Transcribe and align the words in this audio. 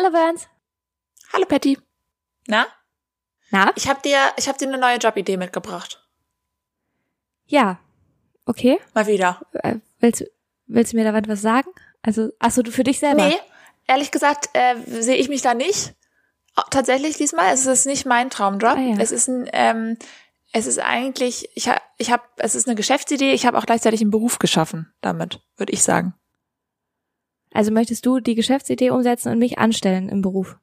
Hallo 0.00 0.12
Burns. 0.12 0.48
Hallo 1.30 1.44
Patty. 1.44 1.76
Na? 2.46 2.66
Na? 3.50 3.70
Ich 3.76 3.86
habe 3.86 4.00
dir, 4.00 4.16
ich 4.38 4.48
habe 4.48 4.56
dir 4.56 4.66
eine 4.66 4.78
neue 4.78 4.96
Jobidee 4.96 5.36
mitgebracht. 5.36 6.02
Ja. 7.44 7.80
Okay. 8.46 8.78
Mal 8.94 9.06
wieder. 9.08 9.42
Äh, 9.52 9.74
willst, 9.98 10.24
willst 10.66 10.94
du 10.94 10.96
mir 10.96 11.04
da 11.04 11.28
was 11.28 11.42
sagen? 11.42 11.68
Also, 12.00 12.30
ach 12.38 12.50
so, 12.50 12.62
du 12.62 12.70
für 12.70 12.82
dich 12.82 12.98
selber? 12.98 13.26
Nee, 13.26 13.36
ehrlich 13.88 14.10
gesagt 14.10 14.48
äh, 14.54 14.76
sehe 14.86 15.16
ich 15.16 15.28
mich 15.28 15.42
da 15.42 15.52
nicht. 15.52 15.94
Oh, 16.56 16.62
tatsächlich 16.70 17.18
diesmal, 17.18 17.52
es 17.52 17.66
ist 17.66 17.84
nicht 17.84 18.06
mein 18.06 18.30
Traumjob. 18.30 18.78
Ah, 18.78 18.80
ja. 18.80 18.96
Es 18.98 19.12
ist 19.12 19.28
ein, 19.28 19.50
ähm, 19.52 19.98
es 20.54 20.66
ist 20.66 20.78
eigentlich, 20.78 21.50
ich 21.54 21.68
habe, 21.68 21.82
ich 21.98 22.10
habe, 22.10 22.22
es 22.38 22.54
ist 22.54 22.66
eine 22.66 22.74
Geschäftsidee. 22.74 23.34
Ich 23.34 23.44
habe 23.44 23.58
auch 23.58 23.66
gleichzeitig 23.66 24.00
einen 24.00 24.10
Beruf 24.10 24.38
geschaffen 24.38 24.94
damit, 25.02 25.42
würde 25.58 25.74
ich 25.74 25.82
sagen. 25.82 26.14
Also 27.52 27.70
möchtest 27.72 28.06
du 28.06 28.20
die 28.20 28.34
Geschäftsidee 28.34 28.90
umsetzen 28.90 29.32
und 29.32 29.38
mich 29.38 29.58
anstellen 29.58 30.08
im 30.08 30.22
Beruf? 30.22 30.58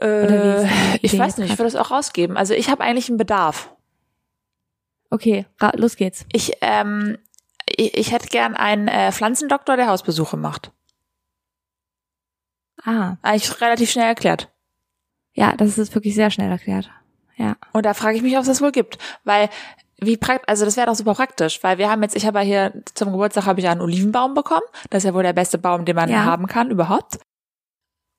Äh, 0.00 0.64
ich 1.02 1.16
weiß 1.18 1.38
nicht, 1.38 1.52
ich 1.52 1.58
würde 1.58 1.68
es 1.68 1.76
auch 1.76 1.90
rausgeben. 1.90 2.36
Also 2.36 2.54
ich 2.54 2.68
habe 2.70 2.82
eigentlich 2.84 3.08
einen 3.08 3.18
Bedarf. 3.18 3.74
Okay, 5.10 5.46
los 5.74 5.96
geht's. 5.96 6.26
Ich, 6.32 6.52
ähm, 6.60 7.18
ich, 7.66 7.96
ich 7.96 8.12
hätte 8.12 8.28
gern 8.28 8.54
einen 8.54 8.88
äh, 8.88 9.10
Pflanzendoktor, 9.12 9.76
der 9.76 9.88
Hausbesuche 9.88 10.36
macht. 10.36 10.72
Ah, 12.84 13.16
Eigentlich 13.22 13.60
relativ 13.60 13.90
schnell 13.90 14.06
erklärt. 14.06 14.50
ja, 15.32 15.54
das 15.56 15.78
ist 15.78 15.94
wirklich 15.94 16.14
sehr 16.14 16.30
schnell 16.30 16.50
erklärt. 16.50 16.90
Ja. 17.36 17.56
Und 17.72 17.86
da 17.86 17.94
frage 17.94 18.16
ich 18.16 18.22
mich, 18.22 18.34
ob 18.36 18.42
es 18.42 18.48
das 18.48 18.60
wohl 18.60 18.72
gibt. 18.72 18.98
Weil, 19.24 19.48
wie 20.00 20.16
prakt, 20.16 20.48
also 20.48 20.64
das 20.64 20.76
wäre 20.76 20.86
doch 20.86 20.94
super 20.94 21.14
praktisch, 21.14 21.62
weil 21.62 21.78
wir 21.78 21.90
haben 21.90 22.02
jetzt, 22.02 22.14
ich 22.16 22.24
habe 22.26 22.38
ja 22.38 22.44
hier 22.44 22.82
zum 22.94 23.10
Geburtstag 23.10 23.46
habe 23.46 23.60
ich 23.60 23.68
einen 23.68 23.80
Olivenbaum 23.80 24.34
bekommen. 24.34 24.62
Das 24.90 25.02
ist 25.02 25.08
ja 25.08 25.14
wohl 25.14 25.22
der 25.24 25.32
beste 25.32 25.58
Baum, 25.58 25.84
den 25.84 25.96
man 25.96 26.08
Ja. 26.08 26.24
haben 26.24 26.46
kann 26.46 26.70
überhaupt. 26.70 27.18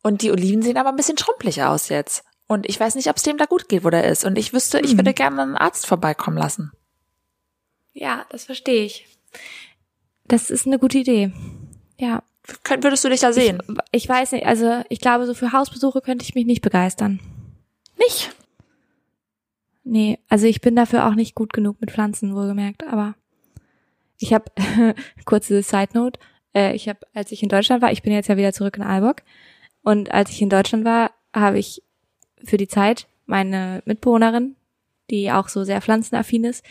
Und 0.04 0.22
die 0.22 0.32
Oliven 0.32 0.62
sehen 0.62 0.78
aber 0.78 0.90
ein 0.90 0.96
bisschen 0.96 1.18
schrumpelig 1.18 1.64
aus 1.64 1.90
jetzt. 1.90 2.24
Und 2.48 2.68
ich 2.68 2.80
weiß 2.80 2.96
nicht, 2.96 3.10
ob 3.10 3.18
es 3.18 3.24
dem 3.24 3.38
da 3.38 3.46
gut 3.46 3.70
geht, 3.70 3.84
wo 3.84 3.90
der 3.90 4.06
ist. 4.06 4.26
Und 4.26 4.38
ich 4.38 4.54
wüsste, 4.54 4.80
ich 4.80 4.92
Hm. 4.92 4.98
würde 5.00 5.14
gerne 5.14 5.42
einen 5.42 5.56
Arzt 5.58 5.86
vorbeikommen 5.86 6.38
lassen. 6.38 6.72
Ja, 7.94 8.26
das 8.30 8.46
verstehe 8.46 8.84
ich. 8.86 9.08
Das 10.26 10.50
ist 10.50 10.66
eine 10.68 10.80
gute 10.80 10.98
Idee. 11.00 11.32
Ja. 11.98 12.24
Könnt, 12.64 12.84
würdest 12.84 13.04
du 13.04 13.10
dich 13.10 13.20
da 13.20 13.32
sehen? 13.34 13.62
Ich, 13.92 14.04
ich 14.04 14.10
weiß 14.10 14.32
nicht, 14.32 14.46
also 14.46 14.82
ich 14.90 15.00
glaube, 15.00 15.26
so 15.28 15.34
für 15.34 15.52
Hausbesuche 15.52 16.02
könnte 16.02 16.24
ich 16.24 16.34
mich 16.36 16.46
nicht 16.46 16.62
begeistern. 16.62 17.20
nicht. 17.98 18.32
Nee, 19.92 20.20
also 20.30 20.46
ich 20.46 20.62
bin 20.62 20.76
dafür 20.76 21.08
auch 21.08 21.16
nicht 21.16 21.34
gut 21.34 21.52
genug 21.52 21.82
mit 21.82 21.90
Pflanzen, 21.92 22.36
wohlgemerkt, 22.36 22.84
aber 22.88 23.16
ich 24.20 24.34
habe, 24.34 24.46
kurze 25.26 25.64
Side 25.64 25.90
Note, 25.94 26.20
äh, 26.54 26.76
ich 26.76 26.88
habe, 26.88 27.00
als 27.14 27.32
ich 27.32 27.42
in 27.42 27.50
Deutschland 27.50 27.82
war, 27.82 27.92
ich 27.92 28.04
bin 28.04 28.14
jetzt 28.14 28.28
ja 28.28 28.38
wieder 28.38 28.54
zurück 28.54 28.78
in 28.78 28.84
Aalborg, 28.84 29.24
und 29.82 30.12
als 30.12 30.30
ich 30.30 30.42
in 30.42 30.50
Deutschland 30.50 30.86
war, 30.86 31.12
habe 31.34 31.58
ich 31.58 31.82
für 32.44 32.58
die 32.58 32.68
Zeit 32.68 33.08
meine 33.26 33.82
Mitbewohnerin, 33.86 34.56
die 35.10 35.32
auch 35.32 35.48
so 35.48 35.64
sehr 35.64 35.82
pflanzenaffin 35.82 36.44
ist, 36.44 36.64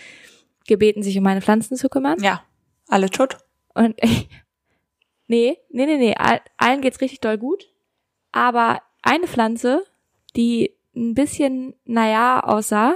gebeten, 0.66 1.02
sich 1.02 1.16
um 1.18 1.24
meine 1.24 1.40
Pflanzen 1.42 1.76
zu 1.76 1.88
kümmern. 1.88 2.22
Ja. 2.22 2.44
Alle 2.86 3.10
tot? 3.10 3.38
Und 3.74 3.96
ich, 4.02 4.28
nee, 5.26 5.56
nee, 5.70 5.86
nee, 5.86 5.96
nee, 5.96 6.14
all- 6.16 6.42
allen 6.56 6.82
geht's 6.82 7.00
richtig 7.00 7.20
doll 7.20 7.38
gut. 7.38 7.66
Aber 8.30 8.80
eine 9.02 9.26
Pflanze, 9.26 9.82
die 10.36 10.74
ein 10.94 11.14
bisschen, 11.14 11.74
naja, 11.84 12.40
aussah, 12.44 12.94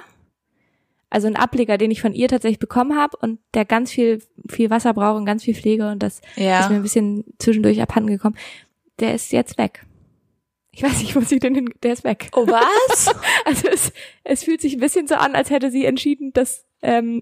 also 1.12 1.27
ein 1.28 1.36
Ableger, 1.36 1.77
den 1.78 1.91
ich 1.91 2.00
von 2.00 2.14
ihr 2.14 2.27
tatsächlich 2.28 2.58
bekommen 2.58 2.96
habe 2.98 3.16
und 3.20 3.38
der 3.55 3.64
ganz 3.64 3.91
viel, 3.92 4.22
viel 4.48 4.70
Wasser 4.70 4.94
braucht 4.94 5.16
und 5.18 5.27
ganz 5.27 5.44
viel 5.44 5.55
Pflege 5.55 5.88
und 5.91 6.02
das 6.02 6.20
ist 6.20 6.38
mir 6.38 6.44
Ja. 6.46 6.66
ein 6.68 6.82
bisschen 6.82 7.24
zwischendurch 7.38 7.80
abhanden 7.82 8.10
gekommen, 8.10 8.36
der 8.98 9.14
ist 9.14 9.30
jetzt 9.33 9.58
weg. 9.58 9.84
Ich 10.74 10.83
weiß 10.83 11.00
nicht, 11.02 11.14
wo 11.14 11.20
sie 11.20 11.38
denn 11.38 11.55
hin, 11.55 11.68
der 11.83 11.92
ist 11.92 12.02
weg. 12.05 12.30
Oh, 12.34 12.46
was? 12.46 13.14
Also 13.44 13.68
es, 13.68 13.92
es 14.24 14.44
fühlt 14.44 14.60
sich 14.62 14.74
ein 14.74 14.80
bisschen 14.80 15.06
so 15.06 15.16
an, 15.16 15.34
als 15.34 15.50
hätte 15.50 15.70
sie 15.70 15.84
entschieden, 15.84 16.33
dass 16.33 16.64
ähm, 16.80 17.20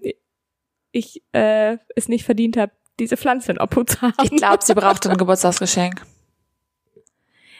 ich 0.93 1.21
äh, 1.33 1.77
es 1.95 2.07
nicht 2.07 2.23
verdient 2.23 2.55
habe, 2.57 2.71
diese 2.99 3.17
Pflanze 3.17 3.51
in 3.51 3.57
Obhut 3.59 3.89
zu 3.89 4.01
haben. 4.01 4.13
ich 4.23 4.31
glaube, 4.31 4.63
sie 4.63 4.73
brauchte 4.73 5.09
ein 5.09 5.17
Geburtstagsgeschenk. 5.17 6.01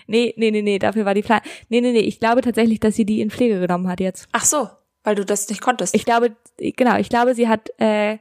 Nee, 0.07 0.33
nee, 0.37 0.51
nee, 0.51 0.61
nee, 0.61 0.79
dafür 0.79 1.05
war 1.05 1.13
die 1.13 1.23
Pflanze. 1.23 1.47
Nee, 1.69 1.81
nee, 1.81 1.91
nee, 1.91 1.99
ich 1.99 2.19
glaube 2.19 2.41
tatsächlich, 2.41 2.79
dass 2.79 2.95
sie 2.95 3.05
die 3.05 3.21
in 3.21 3.29
Pflege 3.29 3.59
genommen 3.59 3.87
hat 3.87 3.99
jetzt. 3.99 4.27
Ach 4.31 4.45
so, 4.45 4.69
weil 5.03 5.15
du 5.15 5.25
das 5.25 5.49
nicht 5.49 5.61
konntest. 5.61 5.95
Ich 5.95 6.05
glaube, 6.05 6.35
genau, 6.57 6.97
ich 6.97 7.09
glaube, 7.09 7.35
sie 7.35 7.47
hat, 7.47 7.69
äh, 7.79 8.17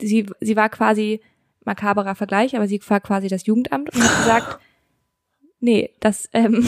sie, 0.00 0.26
sie 0.40 0.56
war 0.56 0.68
quasi 0.68 1.20
makaberer 1.64 2.14
Vergleich, 2.14 2.56
aber 2.56 2.68
sie 2.68 2.80
war 2.88 3.00
quasi 3.00 3.28
das 3.28 3.46
Jugendamt 3.46 3.94
und 3.94 4.02
hat 4.02 4.18
gesagt, 4.18 4.58
nee, 5.60 5.94
das, 6.00 6.28
ähm, 6.32 6.66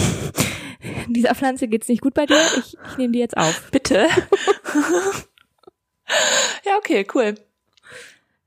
dieser 1.08 1.34
Pflanze 1.34 1.68
geht's 1.68 1.88
nicht 1.88 2.02
gut 2.02 2.14
bei 2.14 2.26
dir, 2.26 2.40
ich, 2.58 2.76
ich 2.90 2.96
nehme 2.98 3.12
die 3.12 3.20
jetzt 3.20 3.36
auf. 3.36 3.70
Bitte. 3.70 4.08
ja, 6.64 6.76
okay, 6.78 7.06
cool. 7.14 7.34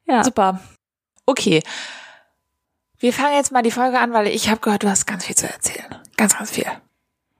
Ja. 0.06 0.24
Super. 0.24 0.62
Okay. 1.26 1.64
Wir 3.00 3.12
fangen 3.12 3.36
jetzt 3.36 3.52
mal 3.52 3.64
die 3.64 3.72
Folge 3.72 4.00
an, 4.00 4.14
weil 4.14 4.28
ich 4.28 4.50
habe 4.50 4.62
gehört, 4.62 4.84
du 4.84 4.90
hast 4.90 5.06
ganz 5.06 5.26
viel 5.26 5.36
zu 5.36 5.48
erzählen. 5.48 5.96
Ganz, 6.18 6.38
ganz 6.38 6.52
viel. 6.52 6.66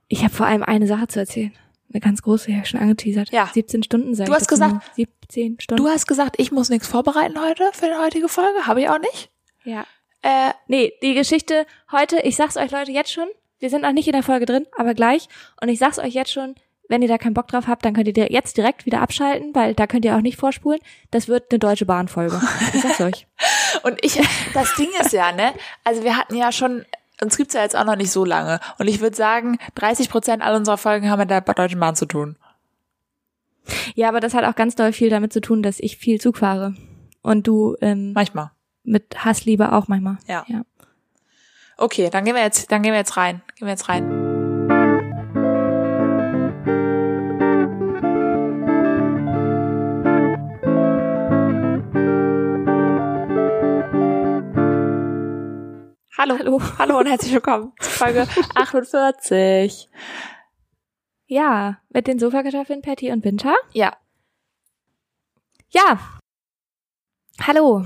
Ich 0.08 0.22
habe 0.22 0.34
vor 0.34 0.46
allem 0.46 0.62
eine 0.62 0.86
Sache 0.86 1.08
zu 1.08 1.20
erzählen. 1.20 1.52
Eine 1.92 2.00
ganz 2.00 2.22
große, 2.22 2.50
ich 2.50 2.68
schon 2.68 2.80
angeteasert. 2.80 3.30
Ja. 3.30 3.48
17 3.52 3.82
Stunden 3.82 4.14
seit 4.14 4.28
Du 4.28 4.34
hast 4.34 4.48
gesagt- 4.48 4.84
17 4.96 5.60
Stunden. 5.60 5.82
Du 5.82 5.88
hast 5.88 6.06
gesagt, 6.06 6.36
ich 6.38 6.52
muss 6.52 6.68
nichts 6.68 6.86
vorbereiten 6.88 7.40
heute 7.40 7.70
für 7.72 7.86
die 7.86 7.94
heutige 8.04 8.28
Folge. 8.28 8.66
Habe 8.66 8.80
ich 8.82 8.88
auch 8.88 8.98
nicht. 8.98 9.30
ja. 9.64 9.84
Äh, 10.22 10.52
Nee, 10.66 10.92
die 11.02 11.14
Geschichte 11.14 11.66
heute, 11.92 12.18
ich 12.20 12.34
sag's 12.36 12.56
euch 12.56 12.70
Leute 12.72 12.90
jetzt 12.90 13.12
schon, 13.12 13.28
wir 13.60 13.70
sind 13.70 13.82
noch 13.82 13.92
nicht 13.92 14.08
in 14.08 14.12
der 14.12 14.22
Folge 14.24 14.44
drin, 14.46 14.66
aber 14.76 14.94
gleich. 14.94 15.28
Und 15.60 15.68
ich 15.68 15.78
sag's 15.78 15.98
euch 16.00 16.14
jetzt 16.14 16.32
schon, 16.32 16.56
wenn 16.88 17.02
ihr 17.02 17.08
da 17.08 17.16
keinen 17.18 17.34
Bock 17.34 17.48
drauf 17.48 17.66
habt, 17.68 17.84
dann 17.84 17.94
könnt 17.94 18.08
ihr 18.16 18.32
jetzt 18.32 18.56
direkt 18.56 18.86
wieder 18.86 19.00
abschalten, 19.02 19.54
weil 19.54 19.74
da 19.74 19.86
könnt 19.86 20.04
ihr 20.04 20.16
auch 20.16 20.20
nicht 20.20 20.36
vorspulen. 20.38 20.80
Das 21.10 21.28
wird 21.28 21.50
eine 21.50 21.58
deutsche 21.60 21.86
Bahnfolge. 21.86 22.40
Ich 22.74 22.80
sag's 22.82 23.00
euch. 23.00 23.26
und 23.84 24.04
ich, 24.04 24.20
das 24.52 24.74
Ding 24.74 24.88
ist 25.00 25.12
ja, 25.12 25.30
ne? 25.32 25.52
Also 25.84 26.02
wir 26.02 26.16
hatten 26.16 26.34
ja 26.36 26.50
schon, 26.50 26.84
uns 27.22 27.36
gibt's 27.36 27.54
ja 27.54 27.62
jetzt 27.62 27.76
auch 27.76 27.84
noch 27.84 27.96
nicht 27.96 28.10
so 28.10 28.24
lange. 28.24 28.60
Und 28.78 28.88
ich 28.88 29.00
würde 29.00 29.16
sagen, 29.16 29.58
30 29.74 30.10
Prozent 30.10 30.42
all 30.42 30.54
unserer 30.54 30.78
Folgen 30.78 31.10
haben 31.10 31.20
mit 31.20 31.30
der 31.30 31.40
Deutschen 31.40 31.80
Bahn 31.80 31.96
zu 31.96 32.06
tun. 32.06 32.36
Ja, 33.94 34.08
aber 34.08 34.20
das 34.20 34.34
hat 34.34 34.44
auch 34.44 34.54
ganz 34.54 34.76
doll 34.76 34.92
viel 34.92 35.10
damit 35.10 35.32
zu 35.32 35.40
tun, 35.40 35.62
dass 35.62 35.80
ich 35.80 35.96
viel 35.96 36.20
Zug 36.20 36.38
fahre. 36.38 36.74
Und 37.22 37.46
du 37.46 37.76
ähm, 37.80 38.12
Manchmal. 38.12 38.52
mit 38.84 39.24
Hassliebe 39.24 39.72
auch 39.72 39.88
manchmal. 39.88 40.18
Ja. 40.28 40.44
ja. 40.46 40.62
Okay, 41.76 42.08
dann 42.10 42.24
gehen 42.24 42.34
wir 42.34 42.42
jetzt, 42.42 42.70
dann 42.70 42.82
gehen 42.82 42.92
wir 42.92 42.98
jetzt 42.98 43.16
rein. 43.16 43.42
Gehen 43.56 43.66
wir 43.66 43.72
jetzt 43.72 43.88
rein. 43.88 44.15
Hallo. 56.28 56.38
Hallo. 56.38 56.60
Hallo 56.78 56.98
und 56.98 57.06
herzlich 57.06 57.32
willkommen 57.32 57.72
zu 57.78 57.88
Folge 57.88 58.26
48. 58.56 59.88
Ja, 61.26 61.78
mit 61.90 62.08
den 62.08 62.18
Sofakartoffeln 62.18 62.82
Patty 62.82 63.12
und 63.12 63.24
Winter. 63.24 63.54
Ja. 63.72 63.96
Ja. 65.70 66.00
Hallo. 67.40 67.84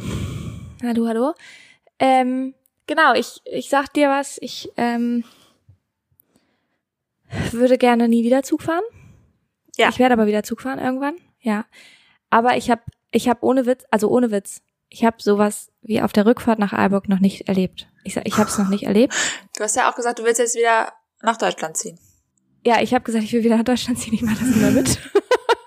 Hallo, 0.82 1.06
hallo. 1.06 1.34
Ähm, 1.98 2.54
genau, 2.86 3.12
ich, 3.12 3.42
ich 3.44 3.68
sag 3.68 3.92
dir 3.92 4.08
was, 4.08 4.38
ich 4.40 4.72
ähm, 4.78 5.24
würde 7.50 7.76
gerne 7.76 8.08
nie 8.08 8.24
wieder 8.24 8.42
Zug 8.42 8.62
fahren. 8.62 8.84
Ja. 9.76 9.90
Ich 9.90 9.98
werde 9.98 10.14
aber 10.14 10.26
wieder 10.26 10.44
Zug 10.44 10.62
fahren 10.62 10.78
irgendwann, 10.78 11.16
ja. 11.40 11.66
Aber 12.30 12.56
ich 12.56 12.70
habe 12.70 12.82
ich 13.10 13.28
hab 13.28 13.42
ohne 13.42 13.66
Witz, 13.66 13.84
also 13.90 14.08
ohne 14.08 14.30
Witz, 14.30 14.62
ich 14.88 15.04
habe 15.04 15.16
sowas 15.20 15.70
wie 15.82 16.00
auf 16.00 16.14
der 16.14 16.24
Rückfahrt 16.24 16.58
nach 16.58 16.72
Aalborg 16.72 17.06
noch 17.06 17.20
nicht 17.20 17.46
erlebt. 17.46 17.89
Ich, 18.04 18.16
ich 18.16 18.38
habe 18.38 18.48
es 18.48 18.58
noch 18.58 18.68
nicht 18.68 18.84
erlebt. 18.84 19.14
Du 19.56 19.64
hast 19.64 19.76
ja 19.76 19.90
auch 19.90 19.94
gesagt, 19.94 20.18
du 20.18 20.24
willst 20.24 20.38
jetzt 20.38 20.56
wieder 20.56 20.90
nach 21.20 21.36
Deutschland 21.36 21.76
ziehen. 21.76 21.98
Ja, 22.64 22.80
ich 22.80 22.94
habe 22.94 23.04
gesagt, 23.04 23.24
ich 23.24 23.32
will 23.34 23.44
wieder 23.44 23.58
nach 23.58 23.64
Deutschland 23.64 23.98
ziehen, 23.98 24.14
ich 24.14 24.22
mache 24.22 24.38
das 24.40 24.56
immer 24.56 24.70
mit. 24.70 24.98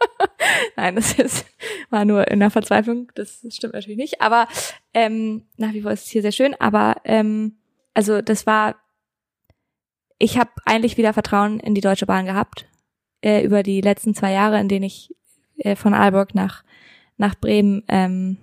Nein, 0.75 0.95
das 0.95 1.13
ist, 1.13 1.45
war 1.91 2.05
nur 2.05 2.27
in 2.29 2.39
der 2.39 2.49
Verzweiflung, 2.49 3.11
das 3.13 3.45
stimmt 3.49 3.75
natürlich 3.75 3.97
nicht. 3.97 4.19
Aber 4.21 4.47
ähm, 4.95 5.45
nach 5.57 5.73
wie 5.73 5.83
vor 5.83 5.91
ist 5.91 6.05
es 6.05 6.09
hier 6.09 6.23
sehr 6.23 6.31
schön. 6.31 6.55
Aber 6.59 6.95
ähm, 7.03 7.57
also 7.93 8.21
das 8.23 8.47
war, 8.47 8.75
ich 10.17 10.39
habe 10.39 10.49
eigentlich 10.65 10.97
wieder 10.97 11.13
Vertrauen 11.13 11.59
in 11.59 11.75
die 11.75 11.81
Deutsche 11.81 12.07
Bahn 12.07 12.25
gehabt 12.25 12.65
äh, 13.21 13.43
über 13.43 13.61
die 13.61 13.81
letzten 13.81 14.15
zwei 14.15 14.31
Jahre, 14.31 14.59
in 14.59 14.69
denen 14.69 14.85
ich 14.85 15.15
äh, 15.57 15.75
von 15.75 15.93
Aalborg 15.93 16.33
nach 16.33 16.63
nach 17.17 17.35
Bremen 17.35 17.83
ähm, 17.87 18.37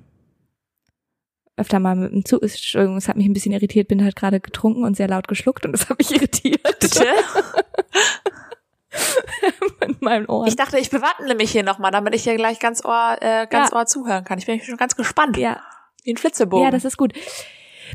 öfter 1.61 1.79
mal 1.79 1.95
mit 1.95 2.13
dem 2.13 2.25
Zug, 2.25 2.43
Entschuldigung, 2.43 2.97
es 2.97 3.09
hat 3.09 3.17
mich 3.17 3.27
ein 3.27 3.33
bisschen 3.33 3.53
irritiert, 3.53 3.89
bin 3.89 4.03
halt 4.03 4.17
gerade 4.17 4.41
getrunken 4.41 4.85
und 4.85 4.97
sehr 4.97 5.09
laut 5.09 5.29
geschluckt 5.29 5.65
und 5.67 5.73
das 5.73 5.89
hat 5.89 5.99
mich 5.99 6.11
irritiert. 6.15 6.61
mit 9.87 10.03
meinen 10.03 10.27
Ohren. 10.27 10.49
Ich 10.49 10.57
dachte, 10.57 10.79
ich 10.79 10.91
bewandle 10.91 11.35
mich 11.35 11.53
hier 11.53 11.63
nochmal, 11.63 11.91
damit 11.91 12.15
ich 12.15 12.25
hier 12.25 12.37
gleich 12.37 12.59
ganz 12.59 12.85
Ohr, 12.85 13.17
äh, 13.21 13.47
ganz 13.49 13.71
Ja. 13.71 13.77
Ohr 13.77 13.87
zuhören 13.87 14.25
kann. 14.25 14.39
Ich 14.39 14.47
bin 14.47 14.61
schon 14.61 14.77
ganz 14.77 14.97
gespannt. 14.97 15.37
ja, 15.37 15.61
Wie 16.05 16.13
ein 16.13 16.17
Flitzebogen. 16.17 16.65
ja, 16.65 16.71
das 16.71 16.85
ist 16.85 16.97
gut. 16.97 17.13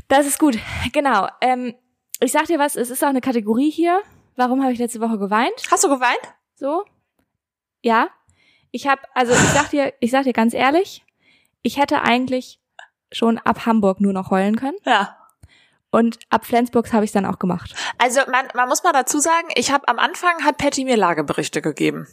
Das 0.08 0.26
ist 0.26 0.38
gut. 0.38 0.58
Genau. 0.92 1.28
Ähm, 1.40 1.74
ich 2.20 2.32
sag 2.32 2.46
dir 2.46 2.58
was, 2.58 2.76
es 2.76 2.90
ist 2.90 3.02
auch 3.04 3.08
eine 3.08 3.20
Kategorie 3.20 3.70
hier. 3.70 4.02
warum 4.36 4.62
habe 4.62 4.72
ich 4.72 4.78
letzte 4.78 5.00
Woche 5.00 5.18
geweint? 5.18 5.54
Hast 5.70 5.84
du 5.84 5.88
geweint? 5.88 6.20
So? 6.54 6.84
Ja. 7.82 8.08
Ich 8.70 8.86
habe, 8.86 9.02
also 9.14 9.32
ich 9.32 9.38
sag 9.38 9.70
dir, 9.70 9.92
ich 10.00 10.10
sag 10.10 10.24
dir 10.24 10.32
ganz 10.32 10.52
ehrlich, 10.54 11.02
ich 11.62 11.78
hätte 11.78 12.02
eigentlich 12.02 12.58
schon 13.12 13.38
ab 13.38 13.66
Hamburg 13.66 14.00
nur 14.00 14.12
noch 14.12 14.30
heulen 14.30 14.56
können. 14.56 14.76
Ja. 14.84 15.16
Und 15.90 16.18
ab 16.28 16.44
Flensburg 16.44 16.92
habe 16.92 17.04
ich 17.04 17.12
dann 17.12 17.24
auch 17.24 17.38
gemacht. 17.38 17.74
Also 17.98 18.20
man, 18.30 18.46
man 18.54 18.68
muss 18.68 18.82
mal 18.82 18.92
dazu 18.92 19.18
sagen, 19.18 19.48
ich 19.54 19.70
habe 19.70 19.88
am 19.88 19.98
Anfang 19.98 20.44
hat 20.44 20.58
Patty 20.58 20.84
mir 20.84 20.96
Lageberichte 20.96 21.62
gegeben. 21.62 22.06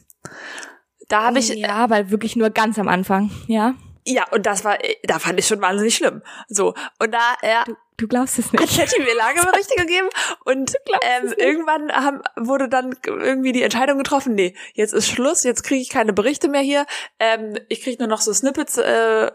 Da 1.09 1.23
habe 1.23 1.39
ich 1.39 1.49
Ja, 1.49 1.89
weil 1.89 2.09
wirklich 2.09 2.35
nur 2.35 2.49
ganz 2.49 2.79
am 2.79 2.87
Anfang, 2.87 3.31
ja. 3.47 3.73
Ja 4.05 4.25
und 4.31 4.45
das 4.45 4.63
war 4.63 4.77
da 5.03 5.19
fand 5.19 5.39
ich 5.39 5.47
schon 5.47 5.61
wahnsinnig 5.61 5.95
schlimm. 5.95 6.21
So 6.47 6.73
und 6.99 7.11
da 7.13 7.35
ja, 7.41 7.63
Du, 7.65 7.75
du 7.97 8.07
glaubst 8.07 8.39
es 8.39 8.51
hat 8.51 8.59
nicht. 8.59 8.77
Patty 8.77 9.01
mir 9.01 9.15
Lageberichte 9.15 9.75
gegeben 9.77 10.09
und 10.45 10.73
ähm, 11.01 11.33
irgendwann 11.37 11.91
haben, 11.91 12.21
wurde 12.35 12.67
dann 12.69 12.95
irgendwie 13.05 13.51
die 13.51 13.61
Entscheidung 13.63 13.97
getroffen, 13.97 14.35
nee, 14.35 14.55
jetzt 14.73 14.93
ist 14.93 15.07
Schluss, 15.07 15.43
jetzt 15.43 15.63
kriege 15.63 15.81
ich 15.81 15.89
keine 15.89 16.13
Berichte 16.13 16.47
mehr 16.49 16.61
hier, 16.61 16.85
ähm, 17.19 17.55
ich 17.69 17.81
kriege 17.81 17.97
nur 18.01 18.07
noch 18.09 18.21
so 18.21 18.33
Snippets 18.33 18.77
äh, 18.77 19.31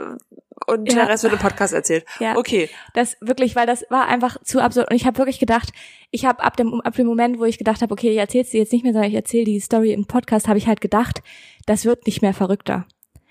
und 0.66 0.88
Ja. 0.92 0.96
der 0.96 1.08
Rest 1.08 1.22
wird 1.22 1.32
im 1.32 1.38
Podcast 1.38 1.72
erzählt. 1.72 2.04
Ja. 2.18 2.36
Okay, 2.36 2.68
Das 2.94 3.16
wirklich, 3.20 3.54
weil 3.56 3.66
das 3.66 3.84
war 3.90 4.06
einfach 4.08 4.36
zu 4.42 4.60
absurd. 4.60 4.90
Und 4.90 4.96
ich 4.96 5.06
habe 5.06 5.16
wirklich 5.18 5.38
gedacht, 5.38 5.70
ich 6.10 6.24
habe 6.26 6.42
ab 6.42 6.56
dem, 6.56 6.80
ab 6.82 6.94
dem 6.94 7.06
Moment, 7.06 7.38
wo 7.38 7.44
ich 7.44 7.58
gedacht 7.58 7.80
habe, 7.80 7.92
okay, 7.92 8.10
ich 8.10 8.18
erzähl's 8.18 8.50
dir 8.50 8.58
jetzt 8.60 8.72
nicht 8.72 8.82
mehr, 8.82 8.92
sondern 8.92 9.08
ich 9.08 9.16
erzähle 9.16 9.44
die 9.44 9.60
Story 9.60 9.92
im 9.92 10.06
Podcast, 10.06 10.48
habe 10.48 10.58
ich 10.58 10.66
halt 10.66 10.80
gedacht, 10.80 11.22
das 11.66 11.84
wird 11.84 12.06
nicht 12.06 12.22
mehr 12.22 12.34
verrückter. 12.34 12.86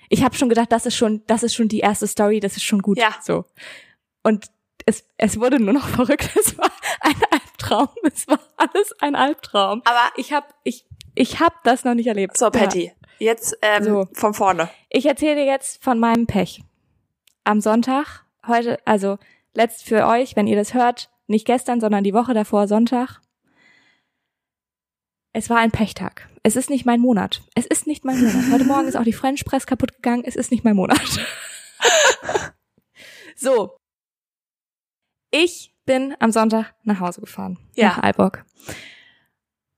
Ich 0.10 0.24
habe 0.24 0.36
schon 0.36 0.50
gedacht, 0.50 0.72
das 0.72 0.86
ist 0.86 0.96
schon, 0.96 1.24
das 1.28 1.44
ist 1.44 1.54
schon 1.56 1.68
die 1.68 1.80
erste 1.80 2.08
Story, 2.08 2.40
das 2.40 2.56
ist 2.58 2.64
schon 2.64 2.82
gut. 2.82 2.98
Ja. 2.98 3.16
So. 3.22 3.46
Und 4.24 4.46
es, 4.86 5.06
es 5.18 5.40
wurde 5.40 5.60
nur 5.60 5.74
noch 5.74 5.88
verrückt. 5.98 6.30
Es 6.40 6.58
war 6.58 6.70
ein 7.02 7.16
Albtraum. 7.32 7.90
Es 8.04 8.28
war 8.28 8.40
alles 8.58 8.94
ein 9.00 9.16
Albtraum. 9.16 9.82
aber 9.86 10.12
Ich 10.16 10.32
habe, 10.34 10.48
ich, 10.64 10.86
ich 11.16 11.40
habe 11.40 11.56
das 11.64 11.84
noch 11.84 11.94
nicht 11.94 12.08
erlebt. 12.08 12.38
so 12.38 12.46
Ja. 12.46 12.52
Patty, 12.52 12.94
jetzt 13.20 13.58
ähm, 13.62 13.84
So. 13.84 14.08
von 14.14 14.34
vorne. 14.34 14.70
Ich 14.90 15.06
erzähle 15.06 15.36
dir 15.36 15.46
jetzt 15.46 15.84
von 15.84 16.00
meinem 16.00 16.26
Pech. 16.28 16.64
Am 17.44 17.62
Sonntag, 17.62 18.24
heute, 18.46 18.78
also 18.86 19.18
letzt 19.54 19.84
für 19.86 20.06
euch, 20.08 20.36
wenn 20.36 20.48
ihr 20.48 20.56
das 20.58 20.74
hört, 20.74 21.10
nicht 21.28 21.46
gestern, 21.46 21.80
sondern 21.82 22.04
die 22.04 22.14
Woche 22.14 22.34
davor, 22.34 22.68
Sonntag. 22.68 23.20
Es 25.38 25.52
war 25.52 25.60
ein 25.60 25.70
Pechtag. 25.70 26.28
Es 26.42 26.56
ist 26.56 26.72
nicht 26.72 26.88
mein 26.88 27.00
Monat. 27.00 27.44
Es 27.54 27.68
ist 27.68 27.86
nicht 27.86 28.04
mein 28.04 28.18
Monat. 28.20 28.52
Heute 28.52 28.64
Morgen 28.68 28.88
ist 28.88 28.98
auch 28.98 29.04
die 29.04 29.14
French 29.14 29.46
Press 29.46 29.68
kaputt 29.68 29.94
gegangen. 29.94 30.24
Es 30.26 30.36
ist 30.36 30.50
nicht 30.50 30.64
mein 30.64 30.76
Monat. 30.76 31.00
so. 33.36 33.78
Ich 35.30 35.76
bin 35.86 36.16
am 36.20 36.32
Sonntag 36.32 36.74
nach 36.86 37.00
Hause 37.00 37.22
gefahren. 37.22 37.60
Ja. 37.76 37.90
Nach 37.90 38.00
Aalborg. 38.00 38.46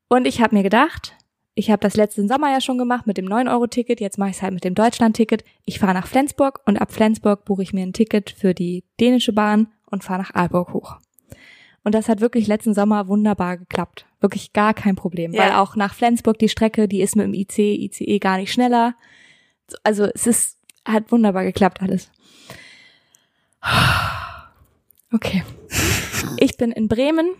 Und 0.07 0.27
ich 0.27 0.41
habe 0.41 0.55
mir 0.55 0.63
gedacht, 0.63 1.17
ich 1.55 1.69
habe 1.69 1.81
das 1.81 1.97
letzten 1.97 2.29
Sommer 2.29 2.49
ja 2.53 2.61
schon 2.61 2.77
gemacht 2.77 3.05
mit 3.05 3.17
dem 3.17 3.25
9-Euro-Ticket, 3.25 3.99
jetzt 3.99 4.17
mache 4.17 4.29
ich 4.29 4.37
es 4.37 4.41
halt 4.41 4.53
mit 4.53 4.63
dem 4.63 4.75
Deutschland-Ticket. 4.75 5.43
Ich 5.65 5.79
fahre 5.79 5.93
nach 5.93 6.07
Flensburg 6.07 6.61
und 6.67 6.77
ab 6.77 6.93
Flensburg 6.93 7.43
buche 7.43 7.63
ich 7.63 7.73
mir 7.73 7.83
ein 7.83 7.91
Ticket 7.91 8.29
für 8.29 8.53
die 8.53 8.85
dänische 9.01 9.33
Bahn 9.33 9.73
und 9.91 10.05
fahre 10.05 10.21
nach 10.21 10.33
Aalborg 10.33 10.71
hoch. 10.71 11.01
Und 11.83 11.95
das 11.95 12.09
hat 12.09 12.21
wirklich 12.21 12.47
letzten 12.47 12.73
Sommer 12.73 13.07
wunderbar 13.07 13.57
geklappt. 13.57 14.05
Wirklich 14.19 14.53
gar 14.53 14.73
kein 14.73 14.95
Problem. 14.95 15.33
Ja. 15.33 15.43
Weil 15.43 15.51
auch 15.53 15.75
nach 15.75 15.93
Flensburg 15.93 16.37
die 16.39 16.49
Strecke, 16.49 16.87
die 16.87 17.01
ist 17.01 17.15
mit 17.15 17.25
dem 17.25 17.33
IC, 17.33 17.57
ICE 17.57 18.19
gar 18.19 18.37
nicht 18.37 18.51
schneller. 18.51 18.95
Also 19.83 20.05
es 20.13 20.27
ist, 20.27 20.57
hat 20.85 21.11
wunderbar 21.11 21.43
geklappt 21.43 21.81
alles. 21.81 22.11
Okay. 25.11 25.43
Ich 26.37 26.55
bin 26.55 26.71
in 26.71 26.87
Bremen 26.87 27.33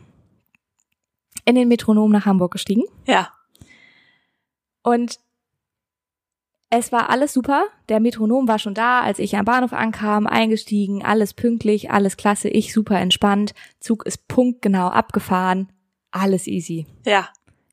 in 1.46 1.54
den 1.54 1.68
Metronom 1.68 2.12
nach 2.12 2.26
Hamburg 2.26 2.52
gestiegen. 2.52 2.84
Ja. 3.06 3.32
Und 4.82 5.20
es 6.70 6.92
war 6.92 7.10
alles 7.10 7.34
super. 7.34 7.66
Der 7.90 8.00
Metronom 8.00 8.48
war 8.48 8.60
schon 8.60 8.74
da, 8.74 9.02
als 9.02 9.20
ich 9.20 9.36
am 9.36 9.46
Bahnhof 9.46 9.74
ankam, 9.74 10.28
eingestiegen, 10.28 11.04
alles 11.04 11.34
pünktlich, 11.34 11.92
alles 11.92 12.16
klasse, 12.16 12.50
ich 12.50 12.74
super 12.74 13.00
entspannt. 13.00 13.54
Zug 13.80 14.06
ist 14.06 14.28
punktgenau 14.28 14.88
abgefahren, 14.88 15.72
alles 16.12 16.48
easy. 16.48 16.86
Ja. 17.06 17.30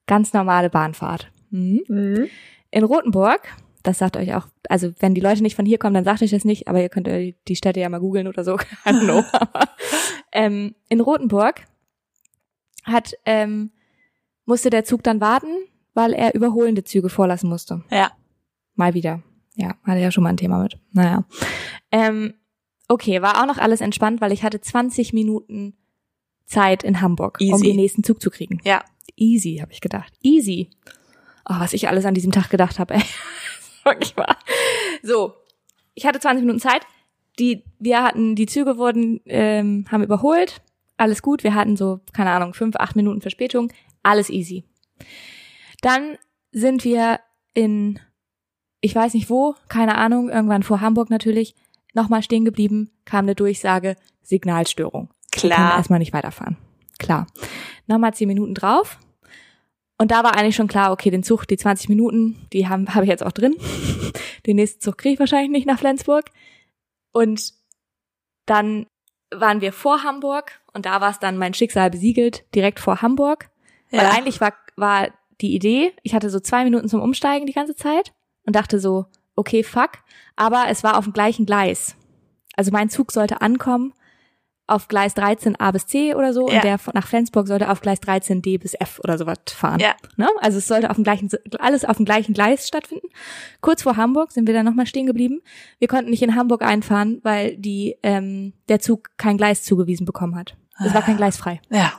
Ganz 0.07 0.33
normale 0.33 0.71
Bahnfahrt. 0.71 1.31
Mhm. 1.51 1.83
Mhm. 1.89 2.29
In 2.71 2.85
Rothenburg, 2.85 3.43
das 3.83 3.99
sagt 3.99 4.17
euch 4.17 4.35
auch, 4.35 4.49
also 4.69 4.93
wenn 4.99 5.15
die 5.15 5.21
Leute 5.21 5.43
nicht 5.43 5.57
von 5.57 5.67
hier 5.67 5.79
kommen, 5.79 5.95
dann 5.95 6.05
sagt 6.05 6.23
euch 6.23 6.31
das 6.31 6.45
nicht, 6.45 6.69
aber 6.69 6.81
ihr 6.81 6.89
könnt 6.89 7.07
die 7.07 7.57
Städte 7.57 7.81
ja 7.81 7.89
mal 7.89 8.01
googeln 8.01 8.29
oder 8.29 8.45
so. 8.45 8.55
I 8.87 8.91
don't 8.91 9.05
know. 9.05 9.23
Aber, 9.33 9.69
ähm, 10.33 10.75
in 10.89 11.01
Rothenburg 11.01 11.67
hat, 12.85 13.15
ähm, 13.27 13.73
musste 14.47 14.71
der 14.71 14.85
Zug 14.85 15.03
dann 15.03 15.21
warten, 15.21 15.55
weil 15.93 16.15
er 16.15 16.35
überholende 16.35 16.85
Züge 16.85 17.11
vorlassen 17.11 17.51
musste. 17.51 17.83
Ja. 17.91 18.13
Mal 18.77 18.95
wieder. 18.95 19.23
Ja, 19.57 19.75
hatte 19.85 20.01
ja 20.01 20.11
schon 20.11 20.23
mal 20.23 20.31
ein 20.31 20.37
Thema 20.37 20.63
mit. 20.63 20.79
Naja. 20.93 21.25
Ähm, 21.91 22.35
okay, 22.89 23.23
war 23.23 23.43
auch 23.43 23.47
noch 23.47 23.59
alles 23.59 23.81
entspannt, 23.81 24.21
weil 24.21 24.33
ich 24.33 24.43
hatte 24.43 24.61
20 24.61 25.13
Minuten 25.13 25.75
Zeit 26.45 26.85
in 26.85 27.01
Hamburg, 27.01 27.39
um 27.41 27.47
Easy. 27.47 27.65
den 27.65 27.77
nächsten 27.77 28.05
Zug 28.05 28.21
zu 28.21 28.31
kriegen. 28.31 28.61
Ja. 28.65 28.85
Easy, 29.17 29.59
habe 29.61 29.73
ich 29.73 29.81
gedacht. 29.81 30.13
Easy. 30.23 30.71
Oh, 31.49 31.55
was 31.59 31.73
ich 31.73 31.89
alles 31.89 32.05
an 32.05 32.15
diesem 32.15 32.33
Tag 32.33 32.51
gedacht 32.51 32.79
habe, 32.79 32.95
ey. 32.95 33.03
Wirklich 33.85 34.17
wahr. 34.17 34.37
So, 35.03 35.35
ich 35.95 36.07
hatte 36.07 36.21
20 36.21 36.43
Minuten 36.43 36.61
Zeit. 36.61 36.83
Die, 37.39 37.65
wir 37.79 38.03
hatten, 38.03 38.35
die 38.35 38.47
Züge 38.47 38.79
wurden, 38.79 39.21
ähm, 39.27 39.87
haben 39.91 40.03
überholt. 40.03 40.63
Alles 40.97 41.23
gut. 41.23 41.45
Wir 41.45 41.55
hatten 41.55 41.77
so, 41.77 42.01
keine 42.13 42.31
Ahnung, 42.31 42.55
fünf, 42.55 42.77
acht 42.77 42.97
Minuten 42.97 43.21
Verspätung. 43.21 43.73
Alles 44.03 44.31
easy. 44.31 44.65
Dann 45.83 46.17
sind 46.53 46.85
wir 46.85 47.21
in, 47.55 47.99
ich 48.81 48.95
weiß 48.95 49.15
nicht 49.15 49.31
wo, 49.31 49.55
keine 49.69 49.97
Ahnung, 49.97 50.29
irgendwann 50.29 50.63
vor 50.63 50.81
Hamburg 50.81 51.11
natürlich, 51.11 51.55
nochmal 51.95 52.23
stehen 52.23 52.45
geblieben, 52.45 52.91
kam 53.05 53.25
eine 53.25 53.35
Durchsage, 53.35 53.97
Signalstörung. 54.23 55.11
Klar. 55.33 55.77
erstmal 55.77 55.99
nicht 55.99 56.13
weiterfahren. 56.13 56.57
Klar. 56.99 57.27
Nochmal 57.87 58.15
zehn 58.15 58.29
Minuten 58.29 58.55
drauf. 58.55 58.99
Und 59.99 60.11
da 60.11 60.23
war 60.25 60.37
eigentlich 60.37 60.57
schon 60.57 60.69
klar, 60.69 60.93
okay, 60.93 61.11
den 61.11 61.23
Zug, 61.23 61.47
die 61.47 61.57
20 61.57 61.89
Minuten, 61.89 62.47
die 62.53 62.69
habe 62.69 63.03
ich 63.03 63.09
jetzt 63.09 63.25
auch 63.25 63.33
drin. 63.33 63.57
Den 64.47 64.57
nächsten 64.57 64.81
Zug 64.81 64.99
kriege 64.99 65.15
ich 65.15 65.19
wahrscheinlich 65.21 65.51
nicht 65.51 65.67
nach 65.67 65.79
Flensburg. 65.79 66.27
Und 67.13 67.55
dann 68.45 68.87
waren 69.35 69.61
wir 69.61 69.73
vor 69.73 70.03
Hamburg 70.05 70.61
und 70.73 70.87
da 70.87 71.01
war 71.01 71.11
es 71.11 71.19
dann 71.19 71.39
mein 71.39 71.55
Schicksal 71.55 71.91
besiegelt, 71.91 72.45
direkt 72.55 72.79
vor 72.79 73.03
Hamburg. 73.03 73.49
Weil 73.91 74.03
Ja. 74.03 74.11
eigentlich 74.11 74.41
war, 74.41 74.53
war 74.77 75.09
die 75.41 75.55
Idee, 75.55 75.93
ich 76.03 76.15
hatte 76.15 76.31
so 76.31 76.41
zwei 76.41 76.65
Minuten 76.65 76.89
zum 76.89 77.01
Umsteigen 77.01 77.47
die 77.47 77.53
ganze 77.53 77.75
Zeit 77.75 78.13
und 78.47 78.57
dachte 78.57 78.81
so, 78.81 79.07
okay, 79.35 79.63
fuck. 79.63 79.91
Aber 80.37 80.65
es 80.69 80.83
war 80.85 80.97
auf 80.97 81.05
dem 81.05 81.13
gleichen 81.13 81.47
Gleis. 81.47 81.97
Also 82.57 82.71
mein 82.71 82.89
Zug 82.89 83.13
sollte 83.13 83.41
ankommen 83.43 83.93
auf 84.69 84.89
Gleis 84.89 85.15
13 85.15 85.55
A 85.61 85.71
bis 85.71 85.87
C 85.87 86.15
oder 86.15 86.33
so 86.33 86.49
Ja. 86.49 86.57
und 86.57 86.65
der 86.65 86.81
nach 86.95 87.07
Flensburg 87.07 87.47
sollte 87.47 87.71
auf 87.71 87.81
Gleis 87.81 88.01
13 88.01 88.43
D 88.43 88.59
bis 88.59 88.75
F 88.75 88.99
oder 89.05 89.17
sowas 89.17 89.39
fahren. 89.49 89.79
Ja. 89.79 89.95
Ne? 90.17 90.29
Also 90.41 90.59
es 90.59 90.67
sollte 90.67 90.91
auf 90.91 90.97
dem 90.97 91.05
gleichen, 91.05 91.29
alles 91.61 91.85
auf 91.85 91.99
dem 91.99 92.05
gleichen 92.05 92.35
Gleis 92.35 92.67
stattfinden. 92.67 93.07
Kurz 93.61 93.83
vor 93.83 93.97
Hamburg 93.97 94.33
sind 94.33 94.47
wir 94.49 94.55
dann 94.55 94.67
nochmal 94.67 94.87
stehen 94.87 95.07
geblieben. 95.07 95.41
Wir 95.79 95.87
konnten 95.87 96.11
nicht 96.11 96.23
in 96.23 96.35
Hamburg 96.35 96.63
einfahren, 96.63 97.21
weil 97.23 97.57
die, 97.59 97.97
ähm, 98.03 98.55
der 98.69 98.81
Zug 98.81 99.11
kein 99.19 99.37
Gleis 99.37 99.63
zugewiesen 99.63 100.05
bekommen 100.05 100.35
hat. 100.35 100.57
Es 100.85 100.93
war 100.93 101.03
kein 101.03 101.17
Gleis 101.17 101.37
frei. 101.37 101.61
Ja. 101.71 101.93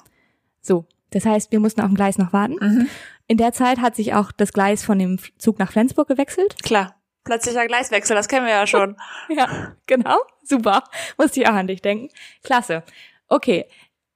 So. 0.62 0.86
Das 1.12 1.26
heißt, 1.26 1.54
wir 1.54 1.62
mussten 1.62 1.80
auf 1.80 1.88
dem 1.88 1.96
Gleis 1.96 2.18
noch 2.18 2.34
warten. 2.34 2.58
Mhm. 2.60 2.88
In 3.28 3.38
der 3.38 3.52
Zeit 3.52 3.80
hat 3.80 3.96
sich 3.96 4.14
auch 4.14 4.32
das 4.32 4.54
Gleis 4.54 4.84
von 4.84 5.00
dem 5.00 5.20
Zug 5.38 5.60
nach 5.60 5.72
Flensburg 5.72 6.08
gewechselt. 6.08 6.56
Klar. 6.64 6.96
Plötzlicher 7.26 7.68
Gleiswechsel, 7.68 8.16
das 8.16 8.30
kennen 8.30 8.46
wir 8.46 8.54
ja 8.54 8.66
schon. 8.68 8.96
Ja, 9.30 9.76
genau. 9.86 10.16
Super. 10.44 10.84
Musste 11.18 11.42
ich 11.42 11.48
auch 11.48 11.54
an 11.54 11.68
dich 11.68 11.82
denken. 11.82 12.08
Klasse. 12.44 12.84
Okay. 13.28 13.66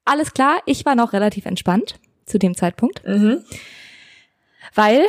Alles 0.05 0.33
klar. 0.33 0.61
Ich 0.65 0.85
war 0.85 0.95
noch 0.95 1.11
relativ 1.11 1.45
entspannt 1.45 1.99
zu 2.25 2.39
dem 2.39 2.55
Zeitpunkt, 2.55 3.05
Mhm. 3.05 3.43
weil, 4.75 5.03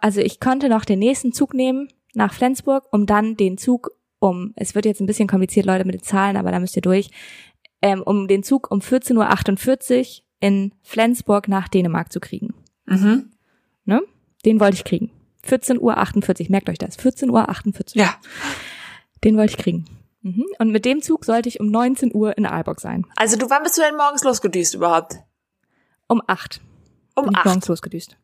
also 0.00 0.20
ich 0.20 0.40
konnte 0.40 0.68
noch 0.70 0.84
den 0.86 0.98
nächsten 1.00 1.32
Zug 1.34 1.52
nehmen 1.52 1.88
nach 2.14 2.32
Flensburg, 2.32 2.86
um 2.92 3.04
dann 3.06 3.36
den 3.36 3.58
Zug 3.58 3.90
um, 4.18 4.54
es 4.56 4.74
wird 4.74 4.86
jetzt 4.86 5.00
ein 5.00 5.06
bisschen 5.06 5.28
kompliziert, 5.28 5.66
Leute, 5.66 5.84
mit 5.84 5.94
den 5.96 6.02
Zahlen, 6.02 6.38
aber 6.38 6.50
da 6.50 6.58
müsst 6.58 6.76
ihr 6.76 6.82
durch, 6.82 7.10
ähm, 7.82 8.02
um 8.02 8.26
den 8.26 8.42
Zug 8.42 8.70
um 8.70 8.80
14.48 8.80 10.20
Uhr 10.20 10.23
in 10.44 10.72
Flensburg 10.82 11.48
nach 11.48 11.68
Dänemark 11.68 12.12
zu 12.12 12.20
kriegen. 12.20 12.52
Mhm. 12.84 13.30
Ne? 13.86 14.02
Den 14.44 14.60
wollte 14.60 14.76
ich 14.76 14.84
kriegen. 14.84 15.10
14.48 15.48 15.80
Uhr, 15.80 16.50
merkt 16.50 16.68
euch 16.68 16.76
das. 16.76 16.98
14.48 16.98 17.30
Uhr. 17.30 18.02
Ja. 18.02 18.14
Den 19.24 19.38
wollte 19.38 19.54
ich 19.54 19.56
kriegen. 19.56 19.86
Mhm. 20.20 20.44
Und 20.58 20.70
mit 20.70 20.84
dem 20.84 21.00
Zug 21.00 21.24
sollte 21.24 21.48
ich 21.48 21.60
um 21.60 21.68
19 21.70 22.14
Uhr 22.14 22.36
in 22.36 22.44
Aalborg 22.44 22.78
sein. 22.80 23.06
Also 23.16 23.38
du, 23.38 23.48
wann 23.48 23.62
bist 23.62 23.78
du 23.78 23.82
denn 23.82 23.96
morgens 23.96 24.22
losgedüst 24.22 24.74
überhaupt? 24.74 25.16
Um 26.08 26.20
8 26.26 26.60
Um 27.14 27.24
bin 27.24 27.32
ich 27.32 27.38
acht. 27.38 27.46
morgens 27.46 27.68
losgedüst. 27.68 28.18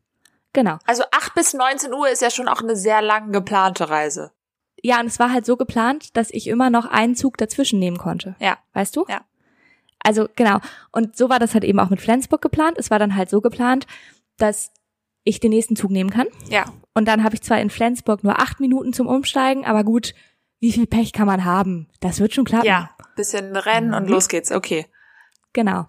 Genau. 0.53 0.77
Also 0.85 1.05
acht 1.13 1.35
bis 1.35 1.55
19 1.55 1.95
Uhr 1.95 2.11
ist 2.11 2.21
ja 2.21 2.29
schon 2.29 2.49
auch 2.49 2.61
eine 2.61 2.77
sehr 2.77 3.01
lang 3.01 3.33
geplante 3.33 3.89
Reise. 3.89 4.31
Ja, 4.83 5.01
und 5.01 5.07
es 5.07 5.19
war 5.19 5.33
halt 5.33 5.47
so 5.47 5.57
geplant, 5.57 6.15
dass 6.19 6.31
ich 6.31 6.49
immer 6.49 6.69
noch 6.69 6.85
einen 6.85 7.17
Zug 7.17 7.39
dazwischen 7.39 7.79
nehmen 7.79 7.97
konnte. 7.97 8.37
Ja. 8.41 8.59
Weißt 8.75 8.95
du? 8.95 9.07
Ja. 9.09 9.23
Also 10.03 10.29
genau. 10.37 10.59
Und 10.93 11.17
so 11.17 11.29
war 11.29 11.39
das 11.39 11.55
halt 11.55 11.65
eben 11.65 11.79
auch 11.81 11.91
mit 11.91 12.01
Flensburg 12.01 12.41
geplant. 12.43 12.77
Es 12.79 12.91
war 12.91 12.99
dann 12.99 13.17
halt 13.17 13.29
so 13.31 13.41
geplant, 13.41 13.87
dass 14.39 14.73
ich 15.25 15.41
den 15.41 15.51
nächsten 15.51 15.77
Zug 15.77 15.91
nehmen 15.91 16.11
kann. 16.11 16.27
Ja. 16.49 16.65
Und 16.95 17.07
dann 17.07 17.23
habe 17.23 17.35
ich 17.35 17.43
zwar 17.43 17.61
in 17.61 17.71
Flensburg 17.71 18.25
nur 18.25 18.39
acht 18.41 18.61
Minuten 18.61 18.93
zum 18.93 19.07
Umsteigen, 19.07 19.65
aber 19.67 19.85
gut, 19.85 20.15
wie 20.59 20.73
viel 20.73 20.87
Pech 20.87 21.13
kann 21.13 21.27
man 21.27 21.45
haben? 21.45 21.89
Das 22.01 22.21
wird 22.21 22.35
schon 22.35 22.45
klappen. 22.45 22.67
Ja. 22.67 22.91
Bisschen 23.17 23.55
rennen 23.57 23.95
und 23.95 24.05
Mhm. 24.05 24.11
los 24.11 24.29
geht's. 24.29 24.51
Okay. 24.53 24.87
Genau. 25.53 25.87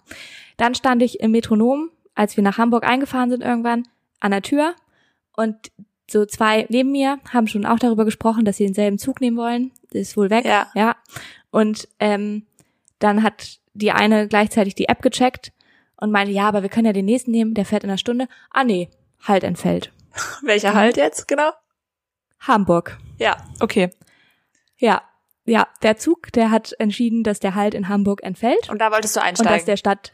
Dann 0.58 0.76
stand 0.76 1.02
ich 1.02 1.20
im 1.22 1.32
Metronom, 1.32 1.90
als 2.16 2.36
wir 2.36 2.44
nach 2.44 2.58
Hamburg 2.58 2.84
eingefahren 2.84 3.30
sind 3.30 3.42
irgendwann, 3.42 3.88
an 4.20 4.32
der 4.32 4.42
Tür 4.42 4.76
und 5.36 5.56
so 6.10 6.26
zwei 6.26 6.66
neben 6.70 6.92
mir 6.92 7.20
haben 7.34 7.48
schon 7.48 7.66
auch 7.66 7.80
darüber 7.80 8.04
gesprochen, 8.06 8.44
dass 8.44 8.58
sie 8.58 8.66
denselben 8.66 8.98
Zug 8.98 9.22
nehmen 9.22 9.38
wollen. 9.38 9.72
Ist 9.92 10.18
wohl 10.18 10.30
weg. 10.30 10.44
Ja. 10.46 10.68
Ja. 10.76 10.96
Und 11.52 11.88
ähm, 12.00 12.46
dann 13.04 13.24
hat 13.24 13.60
die 13.74 13.92
eine 13.92 14.28
gleichzeitig 14.28 14.76
die 14.76 14.88
App 14.88 15.02
gecheckt 15.02 15.52
und 15.98 16.12
meinte, 16.12 16.34
ja, 16.34 16.48
aber 16.48 16.62
wir 16.62 16.70
können 16.70 16.86
ja 16.88 16.94
den 16.94 17.06
nächsten 17.06 17.32
nehmen, 17.32 17.54
der 17.54 17.66
fährt 17.66 17.84
in 17.84 17.90
einer 17.90 17.98
Stunde. 17.98 18.28
Ah 18.50 18.64
nee, 18.64 18.90
halt 19.22 19.44
entfällt. 19.44 19.92
Welcher 20.44 20.74
Halt 20.74 20.98
jetzt 20.98 21.28
genau? 21.28 21.52
Hamburg. 22.40 22.98
Ja. 23.18 23.38
Okay. 23.60 23.90
Ja. 24.78 25.02
Ja, 25.46 25.68
der 25.82 25.98
Zug, 25.98 26.32
der 26.34 26.52
hat 26.52 26.74
entschieden, 26.80 27.24
dass 27.24 27.40
der 27.40 27.56
Halt 27.56 27.74
in 27.74 27.88
Hamburg 27.90 28.22
entfällt. 28.24 28.70
Und 28.70 28.80
da 28.80 28.92
wolltest 28.92 29.16
du 29.16 29.20
Und 29.20 29.24
dass 29.32 29.40
einsteigen. 29.40 29.66
der 29.66 29.78
Stadt, 29.78 30.14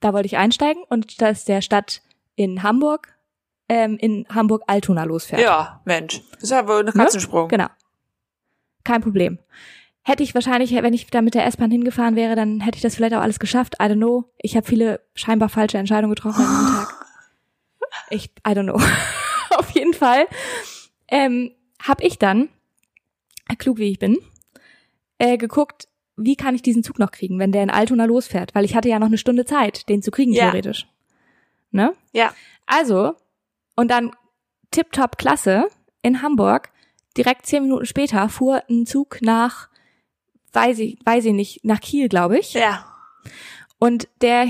da 0.00 0.12
wollte 0.12 0.26
ich 0.26 0.36
einsteigen 0.36 0.82
und 0.88 1.22
dass 1.22 1.44
der 1.44 1.62
Stadt 1.62 2.02
in 2.34 2.62
Hamburg, 2.62 3.16
ähm, 3.68 3.96
in 3.98 4.26
Hamburg-Altona 4.28 5.04
losfährt. 5.04 5.40
ja, 5.42 5.80
Mensch. 5.84 6.22
Das 6.34 6.44
ist 6.44 6.50
ja 6.50 6.66
wohl 6.68 6.86
ein 6.86 6.92
Katzensprung. 6.92 7.48
Genau. 7.48 7.68
Kein 8.84 9.00
Problem. 9.02 9.38
Hätte 10.08 10.22
ich 10.22 10.34
wahrscheinlich, 10.34 10.72
wenn 10.72 10.94
ich 10.94 11.06
da 11.08 11.20
mit 11.20 11.34
der 11.34 11.44
S-Bahn 11.44 11.70
hingefahren 11.70 12.16
wäre, 12.16 12.34
dann 12.34 12.60
hätte 12.60 12.76
ich 12.76 12.82
das 12.82 12.94
vielleicht 12.94 13.12
auch 13.14 13.20
alles 13.20 13.38
geschafft. 13.38 13.74
I 13.74 13.84
don't 13.84 13.96
know. 13.96 14.24
Ich 14.38 14.56
habe 14.56 14.66
viele 14.66 15.00
scheinbar 15.14 15.50
falsche 15.50 15.76
Entscheidungen 15.76 16.14
getroffen 16.14 16.40
an 16.46 16.48
diesem 16.60 16.74
Tag. 16.76 17.06
Ich, 18.08 18.24
I 18.46 18.52
don't 18.52 18.62
know. 18.64 18.80
Auf 19.58 19.68
jeden 19.72 19.92
Fall 19.92 20.26
ähm, 21.08 21.52
habe 21.82 22.02
ich 22.04 22.18
dann, 22.18 22.48
klug 23.58 23.76
wie 23.76 23.90
ich 23.90 23.98
bin, 23.98 24.16
äh, 25.18 25.36
geguckt, 25.36 25.88
wie 26.16 26.36
kann 26.36 26.54
ich 26.54 26.62
diesen 26.62 26.82
Zug 26.82 26.98
noch 26.98 27.10
kriegen, 27.10 27.38
wenn 27.38 27.52
der 27.52 27.62
in 27.62 27.70
Altona 27.70 28.06
losfährt? 28.06 28.54
Weil 28.54 28.64
ich 28.64 28.74
hatte 28.74 28.88
ja 28.88 28.98
noch 28.98 29.08
eine 29.08 29.18
Stunde 29.18 29.44
Zeit, 29.44 29.90
den 29.90 30.00
zu 30.00 30.10
kriegen, 30.10 30.32
Ja. 30.32 30.44
theoretisch. 30.44 30.86
Ne? 31.70 31.92
Ja. 32.12 32.32
Also, 32.64 33.14
und 33.76 33.90
dann 33.90 34.12
tipptopp 34.70 35.18
klasse 35.18 35.68
in 36.00 36.22
Hamburg, 36.22 36.70
direkt 37.16 37.44
zehn 37.44 37.62
Minuten 37.64 37.84
später 37.84 38.28
fuhr 38.30 38.62
ein 38.70 38.86
Zug 38.86 39.18
nach, 39.20 39.67
weiß 40.52 40.78
ich, 40.80 40.98
weiß 41.04 41.24
ich 41.26 41.32
nicht, 41.32 41.64
nach 41.64 41.80
Kiel, 41.80 42.08
glaube 42.08 42.38
ich. 42.38 42.54
Ja. 42.54 42.84
Und 43.78 44.08
der 44.20 44.48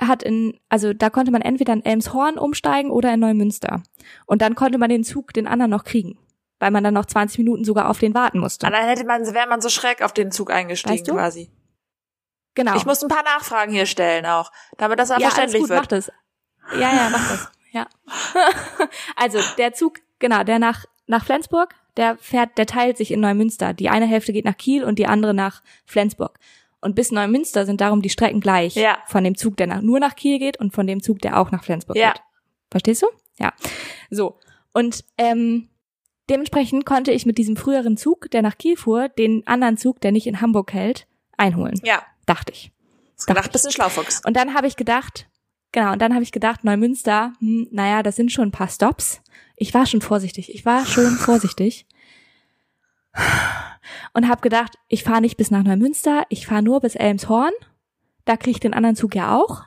hat 0.00 0.22
in, 0.22 0.58
also 0.68 0.92
da 0.92 1.10
konnte 1.10 1.30
man 1.30 1.42
entweder 1.42 1.72
in 1.72 1.84
Elmshorn 1.84 2.38
umsteigen 2.38 2.90
oder 2.90 3.12
in 3.14 3.20
Neumünster. 3.20 3.82
Und 4.26 4.42
dann 4.42 4.54
konnte 4.54 4.78
man 4.78 4.88
den 4.88 5.04
Zug, 5.04 5.32
den 5.32 5.46
anderen 5.46 5.70
noch 5.70 5.84
kriegen. 5.84 6.18
Weil 6.58 6.70
man 6.70 6.84
dann 6.84 6.94
noch 6.94 7.06
20 7.06 7.38
Minuten 7.38 7.64
sogar 7.64 7.88
auf 7.88 7.98
den 7.98 8.14
warten 8.14 8.38
musste. 8.38 8.66
Und 8.66 8.72
dann 8.72 8.86
hätte 8.86 9.04
man, 9.04 9.22
wäre 9.34 9.48
man 9.48 9.60
so 9.60 9.68
schräg 9.68 10.02
auf 10.02 10.12
den 10.12 10.30
Zug 10.30 10.50
eingestiegen 10.52 10.94
Weißt 10.94 11.08
du? 11.08 11.12
quasi. 11.12 11.50
Genau. 12.54 12.76
Ich 12.76 12.84
muss 12.84 13.02
ein 13.02 13.08
paar 13.08 13.24
Nachfragen 13.24 13.72
hier 13.72 13.86
stellen 13.86 14.26
auch, 14.26 14.52
damit 14.76 14.98
das 14.98 15.10
auch 15.10 15.18
ja, 15.18 15.28
alles 15.28 15.34
verständlich 15.34 15.62
gut, 15.62 15.70
mach 15.70 15.80
wird. 15.80 15.92
das. 15.92 16.12
Ja, 16.72 16.92
ja, 16.92 17.08
mach 17.10 17.28
das. 17.28 17.50
Ja. 17.72 17.86
also 19.16 19.38
der 19.56 19.72
Zug, 19.72 20.00
genau, 20.18 20.44
der 20.44 20.58
nach 20.58 20.84
nach 21.06 21.24
Flensburg, 21.24 21.74
der 21.96 22.16
fährt, 22.18 22.56
der 22.58 22.66
teilt 22.66 22.96
sich 22.96 23.10
in 23.10 23.20
Neumünster. 23.20 23.72
Die 23.74 23.88
eine 23.88 24.06
Hälfte 24.06 24.32
geht 24.32 24.44
nach 24.44 24.56
Kiel 24.56 24.84
und 24.84 24.98
die 24.98 25.06
andere 25.06 25.34
nach 25.34 25.62
Flensburg. 25.84 26.38
Und 26.80 26.94
bis 26.96 27.12
Neumünster 27.12 27.64
sind 27.66 27.80
darum 27.80 28.02
die 28.02 28.10
Strecken 28.10 28.40
gleich. 28.40 28.74
Ja. 28.74 28.98
Von 29.06 29.22
dem 29.24 29.36
Zug, 29.36 29.56
der 29.56 29.66
nach, 29.68 29.82
nur 29.82 30.00
nach 30.00 30.16
Kiel 30.16 30.38
geht 30.38 30.58
und 30.58 30.72
von 30.72 30.86
dem 30.86 31.02
Zug, 31.02 31.20
der 31.20 31.38
auch 31.38 31.50
nach 31.50 31.62
Flensburg 31.64 31.96
Ja. 31.96 32.12
geht. 32.12 32.22
Verstehst 32.70 33.02
du? 33.02 33.06
Ja. 33.38 33.52
So. 34.10 34.38
Und 34.72 35.04
ähm, 35.18 35.68
dementsprechend 36.28 36.86
konnte 36.86 37.12
ich 37.12 37.26
mit 37.26 37.38
diesem 37.38 37.56
früheren 37.56 37.96
Zug, 37.96 38.30
der 38.30 38.42
nach 38.42 38.58
Kiel 38.58 38.76
fuhr, 38.76 39.08
den 39.08 39.46
anderen 39.46 39.76
Zug, 39.76 40.00
der 40.00 40.12
nicht 40.12 40.26
in 40.26 40.40
Hamburg 40.40 40.72
hält, 40.72 41.06
einholen. 41.36 41.78
Ja. 41.84 42.02
Dachte 42.26 42.52
ich. 42.52 42.72
Hast 43.16 43.26
gedacht, 43.26 43.52
bist 43.52 43.66
ein 43.66 43.72
Schlaufuchs. 43.72 44.22
Und 44.26 44.36
dann 44.36 44.54
habe 44.54 44.66
ich 44.66 44.76
gedacht, 44.76 45.28
genau, 45.70 45.92
und 45.92 46.00
dann 46.02 46.14
habe 46.14 46.22
ich 46.24 46.32
gedacht, 46.32 46.64
Neumünster, 46.64 47.32
hm, 47.38 47.68
naja, 47.70 48.02
das 48.02 48.16
sind 48.16 48.32
schon 48.32 48.48
ein 48.48 48.52
paar 48.52 48.68
Stops. 48.68 49.20
Ich 49.62 49.72
war 49.74 49.86
schon 49.86 50.00
vorsichtig, 50.00 50.52
ich 50.52 50.66
war 50.66 50.84
schon 50.84 51.12
vorsichtig. 51.12 51.86
Und 54.12 54.28
habe 54.28 54.40
gedacht, 54.40 54.74
ich 54.88 55.04
fahre 55.04 55.20
nicht 55.20 55.36
bis 55.36 55.52
nach 55.52 55.62
Neumünster, 55.62 56.24
ich 56.30 56.48
fahre 56.48 56.64
nur 56.64 56.80
bis 56.80 56.96
Elmshorn. 56.96 57.52
Da 58.24 58.36
kriege 58.36 58.56
ich 58.56 58.58
den 58.60 58.74
anderen 58.74 58.96
Zug 58.96 59.14
ja 59.14 59.38
auch. 59.38 59.66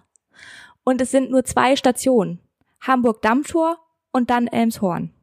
Und 0.83 0.99
es 0.99 1.11
sind 1.11 1.31
nur 1.31 1.45
zwei 1.45 1.77
Stationen. 1.77 2.41
Hamburg-Dammtor 2.81 3.77
und 4.11 4.29
dann 4.29 4.47
Elmshorn. 4.47 5.13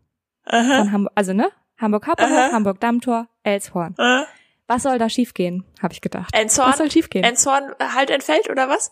Aha. 0.47 1.07
Also 1.15 1.35
ne? 1.35 1.51
Hamburg 1.77 2.07
Hauptbahnhof, 2.07 2.39
Aha. 2.39 2.53
Hamburg 2.53 2.81
Dammtor, 2.81 3.29
Elmshorn. 3.43 3.95
Äh, 3.99 4.25
Was 4.69 4.85
soll 4.85 4.97
da 4.97 5.11
schiefgehen, 5.11 5.65
habe 5.83 5.93
ich 5.93 6.01
gedacht. 6.01 6.33
Was 6.33 6.41
Enzorn, 6.41 6.73
soll 6.73 6.91
schiefgehen? 6.91 7.25
Enzorn 7.25 7.75
halt 7.79 8.09
entfällt 8.09 8.49
oder 8.49 8.71
was? 8.71 8.91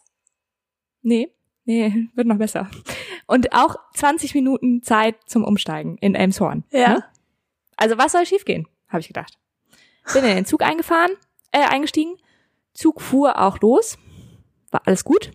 Nee, 1.01 1.33
nee, 1.65 2.09
wird 2.15 2.27
noch 2.27 2.37
besser. 2.37 2.69
Und 3.31 3.53
auch 3.53 3.77
20 3.95 4.35
Minuten 4.35 4.83
Zeit 4.83 5.15
zum 5.27 5.45
Umsteigen 5.45 5.99
in 5.99 6.17
Elmshorn. 6.17 6.65
Ja. 6.73 6.95
Ne? 6.95 7.05
Also 7.77 7.97
was 7.97 8.11
soll 8.11 8.27
schiefgehen, 8.27 8.67
habe 8.89 9.03
ich 9.03 9.07
gedacht. 9.07 9.39
Bin 10.13 10.25
in 10.25 10.35
den 10.35 10.47
Zug 10.47 10.65
eingefahren, 10.65 11.13
äh, 11.53 11.65
eingestiegen. 11.65 12.17
Zug 12.75 13.01
fuhr 13.01 13.41
auch 13.41 13.61
los. 13.61 13.99
War 14.73 14.83
alles 14.85 15.05
gut. 15.05 15.31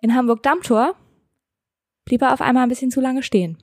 In 0.00 0.14
Hamburg 0.14 0.42
Dammtor 0.42 0.96
blieb 2.06 2.22
er 2.22 2.32
auf 2.32 2.40
einmal 2.40 2.62
ein 2.62 2.70
bisschen 2.70 2.90
zu 2.90 3.02
lange 3.02 3.22
stehen. 3.22 3.62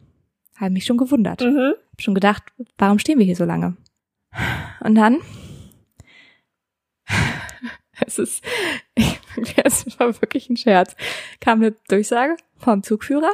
Habe 0.57 0.69
mich 0.69 0.85
schon 0.85 0.97
gewundert. 0.97 1.41
Mhm. 1.41 1.73
Hab 1.93 2.01
schon 2.01 2.13
gedacht, 2.13 2.43
warum 2.77 2.99
stehen 2.99 3.17
wir 3.17 3.25
hier 3.25 3.35
so 3.35 3.45
lange? 3.45 3.75
Und 4.81 4.93
dann, 4.93 5.17
es 8.05 8.19
ist, 8.19 8.45
es 9.63 9.99
war 9.99 10.21
wirklich 10.21 10.47
ein 10.47 10.57
Scherz, 10.57 10.95
kam 11.39 11.59
eine 11.59 11.71
Durchsage 11.87 12.37
vom 12.61 12.83
Zugführer. 12.83 13.31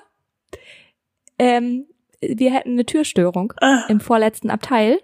Ähm, 1.40 1.86
wir 2.22 2.52
hätten 2.54 2.72
eine 2.72 2.86
Türstörung 2.86 3.54
Ah. 3.62 3.86
im 3.90 4.00
vorletzten 4.00 4.50
Abteil 4.50 5.00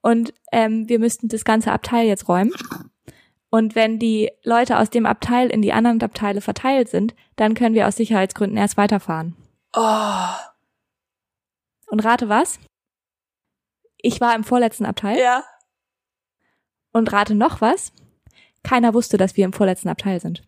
und 0.00 0.32
ähm, 0.52 0.88
wir 0.88 0.98
müssten 0.98 1.28
das 1.28 1.44
ganze 1.44 1.72
Abteil 1.72 2.06
jetzt 2.06 2.28
räumen. 2.28 2.52
Und 3.50 3.74
wenn 3.74 3.98
die 3.98 4.30
Leute 4.42 4.78
aus 4.78 4.90
dem 4.90 5.06
Abteil 5.06 5.48
in 5.50 5.62
die 5.62 5.72
anderen 5.72 6.02
Abteile 6.02 6.40
verteilt 6.40 6.88
sind, 6.88 7.14
dann 7.36 7.54
können 7.54 7.74
wir 7.74 7.86
aus 7.86 7.96
Sicherheitsgründen 7.96 8.56
erst 8.58 8.76
weiterfahren. 8.76 9.36
Oh. 9.76 10.26
Und 11.86 12.04
rate 12.04 12.28
was? 12.28 12.58
Ich 13.98 14.20
war 14.20 14.34
im 14.34 14.44
vorletzten 14.44 14.86
Abteil. 14.86 15.18
Ja. 15.18 15.44
Und 16.92 17.12
rate 17.12 17.34
noch 17.34 17.60
was? 17.60 17.92
Keiner 18.62 18.92
wusste, 18.94 19.18
dass 19.18 19.36
wir 19.36 19.44
im 19.44 19.52
vorletzten 19.52 19.88
Abteil 19.88 20.20
sind. 20.20 20.42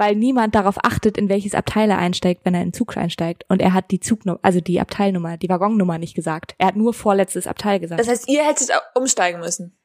Weil 0.00 0.16
niemand 0.16 0.54
darauf 0.54 0.82
achtet, 0.82 1.18
in 1.18 1.28
welches 1.28 1.54
Abteil 1.54 1.90
er 1.90 1.98
einsteigt, 1.98 2.46
wenn 2.46 2.54
er 2.54 2.62
in 2.62 2.68
den 2.68 2.72
Zug 2.72 2.96
einsteigt. 2.96 3.44
Und 3.50 3.60
er 3.60 3.74
hat 3.74 3.90
die 3.90 4.00
Zugnummer, 4.00 4.38
also 4.40 4.62
die 4.62 4.80
Abteilnummer, 4.80 5.36
die 5.36 5.50
Waggonnummer 5.50 5.98
nicht 5.98 6.14
gesagt. 6.14 6.54
Er 6.56 6.68
hat 6.68 6.76
nur 6.76 6.94
vorletztes 6.94 7.46
Abteil 7.46 7.80
gesagt. 7.80 8.00
Das 8.00 8.08
heißt, 8.08 8.26
ihr 8.26 8.42
hättet 8.42 8.70
umsteigen 8.94 9.40
müssen. 9.40 9.76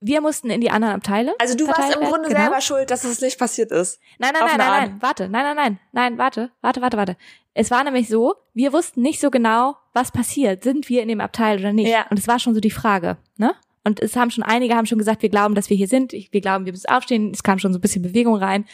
wir 0.00 0.20
mussten 0.20 0.50
in 0.50 0.60
die 0.60 0.70
anderen 0.70 0.96
Abteile. 0.96 1.32
Also 1.38 1.56
du 1.56 1.68
warst 1.68 1.94
im 1.94 2.02
Grunde 2.02 2.28
genau. 2.28 2.40
selber 2.40 2.60
schuld, 2.60 2.90
dass 2.90 3.04
es 3.04 3.20
nicht 3.20 3.38
passiert 3.38 3.70
ist. 3.70 4.00
Nein, 4.18 4.32
nein, 4.34 4.42
nein, 4.46 4.58
nein, 4.58 4.68
Art. 4.68 4.90
nein, 4.90 4.96
warte, 5.00 5.28
nein, 5.28 5.44
nein, 5.44 5.56
nein, 5.56 5.78
nein, 5.92 6.18
warte, 6.18 6.50
warte, 6.60 6.82
warte, 6.82 6.96
warte. 6.96 7.16
Es 7.54 7.70
war 7.70 7.84
nämlich 7.84 8.08
so, 8.08 8.34
wir 8.52 8.72
wussten 8.72 9.00
nicht 9.00 9.20
so 9.20 9.30
genau, 9.30 9.76
was 9.92 10.10
passiert. 10.10 10.64
Sind 10.64 10.88
wir 10.88 11.02
in 11.02 11.08
dem 11.08 11.20
Abteil 11.20 11.60
oder 11.60 11.72
nicht? 11.72 11.88
Ja. 11.88 12.06
Und 12.10 12.18
es 12.18 12.26
war 12.26 12.40
schon 12.40 12.54
so 12.54 12.60
die 12.60 12.72
Frage, 12.72 13.16
ne? 13.36 13.54
Und 13.84 14.00
es 14.00 14.16
haben 14.16 14.30
schon 14.30 14.42
einige 14.42 14.74
haben 14.74 14.86
schon 14.86 14.98
gesagt, 14.98 15.22
wir 15.22 15.28
glauben, 15.28 15.54
dass 15.54 15.68
wir 15.70 15.76
hier 15.76 15.88
sind. 15.88 16.12
Wir 16.12 16.40
glauben, 16.40 16.64
wir 16.64 16.72
müssen 16.72 16.88
aufstehen. 16.88 17.30
Es 17.32 17.42
kam 17.42 17.58
schon 17.58 17.72
so 17.72 17.78
ein 17.78 17.82
bisschen 17.82 18.02
Bewegung 18.02 18.34
rein. 18.34 18.64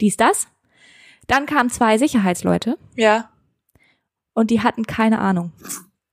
Dies, 0.00 0.16
das. 0.16 0.46
Dann 1.26 1.46
kamen 1.46 1.70
zwei 1.70 1.98
Sicherheitsleute 1.98 2.76
Ja. 2.96 3.30
und 4.34 4.50
die 4.50 4.62
hatten 4.62 4.86
keine 4.86 5.18
Ahnung. 5.20 5.52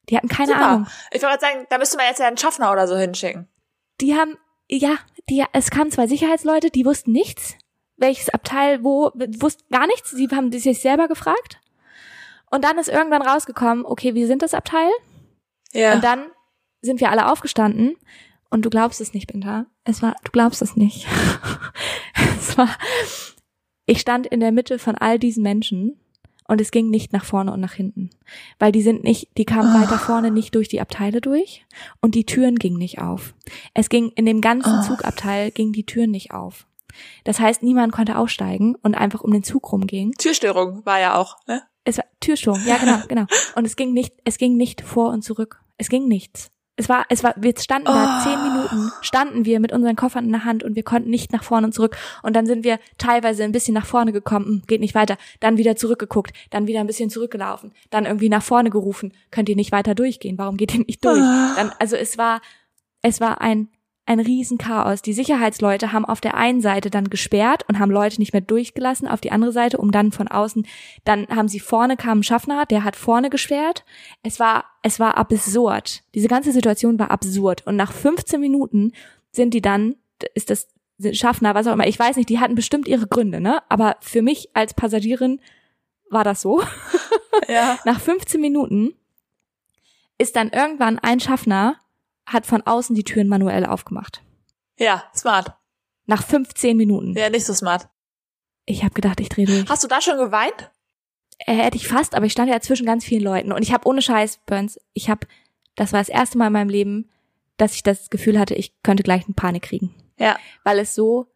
Die 0.09 0.17
hatten 0.17 0.27
keine 0.27 0.53
Super. 0.53 0.65
Ahnung. 0.65 0.87
Ich 1.11 1.21
wollte 1.21 1.37
gerade 1.37 1.41
sagen, 1.41 1.65
da 1.69 1.77
müsste 1.77 1.97
man 1.97 2.05
jetzt 2.07 2.19
ja 2.19 2.27
einen 2.27 2.37
Schaffner 2.37 2.71
oder 2.71 2.87
so 2.87 2.95
hinschicken. 2.95 3.47
Die 3.99 4.15
haben, 4.15 4.37
ja, 4.69 4.95
die, 5.29 5.43
es 5.53 5.69
kamen 5.69 5.91
zwei 5.91 6.07
Sicherheitsleute, 6.07 6.69
die 6.69 6.85
wussten 6.85 7.11
nichts. 7.11 7.55
Welches 7.97 8.29
Abteil, 8.29 8.83
wo, 8.83 9.11
wussten 9.39 9.65
gar 9.71 9.87
nichts. 9.87 10.11
Sie 10.11 10.27
haben 10.29 10.51
sich 10.51 10.81
selber 10.81 11.07
gefragt. 11.07 11.59
Und 12.49 12.63
dann 12.63 12.77
ist 12.77 12.87
irgendwann 12.89 13.21
rausgekommen, 13.23 13.85
okay, 13.85 14.13
wir 14.13 14.27
sind 14.27 14.41
das 14.41 14.53
Abteil. 14.53 14.89
Ja. 15.73 15.93
Und 15.93 16.03
dann 16.03 16.27
sind 16.81 17.01
wir 17.01 17.09
alle 17.11 17.29
aufgestanden. 17.31 17.95
Und 18.49 18.63
du 18.63 18.69
glaubst 18.69 19.01
es 19.01 19.13
nicht, 19.13 19.27
Binta. 19.27 19.65
Es 19.83 20.01
war, 20.01 20.15
du 20.23 20.31
glaubst 20.31 20.61
es 20.61 20.75
nicht. 20.77 21.05
es 22.39 22.57
war, 22.57 22.69
ich 23.87 23.99
stand 23.99 24.27
in 24.27 24.39
der 24.39 24.51
Mitte 24.51 24.77
von 24.77 24.93
all 24.95 25.17
diesen 25.17 25.41
Menschen 25.41 25.99
und 26.47 26.61
es 26.61 26.71
ging 26.71 26.89
nicht 26.89 27.11
nach 27.11 27.25
vorne 27.25 27.51
und 27.51 27.59
nach 27.59 27.73
hinten. 27.73 28.09
Weil 28.59 28.71
die 28.71 28.81
sind 28.81 29.03
nicht, 29.03 29.29
die 29.37 29.45
kamen 29.45 29.75
Oh. 29.75 29.81
weiter 29.81 29.97
vorne 29.97 30.29
nicht 30.29 30.53
durch 30.55 30.67
die 30.67 30.79
Abteile 30.79 31.19
durch 31.21 31.65
und 32.01 32.13
die 32.15 32.25
Türen 32.25 32.57
gingen 32.57 32.77
nicht 32.77 32.99
auf. 33.01 33.33
Es 33.73 33.89
ging 33.89 34.11
in 34.15 34.25
dem 34.25 34.41
ganzen 34.41 34.79
Oh. 34.79 34.83
Zugabteil 34.83 35.51
ging 35.51 35.73
die 35.73 35.85
Türen 35.85 36.11
nicht 36.11 36.31
auf. 36.31 36.67
Das 37.25 37.39
heißt, 37.39 37.63
niemand 37.63 37.91
konnte 37.91 38.17
aussteigen 38.17 38.75
und 38.75 38.95
einfach 38.95 39.21
um 39.21 39.31
den 39.31 39.43
Zug 39.43 39.71
rumgehen. 39.71 40.11
Türstörung 40.17 40.85
war 40.85 40.99
ja 40.99 41.15
auch, 41.15 41.37
ne? 41.47 41.63
Es 41.83 41.97
war 41.97 42.05
Türstörung, 42.19 42.61
ja 42.65 42.77
genau, 42.77 42.99
genau. 43.07 43.25
Und 43.55 43.65
es 43.65 43.75
ging 43.75 43.93
nicht, 43.93 44.13
es 44.25 44.37
ging 44.37 44.57
nicht 44.57 44.81
vor 44.81 45.09
und 45.11 45.23
zurück. 45.23 45.61
Es 45.77 45.89
ging 45.89 46.07
nichts. 46.07 46.49
Es 46.79 46.87
war, 46.89 47.05
es 47.09 47.23
war, 47.23 47.33
wir 47.37 47.53
standen 47.57 47.85
da 47.87 48.19
Oh. 48.19 48.23
zehn 48.23 48.41
Minuten, 48.43 48.91
standen 49.01 49.45
wir 49.45 49.59
mit 49.59 49.71
unseren 49.71 49.95
Koffern 49.95 50.25
in 50.25 50.31
der 50.31 50.45
Hand 50.45 50.63
und 50.63 50.75
wir 50.75 50.83
konnten 50.83 51.09
nicht 51.09 51.33
nach 51.33 51.43
vorne 51.43 51.67
und 51.67 51.73
zurück. 51.73 51.97
Und 52.21 52.35
dann 52.35 52.45
sind 52.45 52.63
wir 52.63 52.79
teilweise 52.99 53.43
ein 53.43 53.51
bisschen 53.51 53.73
nach 53.73 53.87
vorne 53.87 54.11
gekommen, 54.13 54.45
hm, 54.45 54.61
geht 54.67 54.79
nicht 54.81 54.93
weiter, 54.93 55.17
dann 55.39 55.57
wieder 55.57 55.75
zurückgeguckt, 55.75 56.33
dann 56.51 56.67
wieder 56.67 56.79
ein 56.79 56.87
bisschen 56.87 57.09
zurückgelaufen, 57.09 57.73
dann 57.89 58.05
irgendwie 58.05 58.29
nach 58.29 58.43
vorne 58.43 58.69
gerufen, 58.69 59.11
könnt 59.31 59.49
ihr 59.49 59.55
nicht 59.55 59.71
weiter 59.71 59.95
durchgehen, 59.95 60.37
warum 60.37 60.55
geht 60.55 60.73
ihr 60.75 60.85
nicht 60.85 61.03
durch? 61.03 61.19
Ah. 61.19 61.53
Dann, 61.55 61.71
also 61.79 61.95
es 61.95 62.17
war, 62.19 62.41
es 63.01 63.19
war 63.19 63.41
ein, 63.41 63.69
ein 64.07 64.19
Riesenchaos. 64.19 65.01
Die 65.01 65.13
Sicherheitsleute 65.13 65.91
haben 65.91 66.05
auf 66.05 66.21
der 66.21 66.35
einen 66.35 66.61
Seite 66.61 66.89
dann 66.89 67.09
gesperrt 67.09 67.65
und 67.67 67.77
haben 67.77 67.91
Leute 67.91 68.19
nicht 68.19 68.33
mehr 68.33 68.41
durchgelassen, 68.41 69.07
auf 69.07 69.21
die 69.21 69.31
andere 69.31 69.51
Seite, 69.51 69.77
um 69.77 69.91
dann 69.91 70.11
von 70.11 70.27
außen, 70.27 70.65
dann 71.03 71.27
haben 71.27 71.49
sie 71.49 71.59
vorne 71.59 71.97
kam 71.97 72.19
ein 72.19 72.23
Schaffner, 72.23 72.65
der 72.65 72.83
hat 72.83 72.95
vorne 72.95 73.29
gesperrt. 73.29 73.83
Es 74.23 74.39
war, 74.39 74.65
es 74.81 74.99
war 74.99 75.17
absurd. 75.17 76.03
Diese 76.15 76.29
ganze 76.29 76.51
Situation 76.51 76.97
war 76.97 77.11
absurd. 77.11 77.67
Und 77.67 77.75
nach 77.75 77.91
15 77.91 78.39
Minuten 78.39 78.93
sind 79.31 79.53
die 79.53 79.61
dann, 79.61 79.95
ist 80.33 80.49
das 80.49 80.67
Schaffner, 81.11 81.53
was 81.53 81.67
auch 81.67 81.73
immer, 81.73 81.87
ich 81.87 81.99
weiß 81.99 82.15
nicht, 82.15 82.29
die 82.29 82.39
hatten 82.39 82.55
bestimmt 82.55 82.87
ihre 82.87 83.07
Gründe, 83.07 83.39
ne? 83.39 83.61
Aber 83.69 83.97
für 83.99 84.21
mich 84.21 84.49
als 84.53 84.73
Passagierin 84.73 85.39
war 86.09 86.23
das 86.23 86.41
so. 86.41 86.63
Ja. 87.47 87.77
Nach 87.85 87.99
15 87.99 88.41
Minuten 88.41 88.95
ist 90.17 90.35
dann 90.35 90.49
irgendwann 90.49 90.97
ein 90.97 91.19
Schaffner, 91.19 91.75
hat 92.27 92.45
von 92.45 92.61
außen 92.61 92.95
die 92.95 93.03
Türen 93.03 93.27
manuell 93.27 93.65
aufgemacht. 93.65 94.21
Ja, 94.77 95.03
smart. 95.15 95.53
Nach 96.05 96.23
15 96.23 96.77
Minuten. 96.77 97.13
Ja, 97.17 97.29
nicht 97.29 97.45
so 97.45 97.53
smart. 97.53 97.89
Ich 98.65 98.83
habe 98.83 98.93
gedacht, 98.93 99.19
ich 99.19 99.29
drehe 99.29 99.45
durch. 99.45 99.67
Hast 99.67 99.83
du 99.83 99.87
da 99.87 100.01
schon 100.01 100.17
geweint? 100.17 100.71
Äh, 101.39 101.55
hätte 101.55 101.77
ich 101.77 101.87
fast, 101.87 102.15
aber 102.15 102.25
ich 102.25 102.33
stand 102.33 102.49
ja 102.49 102.59
zwischen 102.59 102.85
ganz 102.85 103.05
vielen 103.05 103.23
Leuten 103.23 103.51
und 103.51 103.61
ich 103.61 103.73
habe 103.73 103.87
ohne 103.87 104.01
Scheiß, 104.01 104.39
Burns, 104.45 104.79
ich 104.93 105.09
habe, 105.09 105.25
das 105.75 105.93
war 105.93 105.99
das 105.99 106.09
erste 106.09 106.37
Mal 106.37 106.47
in 106.47 106.53
meinem 106.53 106.69
Leben, 106.69 107.09
dass 107.55 107.73
ich 107.73 107.83
das 107.83 108.09
Gefühl 108.09 108.37
hatte, 108.37 108.55
ich 108.55 108.73
könnte 108.83 109.03
gleich 109.03 109.25
eine 109.25 109.33
Panik 109.33 109.63
kriegen. 109.63 109.95
Ja. 110.19 110.37
Weil 110.63 110.79
es 110.79 110.95
so, 110.95 111.27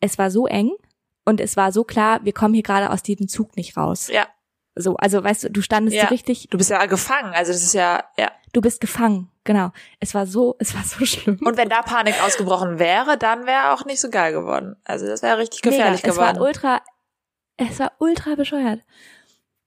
es 0.00 0.18
war 0.18 0.30
so 0.30 0.46
eng 0.46 0.70
und 1.24 1.40
es 1.40 1.56
war 1.56 1.72
so 1.72 1.84
klar, 1.84 2.24
wir 2.24 2.32
kommen 2.32 2.54
hier 2.54 2.62
gerade 2.62 2.90
aus 2.90 3.02
diesem 3.02 3.28
Zug 3.28 3.56
nicht 3.56 3.76
raus. 3.76 4.08
Ja. 4.08 4.26
So, 4.76 4.96
also 4.96 5.22
weißt 5.22 5.44
du, 5.44 5.50
du 5.50 5.62
standest 5.62 5.96
Ja. 5.96 6.02
so 6.04 6.08
richtig, 6.08 6.48
Du 6.50 6.58
bist 6.58 6.70
ja 6.70 6.84
gefangen, 6.86 7.32
also 7.32 7.52
das 7.52 7.62
ist 7.62 7.74
ja, 7.74 8.02
ja. 8.18 8.32
du 8.52 8.60
bist 8.60 8.80
gefangen, 8.80 9.30
genau. 9.44 9.70
Es 10.00 10.14
war 10.14 10.26
so, 10.26 10.56
es 10.58 10.74
war 10.74 10.82
so 10.82 11.04
schlimm. 11.06 11.38
Und 11.44 11.56
wenn 11.56 11.68
da 11.68 11.82
Panik 11.82 12.14
ausgebrochen 12.24 12.78
wäre, 12.80 13.16
dann 13.16 13.46
wäre 13.46 13.72
auch 13.72 13.84
nicht 13.84 14.00
so 14.00 14.10
geil 14.10 14.32
geworden. 14.32 14.74
Also 14.84 15.06
das 15.06 15.22
wäre 15.22 15.38
richtig 15.38 15.62
gefährlich 15.62 16.02
Mega. 16.02 16.12
geworden. 16.12 16.34
Es 16.36 16.40
war 16.40 16.46
ultra, 16.46 16.80
es 17.56 17.78
war 17.78 17.92
ultra 17.98 18.34
bescheuert. 18.34 18.80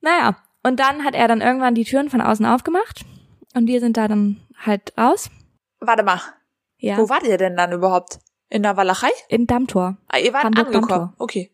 Naja, 0.01 0.35
und 0.63 0.79
dann 0.79 1.03
hat 1.05 1.15
er 1.15 1.27
dann 1.29 1.39
irgendwann 1.41 1.75
die 1.75 1.85
Türen 1.85 2.09
von 2.09 2.19
außen 2.21 2.45
aufgemacht 2.45 3.05
und 3.53 3.67
wir 3.67 3.79
sind 3.79 3.95
da 3.97 4.07
dann 4.09 4.41
halt 4.65 4.93
raus. 4.97 5.29
Warte 5.79 6.03
mal, 6.03 6.19
Ja. 6.79 6.97
wo 6.97 7.07
wart 7.09 7.23
ihr 7.23 7.37
denn 7.37 7.55
dann 7.55 7.71
überhaupt? 7.71 8.19
In 8.49 8.63
der 8.63 8.75
Walachei? 8.77 9.09
In 9.29 9.47
Dammtor. 9.47 9.97
Ah, 10.09 10.17
ihr 10.17 10.33
wart 10.33 10.43
Hamburg 10.45 10.67
angekommen. 10.67 10.87
Dammtor. 10.89 11.13
Okay. 11.17 11.51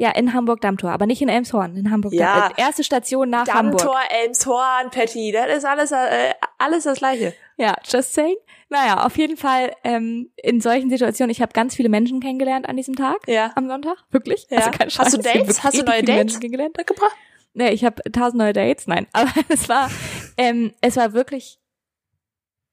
Ja, 0.00 0.10
in 0.12 0.32
Hamburg 0.32 0.60
Dammtor, 0.60 0.92
aber 0.92 1.06
nicht 1.06 1.20
in 1.22 1.28
Elmshorn, 1.28 1.74
in 1.76 1.90
Hamburg. 1.90 2.12
Ja. 2.12 2.40
Dammtor. 2.42 2.58
Erste 2.64 2.84
Station 2.84 3.30
nach 3.30 3.48
Hamburg. 3.48 3.80
Dammtor, 3.80 3.98
Elmshorn, 4.22 4.90
Patty, 4.92 5.32
das 5.32 5.58
ist 5.58 5.64
alles, 5.64 5.90
äh, 5.90 6.34
alles 6.56 6.84
das 6.84 6.98
Gleiche. 6.98 7.34
Ja, 7.56 7.74
just 7.84 8.14
saying. 8.14 8.36
Naja, 8.68 9.04
auf 9.04 9.18
jeden 9.18 9.36
Fall 9.36 9.72
ähm, 9.82 10.30
in 10.36 10.60
solchen 10.60 10.88
Situationen, 10.88 11.30
ich 11.30 11.42
habe 11.42 11.52
ganz 11.52 11.74
viele 11.74 11.88
Menschen 11.88 12.20
kennengelernt 12.20 12.68
an 12.68 12.76
diesem 12.76 12.94
Tag, 12.94 13.26
Ja. 13.26 13.50
am 13.56 13.66
Sonntag, 13.66 13.96
wirklich. 14.12 14.46
Ja. 14.50 14.58
Also 14.58 14.70
kein 14.70 14.88
Hast 14.88 15.14
du 15.14 15.18
Dates? 15.18 15.64
Hast 15.64 15.76
du 15.76 15.82
neue 15.82 16.02
Dates? 16.02 16.14
Menschen 16.14 16.40
kennengelernt. 16.40 16.76
Mitgebracht? 16.76 17.16
Nee, 17.54 17.70
ich 17.70 17.84
habe 17.84 18.00
tausend 18.12 18.36
neue 18.38 18.52
Dates, 18.52 18.86
nein. 18.86 19.08
Aber 19.12 19.30
es 19.48 19.68
war, 19.68 19.90
ähm, 20.36 20.74
es 20.80 20.96
war 20.96 21.12
wirklich, 21.12 21.58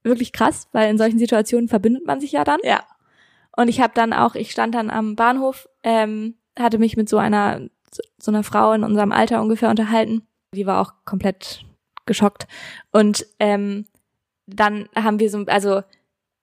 wirklich 0.03 0.31
krass, 0.31 0.67
weil 0.73 0.91
in 0.91 0.99
solchen 0.99 1.17
Situationen 1.17 1.69
verbindet 1.69 2.05
man 2.05 2.19
sich 2.19 2.33
ja 2.33 2.43
dann. 2.43 2.59
Ja. 2.61 2.83
Und 3.57 3.67
ich 3.67 3.81
habe 3.81 3.93
dann 3.95 4.13
auch, 4.13 4.35
ich 4.35 4.51
stand 4.51 4.75
dann 4.75 4.91
am 4.91 5.15
Bahnhof, 5.15 5.67
ähm, 5.81 6.35
hatte 6.57 6.77
mich 6.77 6.97
mit 6.97 7.09
so 7.09 7.17
einer, 7.17 7.61
so, 8.17 8.31
einer 8.31 8.43
Frau 8.43 8.73
in 8.73 8.83
unserem 8.83 9.11
Alter 9.11 9.41
ungefähr 9.41 9.69
unterhalten. 9.69 10.23
Die 10.53 10.65
war 10.65 10.81
auch 10.81 10.93
komplett 11.05 11.65
geschockt. 12.05 12.47
Und 12.91 13.25
ähm, 13.39 13.85
dann 14.47 14.87
haben 14.95 15.19
wir 15.19 15.29
so, 15.29 15.43
also 15.47 15.81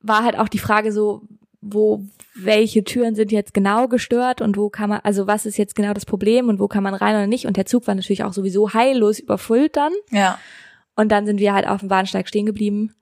war 0.00 0.24
halt 0.24 0.38
auch 0.38 0.48
die 0.48 0.58
Frage 0.58 0.92
so, 0.92 1.22
wo, 1.60 2.02
welche 2.34 2.82
Türen 2.82 3.14
sind 3.14 3.30
jetzt 3.30 3.54
genau 3.54 3.86
gestört 3.86 4.40
und 4.40 4.56
wo 4.56 4.68
kann 4.68 4.90
man, 4.90 5.00
also 5.04 5.28
was 5.28 5.46
ist 5.46 5.56
jetzt 5.56 5.76
genau 5.76 5.92
das 5.92 6.04
Problem 6.04 6.48
und 6.48 6.58
wo 6.58 6.66
kann 6.66 6.82
man 6.82 6.94
rein 6.94 7.14
oder 7.14 7.28
nicht? 7.28 7.46
Und 7.46 7.56
der 7.56 7.66
Zug 7.66 7.86
war 7.86 7.94
natürlich 7.94 8.24
auch 8.24 8.32
sowieso 8.32 8.74
heillos 8.74 9.20
überfüllt 9.20 9.76
dann. 9.76 9.92
Ja. 10.10 10.38
Und 10.96 11.10
dann 11.10 11.24
sind 11.24 11.38
wir 11.38 11.54
halt 11.54 11.66
auf 11.68 11.80
dem 11.80 11.88
Bahnsteig 11.88 12.28
stehen 12.28 12.46
geblieben 12.46 12.94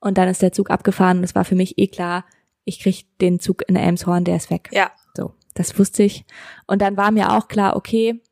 und 0.00 0.18
dann 0.18 0.28
ist 0.28 0.42
der 0.42 0.52
Zug 0.52 0.70
abgefahren 0.70 1.18
und 1.18 1.24
es 1.24 1.34
war 1.34 1.44
für 1.44 1.54
mich 1.54 1.78
eh 1.78 1.86
klar, 1.86 2.24
ich 2.64 2.80
krieg 2.80 3.06
den 3.20 3.40
Zug 3.40 3.62
in 3.68 3.76
Elmshorn, 3.76 4.24
der 4.24 4.36
ist 4.36 4.50
weg. 4.50 4.68
Ja. 4.72 4.90
So, 5.16 5.32
das 5.58 5.78
wusste 5.78 6.04
ich. 6.04 6.24
Und 6.66 6.80
dann 6.80 6.96
war 6.96 7.10
mir 7.10 7.32
auch 7.32 7.48
klar, 7.48 7.74
okay, 7.76 8.22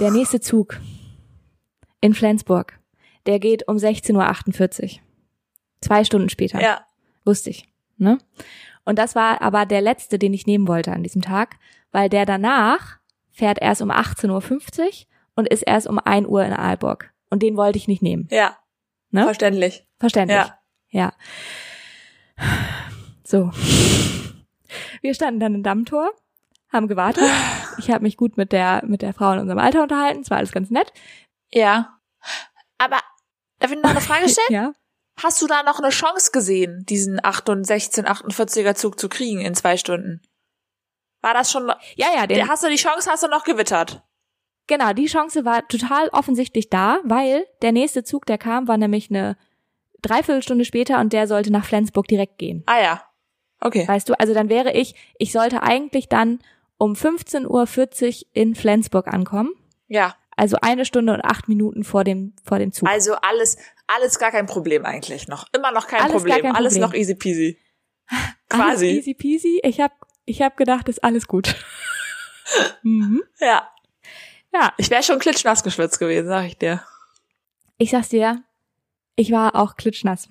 der 0.00 0.10
nächste 0.10 0.40
Zug 0.40 0.80
in 2.00 2.12
Flensburg, 2.12 2.80
der 3.26 3.38
geht 3.38 3.68
um 3.68 3.76
16.48 3.76 4.82
Uhr. 4.82 5.00
Zwei 5.80 6.04
Stunden 6.04 6.28
später. 6.28 6.60
Ja. 6.60 6.86
Wusste 7.24 7.50
ich. 7.50 7.68
Ne? 7.96 8.18
Und 8.84 8.98
das 8.98 9.14
war 9.14 9.40
aber 9.42 9.64
der 9.64 9.80
letzte, 9.80 10.18
den 10.18 10.34
ich 10.34 10.46
nehmen 10.46 10.66
wollte 10.66 10.92
an 10.92 11.04
diesem 11.04 11.22
Tag, 11.22 11.56
weil 11.92 12.08
der 12.08 12.26
danach 12.26 12.98
fährt 13.30 13.60
erst 13.60 13.80
um 13.80 13.90
18.50 13.90 14.80
Uhr 14.80 14.90
und 15.36 15.48
ist 15.48 15.62
erst 15.62 15.86
um 15.86 16.00
1 16.00 16.26
Uhr 16.26 16.44
in 16.44 16.52
Aalborg. 16.52 17.12
Und 17.30 17.42
den 17.42 17.56
wollte 17.56 17.78
ich 17.78 17.86
nicht 17.86 18.02
nehmen. 18.02 18.28
Ja. 18.30 18.58
Ne? 19.10 19.22
Verständlich. 19.22 19.86
Verständlich. 20.00 20.36
Ja. 20.36 20.58
Ja. 20.90 21.12
So. 23.22 23.52
Wir 25.00 25.14
standen 25.14 25.40
dann 25.40 25.54
im 25.54 25.62
Dammtor, 25.62 26.10
haben 26.74 26.88
gewartet. 26.88 27.24
Ich 27.78 27.90
habe 27.90 28.02
mich 28.02 28.16
gut 28.16 28.36
mit 28.36 28.52
der 28.52 28.82
mit 28.84 29.02
der 29.02 29.14
Frau 29.14 29.32
in 29.32 29.38
unserem 29.40 29.58
Alter 29.58 29.82
unterhalten. 29.82 30.20
Es 30.20 30.30
war 30.30 30.38
alles 30.38 30.52
ganz 30.52 30.70
nett. 30.70 30.92
Ja. 31.52 31.98
Aber 32.78 32.98
darf 33.60 33.70
ich 33.72 33.80
noch 33.82 33.90
eine 33.90 34.00
Frage 34.00 34.28
stellen? 34.28 34.46
Ja. 34.50 34.72
Hast 35.22 35.40
du 35.40 35.46
da 35.46 35.62
noch 35.62 35.78
eine 35.78 35.90
Chance 35.90 36.32
gesehen, 36.32 36.84
diesen 36.88 37.24
8 37.24 37.48
und 37.48 37.64
16, 37.64 38.04
48er 38.04 38.74
Zug 38.74 38.98
zu 38.98 39.08
kriegen 39.08 39.40
in 39.40 39.54
zwei 39.54 39.76
Stunden? 39.76 40.20
War 41.22 41.34
das 41.34 41.52
schon, 41.52 41.68
Ja, 41.94 42.08
ja, 42.16 42.26
den, 42.26 42.48
hast 42.48 42.64
du 42.64 42.68
die 42.68 42.74
Chance, 42.74 43.08
hast 43.10 43.22
du 43.22 43.28
noch 43.28 43.44
gewittert? 43.44 44.02
genau, 44.66 44.92
die 44.92 45.06
Chance 45.06 45.44
war 45.44 45.66
total 45.68 46.08
offensichtlich 46.08 46.68
da, 46.68 46.98
weil 47.04 47.46
der 47.62 47.70
nächste 47.70 48.02
Zug, 48.02 48.26
der 48.26 48.38
kam, 48.38 48.66
war 48.66 48.76
nämlich 48.76 49.08
eine 49.08 49.36
Dreiviertelstunde 50.02 50.64
später 50.64 50.98
und 51.00 51.12
der 51.12 51.28
sollte 51.28 51.52
nach 51.52 51.64
Flensburg 51.64 52.08
direkt 52.08 52.38
gehen. 52.38 52.64
Ah 52.66 52.82
ja. 52.82 53.02
Okay. 53.60 53.86
Weißt 53.86 54.08
du, 54.08 54.18
also 54.18 54.34
dann 54.34 54.48
wäre 54.48 54.72
ich, 54.72 54.94
ich 55.18 55.32
sollte 55.32 55.62
eigentlich 55.62 56.08
dann 56.08 56.40
um 56.78 56.92
15.40 56.94 57.46
Uhr 57.48 58.26
in 58.32 58.54
Flensburg 58.54 59.08
ankommen. 59.08 59.52
Ja. 59.88 60.16
Also 60.36 60.56
eine 60.60 60.84
Stunde 60.84 61.12
und 61.14 61.20
acht 61.24 61.48
Minuten 61.48 61.84
vor 61.84 62.02
dem, 62.04 62.34
vor 62.44 62.58
dem 62.58 62.72
Zug. 62.72 62.88
Also 62.88 63.14
alles, 63.14 63.56
alles 63.86 64.18
gar 64.18 64.30
kein 64.32 64.46
Problem 64.46 64.84
eigentlich 64.84 65.28
noch. 65.28 65.46
Immer 65.52 65.70
noch 65.72 65.86
kein 65.86 66.00
Alles 66.00 66.12
gar 66.12 66.20
Problem. 66.34 66.42
kein 66.42 66.56
Alles 66.56 66.74
Problem. 66.74 66.90
noch 66.90 66.94
easy 66.98 67.14
peasy. 67.14 67.58
Alles 68.08 68.34
Quasi. 68.48 68.86
easy 68.90 69.14
peasy. 69.14 69.60
Ich 69.62 69.80
hab, 69.80 69.92
ich 70.24 70.42
hab 70.42 70.56
gedacht, 70.56 70.88
ist 70.88 71.02
alles 71.04 71.26
gut. 71.28 71.54
mhm. 72.82 73.22
Ja. 73.40 73.70
Ja, 74.52 74.72
Ich 74.76 74.90
wäre 74.90 75.02
schon 75.02 75.18
klitschnass 75.18 75.62
geschwitzt 75.64 75.98
gewesen, 75.98 76.28
sag 76.28 76.44
ich 76.46 76.56
dir. 76.58 76.82
ich 77.78 77.90
sag's 77.90 78.10
dir, 78.10 78.42
ich 79.16 79.32
war 79.32 79.56
auch 79.56 79.76
klitschnass. 79.76 80.28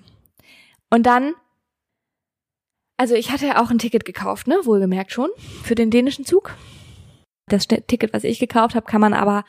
Und 0.90 1.04
dann, 1.04 1.34
also 2.96 3.14
ich 3.14 3.30
hatte 3.30 3.46
ja 3.46 3.62
auch 3.62 3.70
ein 3.70 3.78
Ticket 3.78 4.04
gekauft, 4.04 4.46
ne, 4.46 4.60
wohlgemerkt 4.64 5.12
schon, 5.12 5.30
für 5.62 5.74
den 5.74 5.90
dänischen 5.90 6.24
Zug. 6.24 6.54
Das 7.46 7.66
Ticket, 7.66 8.12
was 8.12 8.24
ich 8.24 8.38
gekauft 8.38 8.74
habe, 8.74 8.86
kann 8.86 9.00
man 9.00 9.12
aber 9.12 9.44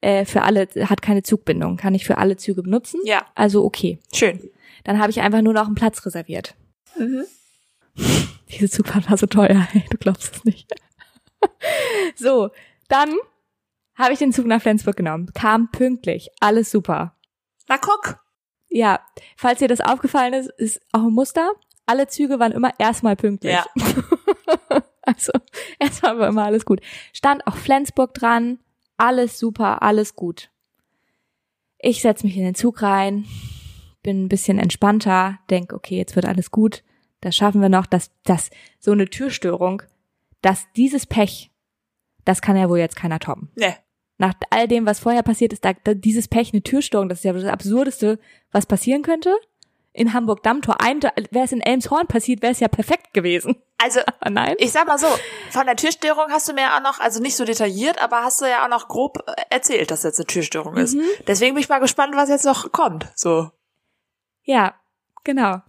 äh, 0.00 0.24
für 0.24 0.42
alle, 0.42 0.68
hat 0.88 1.02
keine 1.02 1.22
Zugbindung, 1.22 1.76
kann 1.76 1.94
ich 1.94 2.04
für 2.04 2.18
alle 2.18 2.36
Züge 2.36 2.62
benutzen. 2.62 3.00
Ja. 3.04 3.26
Also 3.34 3.64
okay. 3.64 3.98
Schön. 4.12 4.50
Dann 4.84 4.98
habe 4.98 5.10
ich 5.10 5.20
einfach 5.20 5.40
nur 5.40 5.54
noch 5.54 5.66
einen 5.66 5.74
Platz 5.74 6.04
reserviert. 6.04 6.54
Mhm. 6.98 7.24
Diese 8.50 8.68
Zugfahrt 8.68 9.10
war 9.10 9.16
so 9.16 9.26
teuer, 9.26 9.66
ey, 9.72 9.84
du 9.90 9.96
glaubst 9.96 10.36
es 10.36 10.44
nicht. 10.44 10.72
so, 12.14 12.50
dann 12.88 13.14
habe 13.96 14.12
ich 14.12 14.18
den 14.18 14.32
Zug 14.32 14.46
nach 14.46 14.60
Flensburg 14.60 14.96
genommen, 14.96 15.30
kam 15.34 15.70
pünktlich, 15.70 16.28
alles 16.40 16.70
super. 16.70 17.16
Na 17.68 17.78
guck. 17.78 18.20
Ja, 18.68 19.00
falls 19.36 19.60
dir 19.60 19.68
das 19.68 19.80
aufgefallen 19.80 20.34
ist, 20.34 20.50
ist 20.58 20.80
auch 20.92 21.04
ein 21.04 21.12
Muster. 21.12 21.50
Alle 21.86 22.06
Züge 22.06 22.38
waren 22.38 22.52
immer 22.52 22.72
erstmal 22.78 23.16
pünktlich. 23.16 23.52
Ja. 23.52 23.64
also, 25.02 25.32
erstmal 25.78 26.18
war 26.18 26.28
immer 26.28 26.44
alles 26.44 26.64
gut. 26.64 26.80
Stand 27.12 27.46
auch 27.46 27.56
Flensburg 27.56 28.14
dran, 28.14 28.58
alles 28.96 29.38
super, 29.38 29.82
alles 29.82 30.14
gut. 30.14 30.50
Ich 31.78 32.00
setz 32.00 32.24
mich 32.24 32.36
in 32.36 32.44
den 32.44 32.54
Zug 32.54 32.82
rein, 32.82 33.26
bin 34.02 34.24
ein 34.24 34.28
bisschen 34.28 34.58
entspannter, 34.58 35.38
denk, 35.50 35.72
okay, 35.72 35.96
jetzt 35.96 36.16
wird 36.16 36.26
alles 36.26 36.50
gut, 36.50 36.82
das 37.20 37.36
schaffen 37.36 37.60
wir 37.60 37.68
noch, 37.68 37.86
dass 37.86 38.10
das 38.24 38.50
so 38.78 38.92
eine 38.92 39.06
Türstörung, 39.06 39.82
dass 40.42 40.66
dieses 40.76 41.06
Pech, 41.06 41.50
das 42.24 42.42
kann 42.42 42.56
ja 42.56 42.68
wohl 42.68 42.78
jetzt 42.78 42.96
keiner 42.96 43.18
toppen. 43.18 43.50
Nee. 43.56 43.74
Nach 44.16 44.34
all 44.50 44.68
dem, 44.68 44.86
was 44.86 45.00
vorher 45.00 45.22
passiert 45.22 45.52
ist, 45.52 45.64
da 45.64 45.72
dieses 45.72 46.28
Pech, 46.28 46.52
eine 46.52 46.62
Türstörung, 46.62 47.08
das 47.08 47.18
ist 47.18 47.24
ja 47.24 47.32
das 47.32 47.44
Absurdeste, 47.44 48.18
was 48.52 48.66
passieren 48.66 49.02
könnte. 49.02 49.34
In 49.96 50.12
Hamburg 50.12 50.42
Dammtor, 50.42 50.80
ein, 50.80 51.00
wäre 51.00 51.44
es 51.44 51.52
in 51.52 51.60
Elmshorn 51.60 52.08
passiert, 52.08 52.42
wäre 52.42 52.50
es 52.50 52.58
ja 52.58 52.66
perfekt 52.66 53.14
gewesen. 53.14 53.54
Also, 53.78 54.00
Aber 54.18 54.30
nein. 54.30 54.56
ich 54.58 54.72
sag 54.72 54.88
mal 54.88 54.98
so, 54.98 55.06
von 55.50 55.66
der 55.66 55.76
Türstörung 55.76 56.30
hast 56.30 56.48
du 56.48 56.52
mir 56.52 56.62
ja 56.62 56.76
auch 56.76 56.82
noch, 56.82 56.98
also 56.98 57.20
nicht 57.22 57.36
so 57.36 57.44
detailliert, 57.44 58.02
aber 58.02 58.24
hast 58.24 58.40
du 58.40 58.46
ja 58.46 58.64
auch 58.64 58.68
noch 58.68 58.88
grob 58.88 59.22
äh, 59.28 59.34
erzählt, 59.50 59.92
dass 59.92 60.02
jetzt 60.02 60.18
eine 60.18 60.26
Türstörung 60.26 60.76
ist. 60.76 60.94
Mhm. 60.94 61.04
Deswegen 61.28 61.54
bin 61.54 61.62
ich 61.62 61.68
mal 61.68 61.78
gespannt, 61.78 62.16
was 62.16 62.28
jetzt 62.28 62.44
noch 62.44 62.72
kommt. 62.72 63.06
So. 63.14 63.52
Ja, 64.42 64.74
genau. 65.22 65.62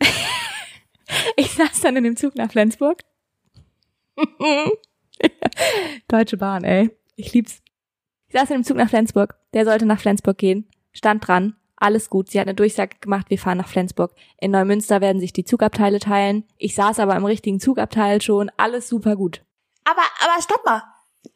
ich 1.36 1.52
saß 1.52 1.80
dann 1.80 1.94
in 1.94 2.02
dem 2.02 2.16
Zug 2.16 2.34
nach 2.34 2.50
Flensburg. 2.50 3.02
Deutsche 6.08 6.36
Bahn, 6.36 6.64
ey. 6.64 6.90
Ich 7.14 7.32
lieb's. 7.34 7.62
Ich 8.26 8.34
saß 8.34 8.50
in 8.50 8.56
dem 8.56 8.64
Zug 8.64 8.78
nach 8.78 8.88
Flensburg. 8.88 9.36
Der 9.54 9.64
sollte 9.64 9.86
nach 9.86 10.00
Flensburg 10.00 10.38
gehen. 10.38 10.68
Stand 10.92 11.28
dran. 11.28 11.54
Alles 11.82 12.08
gut. 12.08 12.30
Sie 12.30 12.38
hat 12.38 12.46
eine 12.46 12.54
Durchsage 12.54 12.96
gemacht, 13.00 13.26
wir 13.28 13.38
fahren 13.38 13.58
nach 13.58 13.68
Flensburg. 13.68 14.12
In 14.38 14.52
Neumünster 14.52 15.00
werden 15.00 15.20
sich 15.20 15.32
die 15.32 15.44
Zugabteile 15.44 15.98
teilen. 15.98 16.44
Ich 16.56 16.74
saß 16.76 17.00
aber 17.00 17.16
im 17.16 17.24
richtigen 17.24 17.58
Zugabteil 17.60 18.22
schon. 18.22 18.50
Alles 18.56 18.88
super 18.88 19.16
gut. 19.16 19.44
Aber, 19.84 20.02
aber 20.24 20.40
stopp 20.42 20.64
mal. 20.64 20.82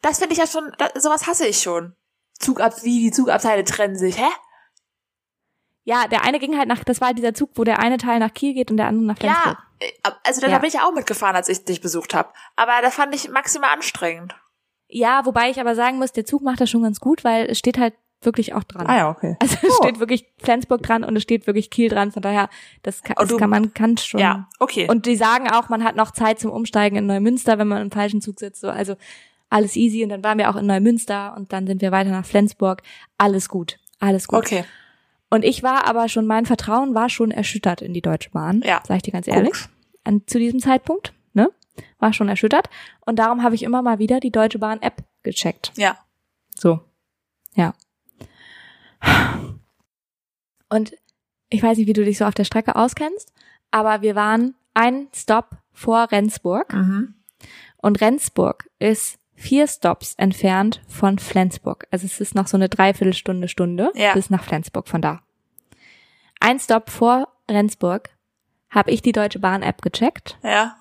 Das 0.01 0.19
finde 0.19 0.33
ich 0.33 0.39
ja 0.39 0.47
schon, 0.47 0.71
das, 0.77 1.03
sowas 1.03 1.27
hasse 1.27 1.45
ich 1.47 1.59
schon. 1.59 1.95
Zugab, 2.39 2.83
wie 2.83 2.99
die 3.01 3.11
Zugabteile 3.11 3.63
trennen 3.65 3.97
sich, 3.97 4.17
hä? 4.17 4.29
Ja, 5.83 6.07
der 6.07 6.23
eine 6.23 6.39
ging 6.39 6.57
halt 6.57 6.67
nach, 6.67 6.83
das 6.83 6.99
war 7.01 7.13
dieser 7.13 7.33
Zug, 7.33 7.51
wo 7.55 7.63
der 7.63 7.79
eine 7.79 7.97
Teil 7.97 8.19
nach 8.19 8.33
Kiel 8.33 8.53
geht 8.53 8.71
und 8.71 8.77
der 8.77 8.87
andere 8.87 9.05
nach 9.05 9.17
Flensburg. 9.17 9.57
Ja, 9.81 9.87
äh, 9.87 10.11
also 10.23 10.41
da 10.41 10.47
Ja. 10.47 10.57
bin 10.59 10.67
ich 10.67 10.73
ja 10.75 10.83
auch 10.85 10.93
mitgefahren, 10.93 11.35
als 11.35 11.47
ich 11.49 11.63
dich 11.65 11.81
besucht 11.81 12.13
habe. 12.13 12.29
Aber 12.55 12.73
da 12.81 12.89
fand 12.91 13.15
ich 13.15 13.29
maximal 13.29 13.71
anstrengend. 13.71 14.35
Ja, 14.89 15.25
wobei 15.25 15.49
ich 15.49 15.59
aber 15.59 15.75
sagen 15.75 15.97
muss, 15.97 16.11
der 16.13 16.25
Zug 16.25 16.41
macht 16.41 16.61
das 16.61 16.69
schon 16.69 16.83
ganz 16.83 16.99
gut, 16.99 17.23
weil 17.23 17.45
es 17.49 17.59
steht 17.59 17.77
halt 17.77 17.93
wirklich 18.21 18.53
auch 18.53 18.63
dran. 18.63 18.87
ja, 18.87 19.09
okay. 19.09 19.35
Also 19.39 19.55
es 19.61 19.69
Oh. 19.79 19.83
steht 19.83 19.99
wirklich 19.99 20.25
Flensburg 20.39 20.81
dran 20.83 21.03
und 21.03 21.15
es 21.15 21.23
steht 21.23 21.45
wirklich 21.47 21.69
Kiel 21.69 21.89
dran. 21.89 22.11
Von 22.11 22.21
daher, 22.21 22.49
das 22.83 23.03
kann, 23.03 23.15
Und 23.17 23.31
das 23.31 23.37
kann 23.37 23.49
man 23.49 23.73
kann 23.73 23.97
schon. 23.97 24.19
Ja, 24.19 24.47
okay. 24.59 24.87
Und 24.89 25.05
die 25.05 25.15
sagen 25.15 25.49
auch, 25.51 25.69
man 25.69 25.83
hat 25.83 25.95
noch 25.95 26.11
Zeit 26.11 26.39
zum 26.39 26.51
Umsteigen 26.51 26.97
in 26.97 27.05
Neumünster, 27.05 27.57
wenn 27.59 27.67
man 27.67 27.81
im 27.81 27.91
falschen 27.91 28.21
Zug 28.21 28.39
sitzt. 28.39 28.61
So, 28.61 28.69
also 28.69 28.95
alles 29.49 29.75
easy. 29.75 30.03
Und 30.03 30.09
dann 30.09 30.23
waren 30.23 30.37
wir 30.39 30.49
auch 30.49 30.55
in 30.55 30.65
Neumünster 30.65 31.35
und 31.37 31.53
dann 31.53 31.67
sind 31.67 31.81
wir 31.81 31.91
weiter 31.91 32.09
nach 32.09 32.25
Flensburg. 32.25 32.81
Alles 33.17 33.49
gut, 33.49 33.79
alles 33.99 34.27
gut. 34.27 34.39
okay. 34.39 34.63
Und 35.29 35.43
ich 35.43 35.61
war 35.61 35.85
aber 35.87 36.07
schon, 36.09 36.25
mein 36.25 36.45
Vertrauen 36.45 36.95
war 36.95 37.09
schon 37.09 37.31
erschüttert 37.31 37.81
in 37.81 37.93
die 37.93 38.01
Deutsche 38.01 38.29
Bahn. 38.31 38.61
Ja. 38.65 38.81
Sag 38.87 38.97
ich 38.97 39.03
dir 39.03 39.11
ganz 39.11 39.27
ehrlich. 39.27 39.53
An, 40.05 40.21
zu 40.25 40.39
diesem 40.39 40.61
Zeitpunkt, 40.61 41.13
ne? 41.33 41.51
War 41.99 42.13
schon 42.13 42.29
erschüttert. 42.29 42.69
Und 43.05 43.19
darum 43.19 43.43
habe 43.43 43.53
ich 43.53 43.63
immer 43.63 43.81
mal 43.81 43.99
wieder 43.99 44.19
die 44.21 44.31
Deutsche 44.31 44.57
Bahn 44.57 44.81
App 44.81 45.03
gecheckt. 45.23 45.73
Ja. 45.75 45.97
So. 46.55 46.79
Ja. 47.55 47.73
Und 50.69 50.93
ich 51.49 51.63
weiß 51.63 51.77
nicht, 51.77 51.87
wie 51.87 51.93
du 51.93 52.03
dich 52.03 52.17
so 52.17 52.25
auf 52.25 52.33
der 52.33 52.43
Strecke 52.43 52.75
auskennst, 52.75 53.31
aber 53.71 54.01
wir 54.01 54.15
waren 54.15 54.55
ein 54.73 55.07
Stop 55.13 55.51
vor 55.71 56.11
Rendsburg 56.11 56.73
Mhm. 56.73 57.15
und 57.77 58.01
Rendsburg 58.01 58.69
ist 58.79 59.17
vier 59.35 59.67
Stops 59.67 60.15
entfernt 60.15 60.81
von 60.87 61.19
Flensburg. 61.19 61.87
Also 61.91 62.05
es 62.05 62.19
ist 62.19 62.35
noch 62.35 62.47
so 62.47 62.57
eine 62.57 62.69
Dreiviertelstunde, 62.69 63.47
Stunde 63.47 63.91
Ja. 63.95 64.13
bis 64.13 64.29
nach 64.29 64.43
Flensburg 64.43 64.87
von 64.87 65.01
da. 65.01 65.21
Ein 66.39 66.59
Stop 66.59 66.89
vor 66.89 67.27
Rendsburg 67.49 68.09
habe 68.69 68.91
ich 68.91 69.01
die 69.01 69.11
Deutsche 69.13 69.39
Bahn 69.39 69.61
App 69.63 69.81
gecheckt 69.81 70.37
Ja. 70.43 70.75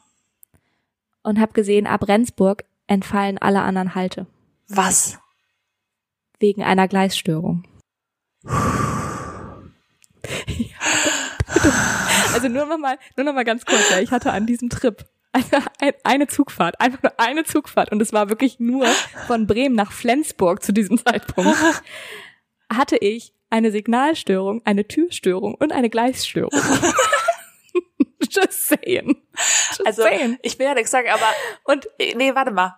und 1.23 1.39
habe 1.39 1.53
gesehen, 1.53 1.87
ab 1.87 2.09
Rendsburg 2.09 2.65
entfallen 2.89 3.39
alle 3.39 3.63
anderen 3.63 3.95
Halte 3.95 4.27
Was? 4.69 5.19
wegen 6.41 6.63
einer 6.65 6.89
Gleisstörung. 6.89 7.65
Also 12.35 12.49
nur 12.49 12.67
noch 12.67 12.79
mal, 12.79 12.99
nur 13.17 13.25
noch 13.25 13.33
mal 13.35 13.45
ganz 13.45 13.65
kurz, 13.65 13.91
ja, 13.91 14.01
ich 14.01 14.11
hatte 14.11 14.33
an 14.33 14.47
diesem 14.47 14.69
Trip 14.69 15.05
eine, 15.33 15.65
ein- 15.81 15.95
eine 16.05 16.27
Zugfahrt, 16.27 16.81
einfach 16.81 17.03
nur 17.03 17.19
eine 17.19 17.45
Zugfahrt 17.45 17.93
und 17.93 18.01
es 18.03 18.13
war 18.13 18.29
wirklich 18.29 18.59
nur 18.59 18.87
von 19.27 19.47
Bremen 19.47 19.75
nach 19.75 19.93
Flensburg 19.93 20.63
zu 20.63 20.73
diesem 20.73 20.99
Zeitpunkt. 20.99 21.57
Hatte 22.73 22.97
ich 22.97 23.33
eine 23.49 23.71
Signalstörung, 23.71 24.61
eine 24.65 24.87
Türstörung 24.89 25.55
und 25.55 25.73
eine 25.73 25.89
Gleisstörung. 25.89 26.51
Just 28.29 28.69
saying. 28.69 29.17
Just 29.69 29.87
Also, 29.87 30.03
saying. 30.03 30.39
ich 30.43 30.59
will 30.59 30.67
ja 30.67 30.75
nichts 30.75 30.91
sagen, 30.91 31.09
aber, 31.11 31.27
Und 31.65 31.87
nee, 31.99 32.35
warte 32.35 32.51
mal. 32.51 32.75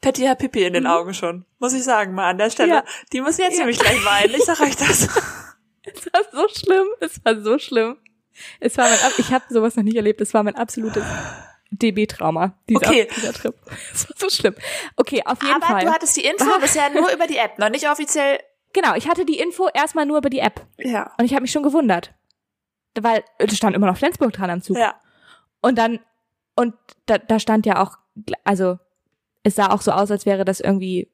Patty 0.00 0.22
hat 0.26 0.38
Pipi 0.38 0.64
in 0.64 0.72
den 0.74 0.86
Augen 0.86 1.12
schon. 1.14 1.44
Muss 1.58 1.72
ich 1.72 1.82
sagen, 1.84 2.14
mal 2.14 2.30
an 2.30 2.38
der 2.38 2.50
Stelle. 2.50 2.72
Ja. 2.74 2.84
Die 3.12 3.20
muss 3.20 3.36
jetzt 3.38 3.54
Ja. 3.54 3.60
nämlich 3.60 3.78
gleich 3.78 4.04
weinen. 4.04 4.34
Ich 4.34 4.44
sag 4.44 4.60
euch 4.60 4.76
das. 4.76 5.08
Es 5.90 6.04
war 6.12 6.20
so 6.32 6.46
schlimm, 6.54 6.86
es 7.00 7.24
war 7.24 7.40
so 7.40 7.58
schlimm. 7.58 7.96
Es 8.60 8.76
war 8.76 8.90
mein, 8.90 8.98
ich 9.16 9.32
habe 9.32 9.44
sowas 9.48 9.74
noch 9.74 9.84
nicht 9.84 9.96
erlebt, 9.96 10.20
es 10.20 10.34
war 10.34 10.42
mein 10.42 10.54
absolutes 10.54 11.02
DB-Trauma, 11.70 12.58
dieser, 12.68 12.86
Okay. 12.88 13.08
dieser 13.16 13.32
Trip. 13.32 13.54
Es 13.94 14.06
war 14.08 14.16
so 14.18 14.28
schlimm. 14.28 14.54
Okay, 14.96 15.22
auf 15.24 15.42
jeden 15.42 15.54
Aber 15.54 15.66
Fall. 15.66 15.84
du 15.86 15.90
hattest 15.90 16.14
die 16.16 16.24
Info 16.26 16.44
bisher 16.60 16.90
nur 16.90 17.10
über 17.10 17.26
die 17.26 17.38
App, 17.38 17.58
noch 17.58 17.70
nicht 17.70 17.88
offiziell. 17.88 18.38
genau, 18.74 18.94
ich 18.96 19.08
hatte 19.08 19.24
die 19.24 19.38
Info 19.38 19.68
erstmal 19.72 20.04
nur 20.04 20.18
über 20.18 20.28
die 20.28 20.40
App 20.40 20.66
Ja. 20.76 21.12
und 21.18 21.24
ich 21.24 21.32
habe 21.32 21.42
mich 21.42 21.52
schon 21.52 21.62
gewundert. 21.62 22.12
Weil 23.00 23.24
es 23.38 23.56
stand 23.56 23.74
immer 23.74 23.86
noch 23.86 23.96
Flensburg 23.96 24.32
dran 24.34 24.50
am 24.50 24.60
Zug. 24.60 24.76
Ja. 24.76 25.00
Und 25.62 25.78
dann, 25.78 26.00
und 26.54 26.74
da, 27.06 27.16
da 27.16 27.38
stand 27.40 27.64
ja 27.64 27.80
auch, 27.82 27.96
also 28.44 28.78
es 29.42 29.54
sah 29.54 29.70
auch 29.70 29.80
so 29.80 29.92
aus, 29.92 30.10
als 30.10 30.26
wäre 30.26 30.44
das 30.44 30.60
irgendwie 30.60 31.10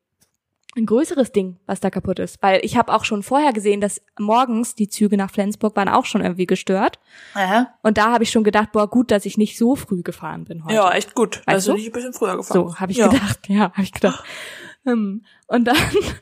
ein 0.77 0.87
größeres 0.87 1.31
Ding, 1.33 1.59
was 1.67 1.81
da 1.81 1.91
kaputt 1.91 2.19
ist. 2.19 2.43
Weil 2.43 2.61
ich 2.65 2.77
habe 2.77 2.93
auch 2.93 3.05
schon 3.05 3.23
vorher 3.23 3.53
gesehen, 3.53 3.81
dass 3.81 4.03
morgens 4.19 4.75
die 4.75 4.89
Züge 4.89 5.17
nach 5.17 5.31
Flensburg 5.31 5.77
waren 5.77 5.89
auch 5.89 6.05
schon 6.05 6.21
irgendwie 6.21 6.47
gestört. 6.47 6.99
Aha. 7.35 7.69
Und 7.83 7.97
da 7.97 8.13
habe 8.13 8.25
ich 8.25 8.31
schon 8.31 8.45
gedacht, 8.45 8.73
boah, 8.73 8.89
gut, 8.89 9.11
dass 9.11 9.25
ich 9.25 9.39
nicht 9.39 9.57
so 9.57 9.77
früh 9.77 10.03
gefahren 10.03 10.45
bin 10.45 10.65
heute. 10.65 10.75
Ja, 10.75 10.91
echt 10.93 11.15
gut. 11.15 11.43
Weißt 11.47 11.49
Dass 11.59 11.65
du 11.67 11.71
du? 11.73 11.77
nicht 11.79 11.87
ein 11.87 11.93
bisschen 11.93 12.13
früher 12.13 12.37
gefahren 12.37 12.69
So 12.69 12.77
habe 12.77 12.93
ich 12.93 12.99
ja. 12.99 13.09
gedacht, 13.09 13.49
ja, 13.49 13.73
habe 13.73 13.83
ich 13.83 13.93
gedacht. 13.93 14.25
Ähm, 14.87 15.23
Und 15.47 15.65
dann 15.65 15.79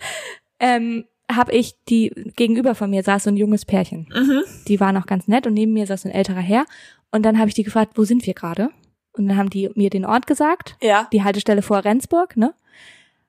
ähm, 0.60 1.04
habe 1.28 1.50
ich 1.50 1.74
die 1.88 2.12
gegenüber 2.36 2.76
von 2.76 2.90
mir 2.90 3.02
saß 3.02 3.24
so 3.24 3.30
ein 3.30 3.36
junges 3.36 3.64
Pärchen. 3.64 4.08
Mhm. 4.14 4.42
Die 4.68 4.78
war 4.78 4.92
noch 4.92 5.06
ganz 5.06 5.26
nett 5.26 5.48
und 5.48 5.54
neben 5.54 5.72
mir 5.72 5.84
saß 5.84 6.04
ein 6.04 6.12
älterer 6.12 6.38
Herr. 6.38 6.64
Und 7.10 7.24
dann 7.24 7.40
habe 7.40 7.48
ich 7.48 7.54
die 7.54 7.64
gefragt, 7.64 7.94
wo 7.96 8.04
sind 8.04 8.24
wir 8.24 8.34
gerade? 8.34 8.70
Und 9.14 9.28
dann 9.28 9.36
haben 9.36 9.50
die 9.50 9.70
mir 9.74 9.90
den 9.90 10.04
Ort 10.06 10.26
gesagt, 10.26 10.76
Ja. 10.80 11.08
die 11.12 11.22
Haltestelle 11.22 11.62
vor 11.62 11.84
Rendsburg, 11.84 12.36
ne? 12.36 12.54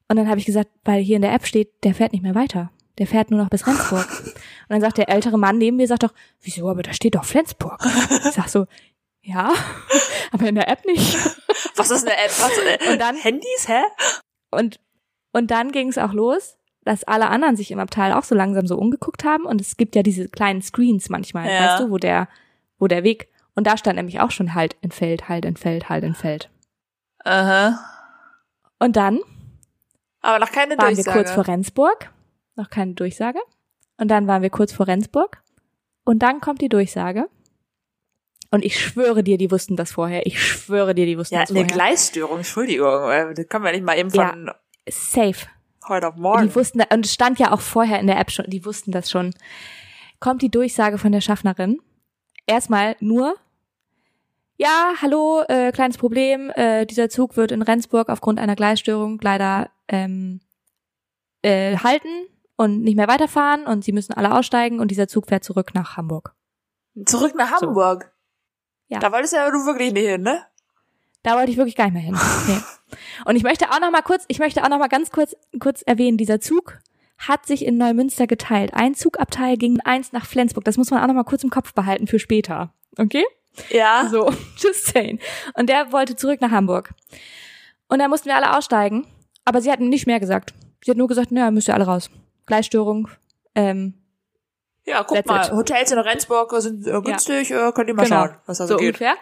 Und 0.08 0.18
dann 0.18 0.28
habe 0.30 0.40
ich 0.40 0.46
gesagt, 0.46 0.70
weil 0.84 1.02
hier 1.02 1.16
in 1.16 1.22
der 1.22 1.34
App 1.34 1.46
steht, 1.46 1.72
der 1.84 1.94
fährt 1.96 2.14
nicht 2.14 2.22
mehr 2.22 2.36
weiter. 2.36 2.72
Der 3.00 3.08
fährt 3.08 3.32
nur 3.32 3.42
noch 3.42 3.50
bis 3.50 3.66
Rendsburg. 3.66 4.08
Und 4.26 4.70
dann 4.70 4.82
sagt 4.82 4.98
der 4.98 5.10
ältere 5.10 5.38
Mann 5.40 5.58
neben 5.58 5.78
mir, 5.78 5.88
sagt 5.88 6.04
doch, 6.04 6.14
wieso, 6.42 6.70
aber 6.70 6.84
da 6.84 6.94
steht 6.94 7.16
doch 7.16 7.26
Flensburg. 7.26 7.80
Ich 8.26 8.32
sag 8.34 8.48
so, 8.50 8.68
ja, 9.22 9.52
aber 10.32 10.48
in 10.48 10.56
der 10.56 10.68
App 10.68 10.86
nicht. 10.86 11.16
Was 11.76 11.90
ist 11.90 12.06
eine 12.08 12.16
App? 12.18 12.30
Was, 12.30 12.52
äh, 12.58 12.92
Und 12.92 13.00
dann- 13.02 13.16
Handys, 13.16 13.68
hä? 13.68 13.82
Und, 14.52 14.80
und 15.32 15.50
dann 15.52 15.72
ging 15.72 15.88
es 15.90 15.98
auch 15.98 16.14
los, 16.14 16.58
dass 16.86 17.04
alle 17.06 17.28
anderen 17.30 17.56
sich 17.56 17.72
im 17.72 17.80
Abteil 17.80 18.14
auch 18.14 18.24
so 18.24 18.36
langsam 18.36 18.68
so 18.68 18.78
umgeguckt 18.78 19.24
haben. 19.24 19.46
Und 19.46 19.60
es 19.62 19.78
gibt 19.78 19.96
ja 19.96 20.04
diese 20.04 20.28
kleinen 20.30 20.62
Screens 20.62 21.10
manchmal, 21.10 21.50
Ja. 21.50 21.60
weißt 21.66 21.80
du, 21.82 21.90
wo 21.90 21.98
der, 21.98 22.28
wo 22.78 22.88
der 22.88 23.04
Weg. 23.04 23.30
Und 23.56 23.68
da 23.68 23.78
stand 23.78 23.98
nämlich 23.98 24.20
auch 24.20 24.32
schon 24.32 24.54
halt 24.56 24.76
entfällt, 24.82 25.30
halt 25.30 25.46
entfällt, 25.46 25.90
halt 25.90 26.04
entfällt. 26.04 26.50
Aha. 27.24 27.80
Und 28.80 28.96
dann 28.96 29.20
Aber 30.22 30.40
noch 30.40 30.52
keine 30.52 30.78
waren 30.78 30.90
wir 30.90 30.96
Durchsage. 30.96 31.18
kurz 31.18 31.32
vor 31.32 31.48
Rendsburg. 31.48 32.12
Noch 32.56 32.70
keine 32.70 32.94
Durchsage. 32.94 33.40
Und 33.98 34.10
dann 34.10 34.28
waren 34.28 34.42
wir 34.42 34.50
kurz 34.50 34.74
vor 34.74 34.88
Rendsburg. 34.88 35.42
Und 36.04 36.20
dann 36.20 36.42
kommt 36.42 36.62
die 36.62 36.70
Durchsage. 36.70 37.30
Und 38.52 38.64
ich 38.66 38.80
schwöre 38.80 39.24
dir, 39.24 39.38
die 39.38 39.50
wussten 39.50 39.76
das 39.76 39.92
vorher. 39.94 40.26
Ich 40.28 40.44
schwöre 40.44 40.94
dir, 40.94 41.06
die 41.06 41.18
wussten 41.18 41.36
ja, 41.36 41.42
das 41.42 41.50
eine 41.50 41.62
vorher. 41.62 41.74
Gleisstörung, 41.76 42.38
Entschuldigung. 42.38 42.90
Das 43.36 43.48
können 43.48 43.64
wir 43.64 43.72
nicht 43.72 43.84
mal 43.84 43.98
eben 43.98 44.12
von 44.12 44.52
Safe. 44.88 45.48
heute 45.88 46.08
auf 46.10 46.16
morgen. 46.18 46.48
Die 46.48 46.56
wussten, 46.56 46.82
und 46.92 47.06
es 47.06 47.14
stand 47.14 47.40
ja 47.40 47.52
auch 47.52 47.62
vorher 47.62 48.00
in 48.00 48.08
der 48.08 48.20
App 48.20 48.30
schon, 48.30 48.46
die 48.48 48.66
wussten 48.66 48.92
das 48.92 49.10
schon. 49.10 49.34
Kommt 50.20 50.42
die 50.42 50.52
Durchsage 50.52 50.98
von 50.98 51.12
der 51.12 51.22
Schaffnerin. 51.22 51.80
Erstmal 52.46 52.96
nur, 53.00 53.36
ja, 54.58 54.94
hallo, 55.02 55.44
äh, 55.48 55.72
kleines 55.72 55.98
Problem, 55.98 56.52
äh, 56.56 56.86
dieser 56.86 57.10
Zug 57.10 57.38
wird 57.38 57.52
in 57.52 57.62
Rendsburg 57.62 58.10
aufgrund 58.10 58.40
einer 58.40 58.56
Gleisstörung 58.56 59.20
leider 59.22 59.70
ähm, 59.88 60.42
äh, 61.42 61.78
halten 61.78 62.28
und 62.56 62.82
nicht 62.82 62.96
mehr 62.96 63.08
weiterfahren 63.08 63.66
und 63.66 63.84
sie 63.84 63.92
müssen 63.92 64.14
alle 64.14 64.34
aussteigen 64.34 64.80
und 64.80 64.92
dieser 64.92 65.08
Zug 65.08 65.28
fährt 65.28 65.44
zurück 65.44 65.74
nach 65.74 65.98
Hamburg. 65.98 66.36
Zurück 67.06 67.34
nach 67.36 67.58
So. 67.58 67.68
Hamburg. 67.68 68.14
Ja. 68.88 69.00
Da 69.00 69.12
wolltest 69.12 69.34
du 69.34 69.38
ja 69.38 69.50
du 69.50 69.66
wirklich 69.66 69.94
nicht 69.94 70.08
hin, 70.08 70.22
ne? 70.22 70.46
Da 71.24 71.36
wollte 71.38 71.52
ich 71.52 71.58
wirklich 71.58 71.76
gar 71.76 71.86
nicht 71.86 71.94
mehr 71.94 72.04
hin. 72.04 72.18
Nee. 72.48 72.62
Und 73.26 73.36
ich 73.36 73.44
möchte 73.44 73.72
auch 73.72 73.80
noch 73.80 73.90
mal 73.90 74.04
kurz, 74.04 74.26
ich 74.28 74.38
möchte 74.38 74.64
auch 74.64 74.70
noch 74.70 74.78
mal 74.78 74.88
ganz 74.88 75.10
kurz, 75.10 75.36
kurz 75.60 75.82
erwähnen, 75.82 76.18
dieser 76.18 76.40
Zug 76.40 76.80
hat 77.18 77.48
sich 77.48 77.66
in 77.66 77.78
Neumünster 77.78 78.28
geteilt. 78.28 78.74
Ein 78.76 78.94
Zugabteil 78.94 79.58
ging 79.58 79.80
eins 79.80 80.12
nach 80.12 80.26
Flensburg. 80.28 80.64
Das 80.66 80.78
muss 80.78 80.92
man 80.92 81.02
auch 81.02 81.08
noch 81.08 81.16
mal 81.16 81.24
kurz 81.24 81.44
im 81.44 81.50
Kopf 81.50 81.74
behalten 81.74 82.06
für 82.06 82.20
später. 82.20 82.74
Okay? 82.98 83.24
Ja. 83.70 84.08
So, 84.12 84.32
just 84.58 84.88
saying. 84.88 85.20
Und 85.56 85.70
der 85.70 85.92
wollte 85.92 86.16
zurück 86.16 86.42
nach 86.42 86.52
Hamburg. 86.52 86.94
Und 87.88 88.00
dann 88.00 88.10
mussten 88.10 88.28
wir 88.30 88.36
alle 88.36 88.56
aussteigen. 88.58 89.06
Aber 89.46 89.62
sie 89.62 89.72
hatten 89.72 89.90
nicht 89.90 90.08
mehr 90.08 90.20
gesagt. 90.20 90.54
Sie 90.84 90.92
hat 90.92 90.98
nur 90.98 91.08
gesagt, 91.08 91.32
naja, 91.32 91.52
müsst 91.52 91.68
ihr 91.68 91.74
alle 91.74 91.86
raus. 91.86 92.10
Gleichstörung, 92.46 93.08
ähm, 93.56 93.94
Ja, 94.86 95.04
guck 95.04 95.26
mal, 95.26 95.46
it. 95.46 95.52
Hotels 95.52 95.92
in 95.92 96.00
Rendsburg 96.00 96.54
sind 96.62 96.86
äh, 96.88 97.02
günstig, 97.02 97.52
äh, 97.52 97.72
könnt 97.74 97.88
ihr 97.90 97.94
mal 97.94 98.04
Genau. 98.06 98.26
schauen, 98.28 98.36
was 98.46 98.58
da 98.58 98.68
so 98.68 98.74
so 98.74 98.78
geht. 98.78 98.88
ungefähr. 98.96 99.16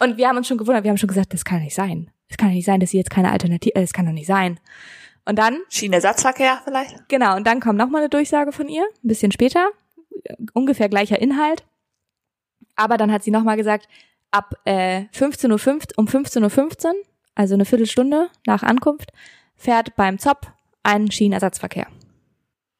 Und 0.00 0.16
wir 0.16 0.28
haben 0.28 0.36
uns 0.36 0.46
schon 0.48 0.58
gewundert, 0.58 0.84
wir 0.84 0.90
haben 0.90 0.98
schon 0.98 1.08
gesagt, 1.08 1.32
das 1.32 1.44
kann 1.44 1.58
doch 1.58 1.64
nicht 1.64 1.74
sein. 1.74 2.10
Es 2.28 2.36
kann 2.36 2.48
doch 2.48 2.54
nicht 2.54 2.66
sein, 2.66 2.80
dass 2.80 2.90
sie 2.90 2.96
jetzt 2.98 3.10
keine 3.10 3.30
Alternative, 3.30 3.74
äh, 3.76 3.80
das 3.82 3.92
kann 3.92 4.04
doch 4.06 4.12
nicht 4.12 4.26
sein. 4.26 4.58
Und 5.24 5.38
dann, 5.38 5.58
Schienenersatzverkehr 5.68 6.60
vielleicht? 6.64 7.08
genau, 7.08 7.36
und 7.36 7.46
dann 7.46 7.60
kommt 7.60 7.78
nochmal 7.78 8.02
eine 8.02 8.08
Durchsage 8.08 8.52
von 8.52 8.68
ihr, 8.68 8.82
ein 8.82 9.08
bisschen 9.08 9.32
später, 9.32 9.68
äh, 10.24 10.34
ungefähr 10.54 10.88
gleicher 10.88 11.20
Inhalt. 11.20 11.64
Aber 12.76 12.96
dann 12.96 13.10
hat 13.10 13.22
sie 13.24 13.30
nochmal 13.30 13.56
gesagt, 13.56 13.88
ab 14.30 14.54
äh, 14.64 15.04
15.05 15.14 15.92
um 15.96 16.06
15.15 16.06 16.86
Uhr, 16.86 16.94
also 17.34 17.54
eine 17.54 17.64
Viertelstunde 17.64 18.28
nach 18.46 18.62
Ankunft, 18.62 19.12
fährt 19.56 19.96
beim 19.96 20.18
ZOP 20.18 20.52
ein 20.82 21.10
Schienenersatzverkehr. 21.10 21.86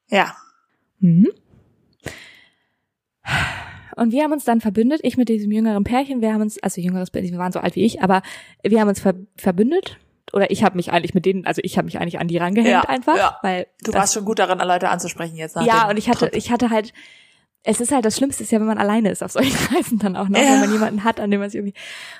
Ja. 0.09 0.35
Mhm. 0.99 1.27
Und 3.95 4.11
wir 4.11 4.23
haben 4.23 4.31
uns 4.31 4.45
dann 4.45 4.61
verbündet, 4.61 4.99
ich 5.03 5.17
mit 5.17 5.27
diesem 5.27 5.51
jüngeren 5.51 5.83
Pärchen, 5.83 6.21
wir 6.21 6.31
haben 6.31 6.41
uns, 6.41 6.61
also 6.61 6.79
jüngeres 6.79 7.09
Pärchen, 7.09 7.31
wir 7.31 7.39
waren 7.39 7.51
so 7.51 7.59
alt 7.59 7.75
wie 7.75 7.83
ich, 7.83 8.01
aber 8.01 8.21
wir 8.63 8.79
haben 8.79 8.87
uns 8.89 8.99
ver 8.99 9.15
verbündet. 9.35 9.97
Oder 10.33 10.51
ich 10.51 10.63
habe 10.63 10.75
mich 10.75 10.91
eigentlich 10.91 11.13
mit 11.13 11.25
denen, 11.25 11.45
also 11.45 11.61
ich 11.63 11.77
habe 11.77 11.85
mich 11.85 11.99
eigentlich 11.99 12.19
an 12.19 12.27
die 12.27 12.37
rangehängt 12.37 12.71
Ja, 12.71 12.81
einfach, 12.81 13.17
ja. 13.17 13.39
weil 13.41 13.67
Du 13.83 13.93
warst 13.93 14.13
schon 14.13 14.25
gut 14.25 14.39
darin, 14.39 14.59
Leute 14.59 14.89
anzusprechen 14.89 15.35
jetzt 15.35 15.55
nach 15.55 15.65
ja 15.65 15.89
und 15.89 15.97
ich 15.97 16.09
hatte, 16.09 16.29
Trip. 16.29 16.35
ich 16.35 16.51
hatte 16.51 16.69
halt, 16.69 16.93
es 17.69 17.81
ist 17.81 17.91
halt 17.91 18.05
das 18.05 18.15
Schlimmste 18.15 18.43
ist 18.43 18.51
ja, 18.51 18.59
wenn 18.59 18.67
man 18.67 18.77
alleine 18.77 19.09
ist 19.11 19.21
auf 19.21 19.31
solchen 19.33 19.57
Reisen 19.75 19.99
dann 19.99 20.15
auch 20.15 20.29
noch, 20.29 20.39
Ja. 20.39 20.53
wenn 20.53 20.59
man 20.61 20.71
jemanden 20.71 21.03
hat, 21.03 21.19
an 21.19 21.29
dem 21.31 21.41
man 21.41 21.49
sich 21.49 21.59
irgendwie. 21.59 21.73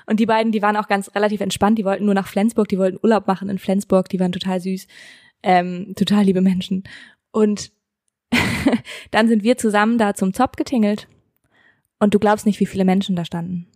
Und 0.05 0.19
die 0.19 0.25
beiden, 0.25 0.51
die 0.51 0.61
waren 0.61 0.75
auch 0.75 0.87
ganz 0.89 1.13
relativ 1.15 1.39
entspannt, 1.39 1.77
die 1.79 1.85
wollten 1.85 2.03
nur 2.05 2.13
nach 2.13 2.27
Flensburg, 2.27 2.67
die 2.67 2.77
wollten 2.77 2.99
Urlaub 3.01 3.27
machen 3.27 3.49
in 3.49 3.57
Flensburg, 3.57 4.09
die 4.09 4.19
waren 4.19 4.33
total 4.33 4.59
süß, 4.59 4.87
ähm, 5.43 5.93
total 5.95 6.25
liebe 6.25 6.41
Menschen. 6.41 6.83
Und 7.31 7.71
dann 9.11 9.27
sind 9.29 9.43
wir 9.43 9.57
zusammen 9.57 9.97
da 9.97 10.13
zum 10.13 10.33
Zop 10.33 10.57
getingelt. 10.57 11.07
Und 11.99 12.13
du 12.13 12.19
glaubst 12.19 12.45
nicht, 12.45 12.59
wie 12.59 12.65
viele 12.65 12.85
Menschen 12.85 13.15
da 13.15 13.23
standen. 13.25 13.67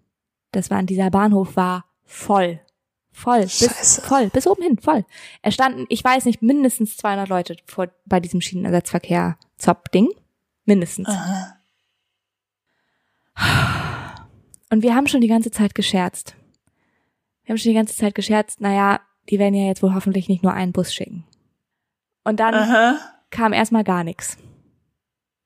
Das 0.51 0.69
war, 0.69 0.83
dieser 0.83 1.09
Bahnhof 1.09 1.55
war 1.55 1.85
voll. 2.03 2.59
Voll. 3.13 3.41
Bis, 3.41 3.59
Scheiße. 3.59 4.01
voll. 4.01 4.29
Bis 4.29 4.45
oben 4.47 4.61
hin. 4.63 4.77
Voll. 4.77 5.05
Es 5.41 5.53
standen, 5.53 5.85
ich 5.89 6.03
weiß 6.03 6.25
nicht, 6.25 6.41
mindestens 6.41 6.97
200 6.97 7.29
Leute 7.29 7.55
vor, 7.65 7.87
bei 8.05 8.19
diesem 8.19 8.41
Schienenersatzverkehr 8.41 9.37
Zop-Ding. 9.57 10.09
Mindestens. 10.65 11.07
Aha. 11.09 11.55
Und 14.69 14.83
wir 14.83 14.95
haben 14.95 15.07
schon 15.07 15.21
die 15.21 15.27
ganze 15.27 15.51
Zeit 15.51 15.75
gescherzt. 15.75 16.35
Wir 17.43 17.53
haben 17.53 17.57
schon 17.57 17.69
die 17.71 17.75
ganze 17.75 17.95
Zeit 17.95 18.15
gescherzt, 18.15 18.61
naja, 18.61 18.99
die 19.29 19.39
werden 19.39 19.53
ja 19.55 19.65
jetzt 19.65 19.83
wohl 19.83 19.93
hoffentlich 19.93 20.29
nicht 20.29 20.43
nur 20.43 20.53
einen 20.53 20.71
Bus 20.71 20.93
schicken. 20.93 21.25
Und 22.23 22.39
dann 22.39 22.53
Aha. 22.53 22.97
kam 23.31 23.51
erstmal 23.53 23.83
gar 23.83 24.03
nichts. 24.03 24.37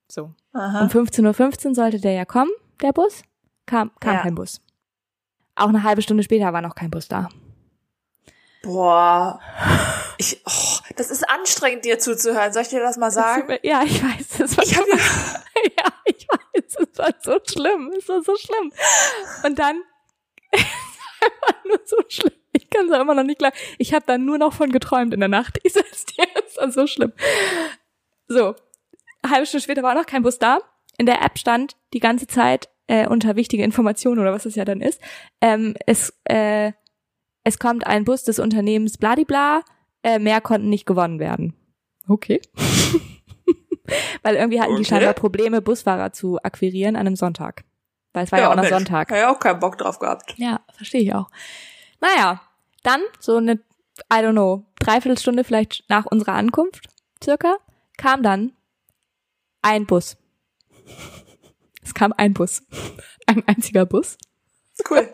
So. 0.07 0.33
Aha. 0.53 0.81
Um 0.81 0.87
15.15 0.89 1.67
Uhr 1.69 1.75
sollte 1.75 1.99
der 1.99 2.11
ja 2.13 2.25
kommen, 2.25 2.51
der 2.81 2.93
Bus. 2.93 3.23
Kam, 3.65 3.91
kam 3.99 4.15
Ja. 4.15 4.21
kein 4.21 4.35
Bus. 4.35 4.61
Auch 5.55 5.69
eine 5.69 5.83
halbe 5.83 6.01
Stunde 6.01 6.21
später 6.23 6.53
war 6.53 6.61
noch 6.61 6.75
kein 6.75 6.91
Bus 6.91 7.07
da. 7.07 7.29
Boah. 8.61 9.39
Ich, 10.17 10.41
oh, 10.45 10.77
das 10.95 11.09
ist 11.11 11.27
anstrengend, 11.29 11.85
dir 11.85 11.97
zuzuhören. 11.99 12.51
Soll 12.53 12.63
ich 12.63 12.69
dir 12.69 12.79
das 12.81 12.97
mal 12.97 13.11
sagen? 13.11 13.47
mir- 13.47 13.59
Ja, 13.63 13.83
ich 13.83 14.03
weiß. 14.03 14.37
Das 14.39 14.57
war 14.57 14.63
Ich 14.63 14.75
hab 14.77 14.85
ja, 14.87 14.95
ich 16.17 16.27
weiß. 16.27 16.87
Es 16.91 16.97
war 16.97 17.13
so 17.21 17.39
schlimm. 17.47 17.91
Es 17.97 18.07
war 18.07 18.23
so 18.23 18.35
schlimm. 18.35 18.71
Und 19.43 19.59
dann 19.59 19.81
es 20.51 20.61
war 20.61 21.27
einfach 21.27 21.65
nur 21.65 21.79
so 21.85 21.97
schlimm. 22.07 22.33
Ich 22.53 22.69
kann 22.69 22.87
es 22.87 22.91
auch 22.93 23.01
immer 23.01 23.15
noch 23.15 23.23
nicht 23.23 23.39
klar. 23.39 23.51
Ich 23.77 23.93
habe 23.93 24.05
dann 24.07 24.25
nur 24.25 24.37
noch 24.37 24.53
von 24.53 24.71
geträumt 24.71 25.13
in 25.13 25.19
der 25.19 25.29
Nacht. 25.29 25.59
Ich 25.63 25.73
sag's 25.73 26.05
dir, 26.05 26.25
es 26.47 26.57
war 26.57 26.71
so 26.71 26.87
schlimm. 26.87 27.13
So, 28.27 28.55
eine 29.21 29.33
halbe 29.33 29.45
Stunde 29.45 29.63
später 29.63 29.83
war 29.83 29.95
noch 29.95 30.05
kein 30.05 30.23
Bus 30.23 30.39
da. 30.39 30.59
In 30.97 31.05
der 31.05 31.21
App 31.21 31.37
stand 31.37 31.75
die 31.93 31.99
ganze 31.99 32.27
Zeit 32.27 32.69
äh, 32.87 33.07
unter 33.07 33.35
wichtige 33.35 33.63
Informationen 33.63 34.19
oder 34.19 34.31
was 34.31 34.43
das 34.43 34.55
ja 34.55 34.65
dann 34.65 34.81
ist. 34.81 35.01
Ähm, 35.41 35.75
es, 35.85 36.13
äh, 36.25 36.71
es 37.43 37.59
kommt 37.59 37.85
ein 37.85 38.05
Bus 38.05 38.23
des 38.23 38.39
Unternehmens 38.39 38.97
Bladibla. 38.97 39.63
Äh, 40.03 40.19
mehr 40.19 40.39
konnten 40.39 40.69
nicht 40.69 40.85
gewonnen 40.85 41.19
werden. 41.19 41.55
Okay. 42.07 42.41
Weil 44.23 44.35
irgendwie 44.35 44.59
hatten 44.61 44.75
die 44.75 44.81
Okay. 44.81 44.89
scheinbar 44.89 45.13
Probleme, 45.13 45.61
Busfahrer 45.61 46.13
zu 46.13 46.37
akquirieren 46.43 46.95
an 46.95 47.07
einem 47.07 47.15
Sonntag. 47.15 47.63
Weil 48.13 48.25
es 48.25 48.31
war 48.31 48.39
ja, 48.39 48.49
auch 48.49 48.55
noch 48.55 48.63
Mensch, 48.63 48.73
Sonntag. 48.73 49.09
Hab 49.11 49.17
ja 49.17 49.31
auch 49.33 49.39
keinen 49.39 49.59
Bock 49.59 49.77
drauf 49.77 49.99
gehabt. 49.99 50.33
Ja, 50.37 50.61
verstehe 50.73 51.01
ich 51.01 51.13
auch. 51.13 51.27
Naja, 51.99 52.41
dann 52.83 53.01
so 53.19 53.37
eine, 53.37 53.53
I 53.53 54.17
don't 54.17 54.31
know, 54.31 54.65
Dreiviertelstunde 54.79 55.43
vielleicht 55.43 55.83
nach 55.89 56.05
unserer 56.05 56.33
Ankunft, 56.33 56.87
circa, 57.23 57.57
kam 57.97 58.23
dann 58.23 58.53
ein 59.61 59.85
Bus. 59.85 60.17
Es 61.83 61.93
kam 61.93 62.13
ein 62.13 62.33
Bus. 62.33 62.63
Ein 63.27 63.43
einziger 63.47 63.85
Bus. 63.85 64.17
Cool. 64.89 65.11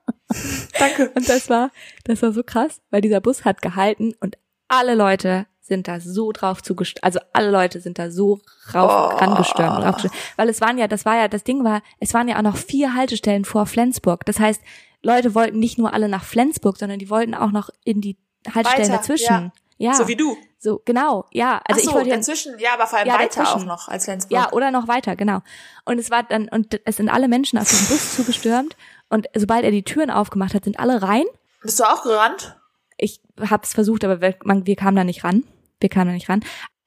Danke. 0.78 1.10
Und 1.14 1.28
das 1.28 1.50
war, 1.50 1.70
das 2.04 2.22
war 2.22 2.32
so 2.32 2.42
krass, 2.42 2.80
weil 2.90 3.02
dieser 3.02 3.20
Bus 3.20 3.44
hat 3.44 3.62
gehalten 3.62 4.14
und 4.20 4.38
alle 4.68 4.94
Leute 4.94 5.46
sind 5.64 5.86
da 5.88 6.00
so 6.00 6.32
drauf 6.32 6.62
zugestürmt, 6.62 7.04
also 7.04 7.20
alle 7.32 7.50
Leute 7.50 7.80
sind 7.80 7.98
da 7.98 8.10
so 8.10 8.40
rauf 8.74 8.90
Oh. 9.14 9.16
rangestürmt, 9.16 9.78
raufgestürmt. 9.84 10.14
weil 10.36 10.48
es 10.48 10.60
waren 10.60 10.76
ja, 10.76 10.88
das 10.88 11.04
war 11.06 11.16
ja, 11.16 11.28
das 11.28 11.44
Ding 11.44 11.64
war, 11.64 11.82
es 12.00 12.12
waren 12.14 12.26
ja 12.28 12.36
auch 12.38 12.42
noch 12.42 12.56
vier 12.56 12.94
Haltestellen 12.94 13.44
vor 13.44 13.66
Flensburg. 13.66 14.24
Das 14.26 14.40
heißt, 14.40 14.60
Leute 15.02 15.34
wollten 15.34 15.58
nicht 15.60 15.78
nur 15.78 15.94
alle 15.94 16.08
nach 16.08 16.24
Flensburg, 16.24 16.76
sondern 16.78 16.98
die 16.98 17.08
wollten 17.10 17.34
auch 17.34 17.52
noch 17.52 17.70
in 17.84 18.00
die 18.00 18.16
Haltestellen 18.52 18.88
Weiter, 18.88 18.98
dazwischen. 18.98 19.52
Ja. 19.78 19.94
So 19.94 20.06
wie 20.08 20.16
du. 20.16 20.36
So, 20.58 20.80
genau, 20.84 21.26
ja. 21.32 21.60
Also 21.66 21.80
so, 21.82 21.88
ich 21.90 21.94
wollte 21.94 22.10
ja, 22.10 22.16
dazwischen, 22.16 22.56
ja, 22.58 22.74
aber 22.74 22.86
vor 22.86 22.98
allem 23.00 23.08
Ja, 23.08 23.14
weiter 23.14 23.42
dazwischen. 23.42 23.62
auch 23.62 23.64
noch 23.66 23.88
als 23.88 24.04
Flensburg. 24.04 24.32
ja, 24.32 24.52
oder 24.52 24.70
noch 24.70 24.86
weiter, 24.86 25.16
genau. 25.16 25.40
Und 25.84 25.98
es 25.98 26.10
war 26.10 26.22
dann, 26.22 26.48
und 26.48 26.80
es 26.84 26.96
sind 26.98 27.08
alle 27.08 27.26
Menschen 27.26 27.58
auf 27.58 27.68
diesen 27.68 27.88
Bus 27.88 28.14
zugestürmt 28.16 28.76
und 29.08 29.26
sobald 29.34 29.64
er 29.64 29.70
die 29.72 29.82
Türen 29.82 30.10
aufgemacht 30.10 30.54
hat, 30.54 30.64
sind 30.64 30.78
alle 30.78 31.02
rein 31.02 31.24
Bist 31.62 31.80
du 31.80 31.84
auch 31.84 32.02
gerannt? 32.04 32.56
Ich 33.02 33.20
hab's 33.40 33.74
versucht, 33.74 34.04
aber 34.04 34.20
wir, 34.20 34.34
man, 34.44 34.66
wir 34.66 34.76
kamen 34.76 34.96
da 34.96 35.04
nicht 35.04 35.24
ran. 35.24 35.44
Wir 35.80 35.88
kamen 35.88 36.06
da 36.08 36.12
nicht 36.14 36.28
ran. 36.28 36.40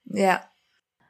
Ja. 0.05 0.41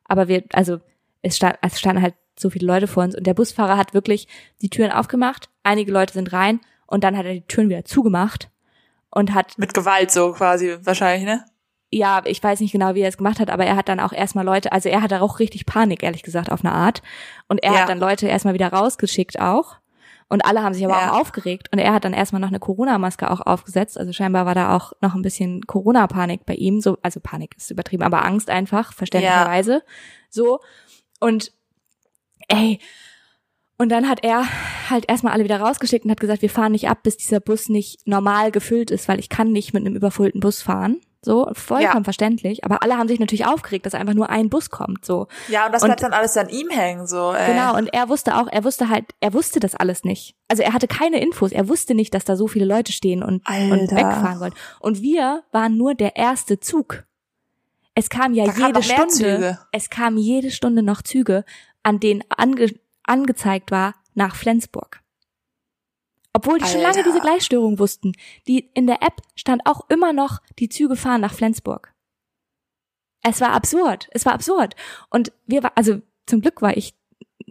Aber 0.06 0.28
wir, 0.28 0.44
also 0.54 0.80
es, 1.22 1.36
stand, 1.38 1.58
es 1.62 1.80
standen 1.80 2.02
halt 2.02 2.16
so 2.38 2.50
viele 2.50 2.68
Leute 2.68 2.88
vor 2.88 3.04
uns 3.04 3.16
und 3.16 3.26
der 3.26 3.34
Busfahrer 3.34 3.78
hat 3.78 3.94
wirklich 3.94 4.28
die 4.62 4.70
Türen 4.70 4.92
aufgemacht. 4.92 5.50
Einige 5.64 5.92
Leute 5.92 6.14
sind 6.14 6.34
rein 6.34 6.60
und 6.88 7.04
dann 7.04 7.18
hat 7.18 7.26
er 7.26 7.34
die 7.34 7.48
Türen 7.48 7.70
wieder 7.70 7.86
zugemacht 7.86 8.50
und 9.10 9.34
hat, 9.34 9.58
Mit 9.58 9.74
Gewalt 9.74 10.12
so 10.12 10.34
quasi 10.34 10.76
wahrscheinlich, 10.82 11.26
ne? 11.26 11.46
ja, 11.92 12.22
ich 12.26 12.44
weiß 12.44 12.60
nicht 12.60 12.74
genau, 12.74 12.94
wie 12.96 13.02
er 13.02 13.08
es 13.10 13.18
gemacht 13.18 13.40
hat, 13.40 13.50
aber 13.50 13.66
er 13.66 13.78
hat 13.78 13.88
dann 13.88 14.02
auch 14.02 14.12
erstmal 14.12 14.44
Leute, 14.44 14.72
also 14.74 14.90
er 14.90 15.02
hatte 15.02 15.22
auch 15.22 15.40
richtig 15.40 15.66
Panik, 15.66 16.04
ehrlich 16.04 16.24
gesagt, 16.24 16.52
auf 16.52 16.66
eine 16.66 16.74
Art. 16.74 17.02
Und 17.48 17.64
er 17.64 17.72
Ja. 17.74 17.80
hat 17.82 17.90
dann 17.90 18.00
Leute 18.00 18.28
erstmal 18.28 18.54
wieder 18.54 18.68
rausgeschickt 18.68 19.40
auch. 19.40 19.78
Und 20.28 20.44
alle 20.44 20.64
haben 20.64 20.74
sich 20.74 20.84
aber 20.86 20.96
Ja. 21.00 21.12
auch 21.12 21.20
aufgeregt. 21.22 21.70
Und 21.72 21.80
er 21.80 21.94
hat 21.94 22.04
dann 22.04 22.14
erstmal 22.14 22.40
noch 22.42 22.48
eine 22.48 22.60
Corona-Maske 22.60 23.30
auch 23.30 23.42
aufgesetzt. 23.42 23.98
Also 23.98 24.12
scheinbar 24.12 24.46
war 24.46 24.56
da 24.56 24.76
auch 24.76 24.94
noch 25.02 25.14
ein 25.14 25.22
bisschen 25.22 25.62
Corona-Panik 25.68 26.46
bei 26.46 26.56
ihm. 26.56 26.82
So, 26.82 26.98
also 27.04 27.20
Panik 27.20 27.56
ist 27.58 27.70
übertrieben, 27.72 28.04
aber 28.04 28.26
Angst 28.26 28.50
einfach, 28.50 28.92
verständlicherweise. 28.94 29.84
So. 30.30 30.60
Und 31.20 31.52
ey, 32.48 32.80
und 33.78 33.90
dann 33.90 34.08
hat 34.10 34.24
er 34.24 34.46
halt 34.90 35.06
erstmal 35.10 35.34
alle 35.34 35.44
wieder 35.44 35.60
rausgeschickt 35.60 36.06
und 36.06 36.12
hat 36.12 36.20
gesagt, 36.20 36.42
wir 36.42 36.50
fahren 36.50 36.72
nicht 36.72 36.88
ab, 36.90 37.04
bis 37.04 37.18
dieser 37.18 37.40
Bus 37.40 37.70
nicht 37.70 38.08
normal 38.08 38.52
gefüllt 38.52 38.90
ist, 38.90 39.08
weil 39.08 39.20
ich 39.20 39.30
kann 39.30 39.52
nicht 39.52 39.74
mit 39.74 39.86
einem 39.86 39.96
überfüllten 39.96 40.40
Bus 40.40 40.62
fahren. 40.62 41.02
So, 41.26 41.50
vollkommen 41.54 41.98
Ja. 41.98 42.04
verständlich. 42.04 42.64
Aber 42.64 42.84
alle 42.84 42.98
haben 42.98 43.08
sich 43.08 43.20
natürlich 43.20 43.46
aufgeregt, 43.48 43.86
dass 43.86 43.96
einfach 43.96 44.14
nur 44.14 44.30
ein 44.30 44.50
Bus 44.50 44.70
kommt. 44.70 45.04
So. 45.04 45.28
Ja, 45.50 45.66
und 45.66 45.72
das 45.74 45.82
Und- 45.82 45.88
bleibt 45.88 46.04
dann 46.04 46.14
alles 46.14 46.38
an 46.38 46.50
ihm 46.50 46.70
hängen, 46.70 47.08
so. 47.08 47.34
Äh. 47.34 47.48
Genau, 47.48 47.76
und 47.76 47.88
er 47.94 48.08
wusste 48.10 48.36
auch, 48.38 48.48
er 48.50 48.64
wusste 48.64 48.90
halt, 48.90 49.06
er 49.20 49.34
wusste 49.34 49.60
das 49.60 49.74
alles 49.76 50.04
nicht. 50.04 50.36
Also 50.48 50.62
er 50.64 50.74
hatte 50.74 50.88
keine 50.88 51.20
Infos, 51.20 51.52
er 51.52 51.68
wusste 51.68 51.96
nicht, 51.96 52.14
dass 52.14 52.24
da 52.26 52.36
so 52.36 52.48
viele 52.48 52.66
Leute 52.66 52.92
stehen 52.92 53.24
und, 53.24 53.42
und 53.50 53.92
wegfahren 53.92 54.40
wollen. 54.40 54.54
Und 54.80 55.02
wir 55.02 55.44
waren 55.52 55.76
nur 55.78 55.96
der 55.96 56.16
erste 56.16 56.60
Zug. 56.60 57.04
Es 57.96 58.10
kam 58.10 58.34
ja 58.34 58.46
Da 58.46 58.52
jede 58.68 58.84
Stunde, 58.84 59.10
Züge. 59.10 59.60
es 59.72 59.90
kamen 59.90 60.18
jede 60.18 60.52
Stunde 60.52 60.84
noch 60.84 61.02
Züge, 61.02 61.44
an 61.82 62.00
denen 62.00 62.24
ange, 62.30 62.72
angezeigt 63.04 63.72
war 63.72 63.96
nach 64.14 64.36
Flensburg. 64.36 65.02
Obwohl 66.36 66.60
die 66.60 66.66
schon 66.66 66.82
lange 66.82 66.98
Alter. 66.98 67.04
diese 67.10 67.22
Gleichstörung 67.22 67.80
wussten. 67.80 68.12
Die 68.48 68.70
in 68.74 68.88
der 68.88 69.02
App 69.02 69.22
stand 69.36 69.62
auch 69.66 69.90
immer 69.90 70.12
noch, 70.12 70.40
die 70.60 70.68
Züge 70.68 70.98
fahren 70.98 71.22
nach 71.22 71.34
Flensburg. 71.34 71.94
Es 73.24 73.40
war 73.40 73.54
absurd. 73.54 74.10
Es 74.12 74.26
war 74.26 74.34
absurd. 74.34 74.76
Und 75.10 75.32
wir 75.48 75.64
war, 75.64 75.72
also 75.76 76.02
zum 76.28 76.42
Glück 76.42 76.62
war 76.62 76.76
ich, 76.76 76.94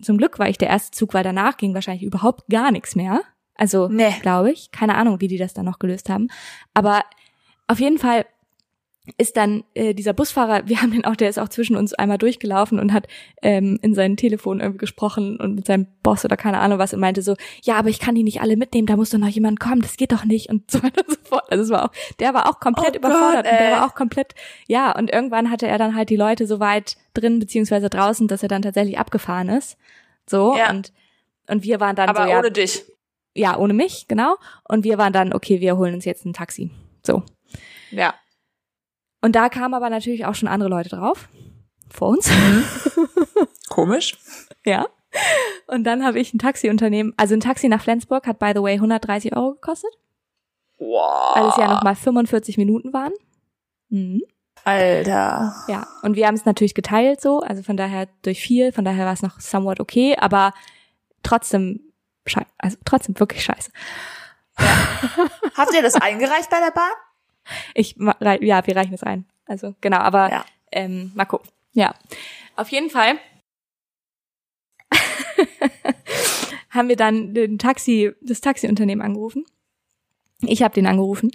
zum 0.02 0.18
Glück 0.18 0.38
war 0.38 0.48
ich 0.48 0.58
der 0.58 0.68
erste 0.68 0.90
Zug, 0.90 1.14
weil 1.14 1.24
danach 1.24 1.56
ging 1.56 1.72
wahrscheinlich 1.74 2.04
überhaupt 2.04 2.46
gar 2.48 2.70
nichts 2.70 2.94
mehr. 2.94 3.22
Also, 3.56 3.88
Nee. 3.88 4.14
glaube 4.20 4.52
ich. 4.52 4.70
Keine 4.70 4.96
Ahnung, 4.96 5.20
wie 5.20 5.28
die 5.28 5.38
das 5.38 5.54
dann 5.54 5.64
noch 5.64 5.78
gelöst 5.78 6.10
haben. 6.10 6.28
Aber 6.74 7.04
auf 7.68 7.80
jeden 7.80 7.98
Fall 7.98 8.26
ist 9.18 9.36
dann 9.36 9.64
äh, 9.74 9.92
dieser 9.92 10.14
Busfahrer, 10.14 10.66
wir 10.66 10.80
haben 10.80 10.90
den 10.92 11.04
auch, 11.04 11.14
der 11.14 11.28
ist 11.28 11.38
auch 11.38 11.50
zwischen 11.50 11.76
uns 11.76 11.92
einmal 11.92 12.16
durchgelaufen 12.16 12.78
und 12.80 12.92
hat 12.94 13.06
ähm, 13.42 13.78
in 13.82 13.94
sein 13.94 14.16
Telefon 14.16 14.60
irgendwie 14.60 14.78
gesprochen 14.78 15.38
und 15.38 15.54
mit 15.54 15.66
seinem 15.66 15.86
Boss 16.02 16.24
oder 16.24 16.38
keine 16.38 16.58
Ahnung 16.58 16.78
was 16.78 16.94
und 16.94 17.00
meinte 17.00 17.20
so, 17.20 17.36
ja, 17.62 17.74
aber 17.74 17.90
ich 17.90 17.98
kann 17.98 18.14
die 18.14 18.22
nicht 18.22 18.40
alle 18.40 18.56
mitnehmen, 18.56 18.86
da 18.86 18.96
muss 18.96 19.10
doch 19.10 19.18
noch 19.18 19.28
jemand 19.28 19.60
kommen, 19.60 19.82
das 19.82 19.98
geht 19.98 20.12
doch 20.12 20.24
nicht 20.24 20.48
und 20.48 20.70
so 20.70 20.82
weiter 20.82 21.02
und 21.06 21.10
so 21.10 21.20
fort. 21.22 21.44
Also 21.50 21.64
es 21.64 21.70
war 21.70 21.84
auch, 21.84 21.92
der 22.18 22.32
war 22.32 22.48
auch 22.48 22.60
komplett 22.60 22.94
Oh 22.94 22.98
überfordert 22.98 23.44
Gott, 23.44 23.52
und 23.52 23.60
der 23.60 23.72
war 23.72 23.86
auch 23.86 23.94
komplett, 23.94 24.34
ja, 24.68 24.90
und 24.96 25.10
irgendwann 25.12 25.50
hatte 25.50 25.66
er 25.66 25.76
dann 25.76 25.94
halt 25.94 26.08
die 26.08 26.16
Leute 26.16 26.46
so 26.46 26.58
weit 26.58 26.96
drin 27.12 27.38
beziehungsweise 27.40 27.90
draußen, 27.90 28.26
dass 28.26 28.42
er 28.42 28.48
dann 28.48 28.62
tatsächlich 28.62 28.98
abgefahren 28.98 29.50
ist. 29.50 29.76
So 30.26 30.56
Ja. 30.56 30.70
und 30.70 30.92
und 31.46 31.62
wir 31.62 31.78
waren 31.78 31.94
dann 31.94 32.08
Aber 32.08 32.24
so, 32.24 32.30
ja, 32.30 32.38
ohne 32.38 32.50
dich. 32.50 32.84
ja, 33.34 33.58
ohne 33.58 33.74
mich, 33.74 34.08
genau. 34.08 34.36
Und 34.66 34.82
wir 34.84 34.96
waren 34.96 35.12
dann, 35.12 35.34
okay, 35.34 35.60
wir 35.60 35.76
holen 35.76 35.92
uns 35.94 36.06
jetzt 36.06 36.24
ein 36.24 36.32
Taxi. 36.32 36.70
So. 37.02 37.22
Ja. 37.90 38.14
Und 39.24 39.32
da 39.36 39.48
kamen 39.48 39.72
aber 39.72 39.88
natürlich 39.88 40.26
auch 40.26 40.34
schon 40.34 40.48
andere 40.48 40.68
Leute 40.68 40.90
drauf. 40.90 41.30
Vor 41.88 42.08
uns. 42.08 42.30
Komisch. 43.70 44.18
ja. 44.66 44.86
Und 45.66 45.84
dann 45.84 46.04
habe 46.04 46.20
ich 46.20 46.34
ein 46.34 46.38
Taxiunternehmen, 46.38 47.14
also 47.16 47.32
ein 47.32 47.40
Taxi 47.40 47.68
nach 47.68 47.80
Flensburg 47.80 48.26
hat 48.26 48.38
by 48.38 48.52
the 48.54 48.60
way 48.60 48.74
130 48.74 49.34
Euro 49.34 49.54
gekostet, 49.54 49.92
Wow. 50.76 51.36
weil 51.36 51.48
es 51.48 51.56
ja 51.56 51.68
nochmal 51.68 51.94
45 51.96 52.58
Minuten 52.58 52.92
waren. 52.92 53.14
Mhm. 53.88 54.20
Alter. 54.64 55.54
Ja. 55.68 55.86
Und 56.02 56.16
wir 56.16 56.26
haben 56.26 56.34
es 56.34 56.44
natürlich 56.44 56.74
geteilt 56.74 57.22
so, 57.22 57.40
also 57.40 57.62
von 57.62 57.78
daher 57.78 58.08
durch 58.20 58.42
vier, 58.42 58.74
von 58.74 58.84
daher 58.84 59.06
war 59.06 59.14
es 59.14 59.22
noch 59.22 59.40
somewhat 59.40 59.80
okay, 59.80 60.16
aber 60.18 60.52
trotzdem 61.22 61.80
scheiße, 62.26 62.50
also 62.58 62.76
trotzdem 62.84 63.18
wirklich 63.18 63.42
scheiße. 63.42 63.70
Habt 65.56 65.72
ihr 65.74 65.82
das 65.82 65.94
eingereicht 65.94 66.50
bei 66.50 66.60
der 66.60 66.72
Bahn? 66.72 66.92
Ich, 67.74 67.96
ja, 67.96 68.66
wir 68.66 68.76
reichen 68.76 68.94
es 68.94 69.02
ein. 69.02 69.24
Also 69.46 69.74
genau, 69.80 69.98
aber 69.98 70.30
Ja. 70.30 70.44
ähm, 70.72 71.12
mal 71.14 71.24
gucken. 71.26 71.48
Ja, 71.72 71.94
auf 72.56 72.68
jeden 72.68 72.90
Fall 72.90 73.18
haben 76.70 76.88
wir 76.88 76.96
dann 76.96 77.34
den 77.34 77.58
Taxi, 77.58 78.12
das 78.20 78.40
Taxiunternehmen 78.40 79.04
angerufen. 79.04 79.44
Ich 80.40 80.62
habe 80.62 80.74
den 80.74 80.86
angerufen 80.86 81.30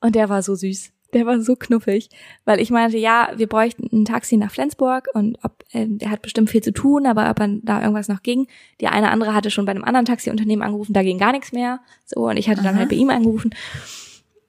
und 0.00 0.14
der 0.14 0.28
war 0.28 0.42
so 0.42 0.54
süß. 0.54 0.92
Der 1.14 1.24
war 1.24 1.40
so 1.40 1.56
knuffig, 1.56 2.10
weil 2.44 2.60
ich 2.60 2.70
meinte, 2.70 2.98
ja, 2.98 3.30
wir 3.34 3.46
bräuchten 3.46 3.88
ein 3.90 4.04
Taxi 4.04 4.36
nach 4.36 4.50
Flensburg 4.50 5.08
und 5.14 5.38
ob 5.42 5.64
ähm, 5.72 5.96
der 5.96 6.10
hat 6.10 6.20
bestimmt 6.20 6.50
viel 6.50 6.62
zu 6.62 6.70
tun, 6.72 7.06
aber 7.06 7.30
ob 7.30 7.40
er 7.40 7.48
da 7.62 7.80
irgendwas 7.80 8.08
noch 8.08 8.22
ging. 8.22 8.46
Die 8.82 8.88
eine 8.88 9.10
andere 9.10 9.32
hatte 9.32 9.50
schon 9.50 9.64
bei 9.64 9.70
einem 9.70 9.84
anderen 9.84 10.04
Taxiunternehmen 10.04 10.62
angerufen, 10.62 10.92
da 10.92 11.02
ging 11.02 11.18
gar 11.18 11.32
nichts 11.32 11.52
mehr. 11.52 11.80
So 12.04 12.28
und 12.28 12.36
ich 12.36 12.50
hatte 12.50 12.62
dann 12.62 12.74
Aha. 12.74 12.80
halt 12.80 12.90
bei 12.90 12.96
ihm 12.96 13.08
angerufen 13.08 13.54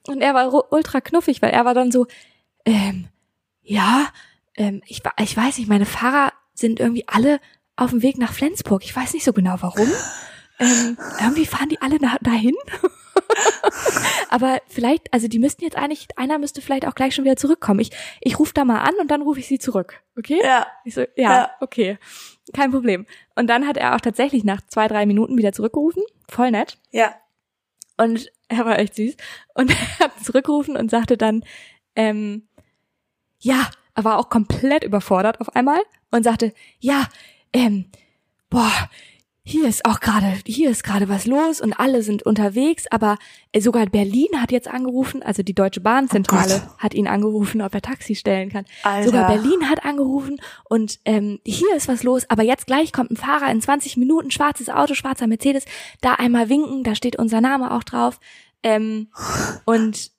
und 0.09 0.21
er 0.21 0.33
war 0.33 0.71
ultra 0.71 1.01
knuffig, 1.01 1.41
weil 1.41 1.51
er 1.51 1.65
war 1.65 1.73
dann 1.73 1.91
so, 1.91 2.07
ähm, 2.65 3.07
ja, 3.61 4.07
ähm, 4.55 4.81
ich, 4.87 5.01
ich 5.21 5.37
weiß 5.37 5.57
nicht, 5.57 5.69
meine 5.69 5.85
Fahrer 5.85 6.33
sind 6.53 6.79
irgendwie 6.79 7.07
alle 7.07 7.39
auf 7.75 7.91
dem 7.91 8.01
Weg 8.01 8.17
nach 8.17 8.33
Flensburg. 8.33 8.83
Ich 8.83 8.95
weiß 8.95 9.13
nicht 9.13 9.23
so 9.23 9.33
genau 9.33 9.55
warum. 9.61 9.87
Ähm, 10.61 10.97
irgendwie 11.21 11.45
fahren 11.45 11.69
die 11.69 11.79
alle 11.81 11.99
da, 11.99 12.17
dahin. 12.19 12.53
Aber 14.29 14.59
vielleicht, 14.67 15.13
also 15.13 15.29
die 15.29 15.39
müssten 15.39 15.63
jetzt 15.63 15.77
eigentlich, 15.77 16.07
einer 16.17 16.37
müsste 16.37 16.61
vielleicht 16.61 16.85
auch 16.85 16.95
gleich 16.95 17.15
schon 17.15 17.23
wieder 17.23 17.37
zurückkommen. 17.37 17.79
Ich, 17.79 17.91
ich 18.19 18.37
rufe 18.39 18.53
da 18.53 18.65
mal 18.65 18.79
an 18.81 18.93
und 18.99 19.09
dann 19.09 19.21
rufe 19.21 19.39
ich 19.39 19.47
sie 19.47 19.57
zurück. 19.59 20.01
Okay? 20.17 20.39
Ja. 20.43 20.67
Ich 20.83 20.95
so, 20.95 21.01
ja, 21.15 21.31
Ja. 21.33 21.51
okay. 21.61 21.97
Kein 22.53 22.71
Problem. 22.71 23.05
Und 23.35 23.47
dann 23.47 23.67
hat 23.67 23.77
er 23.77 23.95
auch 23.95 24.01
tatsächlich 24.01 24.43
nach 24.43 24.59
zwei, 24.67 24.89
drei 24.89 25.05
Minuten 25.05 25.37
wieder 25.37 25.53
zurückgerufen. 25.53 26.03
Voll 26.27 26.51
nett. 26.51 26.77
Ja. 26.91 27.15
Und 27.97 28.29
er 28.59 28.65
war 28.65 28.79
echt 28.79 28.95
süß. 28.95 29.15
Und 29.53 29.71
er 29.99 30.05
hat 30.05 30.23
zurückgerufen 30.23 30.75
und 30.75 30.91
sagte 30.91 31.17
dann, 31.17 31.43
ähm, 31.95 32.47
ja, 33.39 33.69
er 33.95 34.03
war 34.03 34.17
auch 34.17 34.29
komplett 34.29 34.83
überfordert 34.83 35.39
auf 35.39 35.55
einmal 35.55 35.81
und 36.11 36.23
sagte, 36.23 36.53
ja, 36.79 37.07
ähm, 37.53 37.85
boah, 38.49 38.89
hier 39.43 39.67
ist 39.67 39.85
auch 39.85 39.99
gerade, 39.99 40.33
hier 40.45 40.69
ist 40.69 40.83
gerade 40.83 41.09
was 41.09 41.25
los 41.25 41.61
und 41.61 41.79
alle 41.79 42.03
sind 42.03 42.23
unterwegs, 42.23 42.85
aber 42.91 43.17
äh, 43.51 43.61
sogar 43.61 43.85
Berlin 43.87 44.27
hat 44.37 44.51
jetzt 44.51 44.67
angerufen, 44.67 45.23
also 45.23 45.43
die 45.43 45.55
Deutsche 45.55 45.81
Bahnzentrale 45.81 46.61
Oh 46.65 46.77
hat 46.77 46.93
ihn 46.93 47.07
angerufen, 47.07 47.61
ob 47.61 47.73
er 47.73 47.81
Taxi 47.81 48.15
stellen 48.15 48.49
kann. 48.49 48.65
Alter. 48.83 49.05
Sogar 49.05 49.27
Berlin 49.27 49.69
hat 49.69 49.85
angerufen 49.85 50.39
und 50.65 50.99
ähm, 51.05 51.39
hier 51.45 51.75
ist 51.75 51.87
was 51.87 52.03
los, 52.03 52.29
aber 52.29 52.43
jetzt 52.43 52.67
gleich 52.67 52.93
kommt 52.93 53.11
ein 53.11 53.17
Fahrer 53.17 53.49
in 53.51 53.61
20 53.61 53.97
Minuten, 53.97 54.31
schwarzes 54.31 54.69
Auto, 54.69 54.93
schwarzer 54.93 55.27
Mercedes, 55.27 55.65
da 56.01 56.13
einmal 56.13 56.49
winken, 56.49 56.83
da 56.83 56.93
steht 56.95 57.15
unser 57.15 57.41
Name 57.41 57.71
auch 57.71 57.83
drauf. 57.83 58.19
Ähm, 58.61 59.07
und 59.65 60.11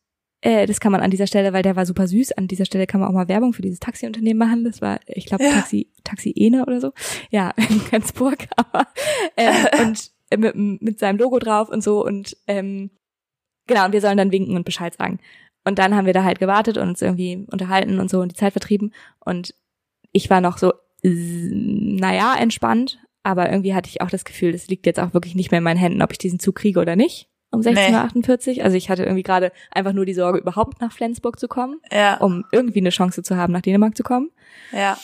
äh, 0.43 0.67
das 0.67 0.81
kann 0.81 0.93
man 0.93 1.03
an 1.03 1.11
dieser 1.11 1.27
Stelle, 1.27 1.53
weil 1.53 1.63
der 1.63 1.77
war 1.77 1.85
super 1.85 2.07
süß, 2.07 2.33
an 2.33 2.49
dieser 2.49 2.65
Stelle 2.65 2.87
kann 2.87 3.01
man 3.01 3.09
auch 3.09 3.15
mal 3.15 3.29
Werbung 3.29 3.53
für 3.53 3.63
dieses 3.63 3.81
Taxiunternehmen 3.81 4.39
machen. 4.39 4.65
Das 4.65 4.81
war, 4.81 5.01
ich 5.07 5.27
glaube, 5.27 5.45
Ja. 5.45 5.53
Taxi, 5.53 5.89
Taxi 6.05 6.33
Ene 6.35 6.65
oder 6.65 6.81
so. 6.81 6.93
Ja, 7.31 7.51
in 7.57 7.81
Rendsburg, 7.93 8.49
aber 8.57 8.87
ähm, 9.37 9.67
und 9.87 10.11
äh, 10.31 10.37
mit, 10.37 10.55
mit 10.57 10.99
seinem 10.99 11.19
Logo 11.19 11.39
drauf 11.39 11.69
und 11.69 11.83
so 11.83 12.05
und 12.05 12.37
ähm, 12.47 12.91
genau, 13.67 13.85
und 13.87 13.93
wir 13.93 14.01
sollen 14.01 14.17
dann 14.17 14.33
winken 14.33 14.57
und 14.57 14.65
Bescheid 14.65 14.95
sagen. 14.95 15.19
Und 15.65 15.79
dann 15.79 15.95
haben 15.95 16.07
wir 16.07 16.15
da 16.15 16.25
halt 16.25 16.39
gewartet 16.39 16.79
und 16.79 16.89
uns 16.89 17.03
irgendwie 17.03 17.47
unterhalten 17.51 18.01
und 18.01 18.09
so 18.09 18.21
und 18.21 18.33
die 18.33 18.37
Zeit 18.37 18.53
vertrieben. 18.53 18.95
Und 19.23 19.55
ich 20.11 20.31
war 20.31 20.41
noch 20.41 20.57
so, 20.57 20.73
naja, 21.03 22.35
entspannt, 22.39 22.99
aber 23.23 23.51
irgendwie 23.51 23.75
hatte 23.75 23.91
ich 23.91 24.01
auch 24.01 24.09
das 24.09 24.25
Gefühl, 24.25 24.53
das 24.53 24.69
liegt 24.69 24.87
jetzt 24.87 24.99
auch 24.99 25.13
wirklich 25.13 25.35
nicht 25.35 25.51
mehr 25.51 25.59
in 25.59 25.65
meinen 25.65 25.77
Händen, 25.77 26.01
ob 26.03 26.13
ich 26.13 26.19
diesen 26.19 26.41
Zug 26.41 26.57
kriege 26.57 26.81
oder 26.81 26.97
nicht. 26.97 27.30
Um 27.53 27.61
16.48 27.63 28.59
Uhr. 28.59 28.65
Also 28.65 28.77
ich 28.77 28.91
hatte 28.91 29.03
irgendwie 29.03 29.23
gerade 29.25 29.51
einfach 29.73 29.93
nur 29.93 30.07
die 30.07 30.15
Sorge, 30.15 30.39
überhaupt 30.39 30.81
nach 30.81 30.93
Flensburg 30.93 31.39
zu 31.41 31.49
kommen, 31.49 31.81
Ja. 31.91 32.17
um 32.19 32.45
irgendwie 32.53 32.79
eine 32.81 32.91
Chance 32.91 33.23
zu 33.23 33.37
haben, 33.37 33.53
nach 33.53 33.63
Dänemark 33.63 33.97
zu 33.97 34.03
kommen. 34.05 34.31
Ja. 34.73 34.97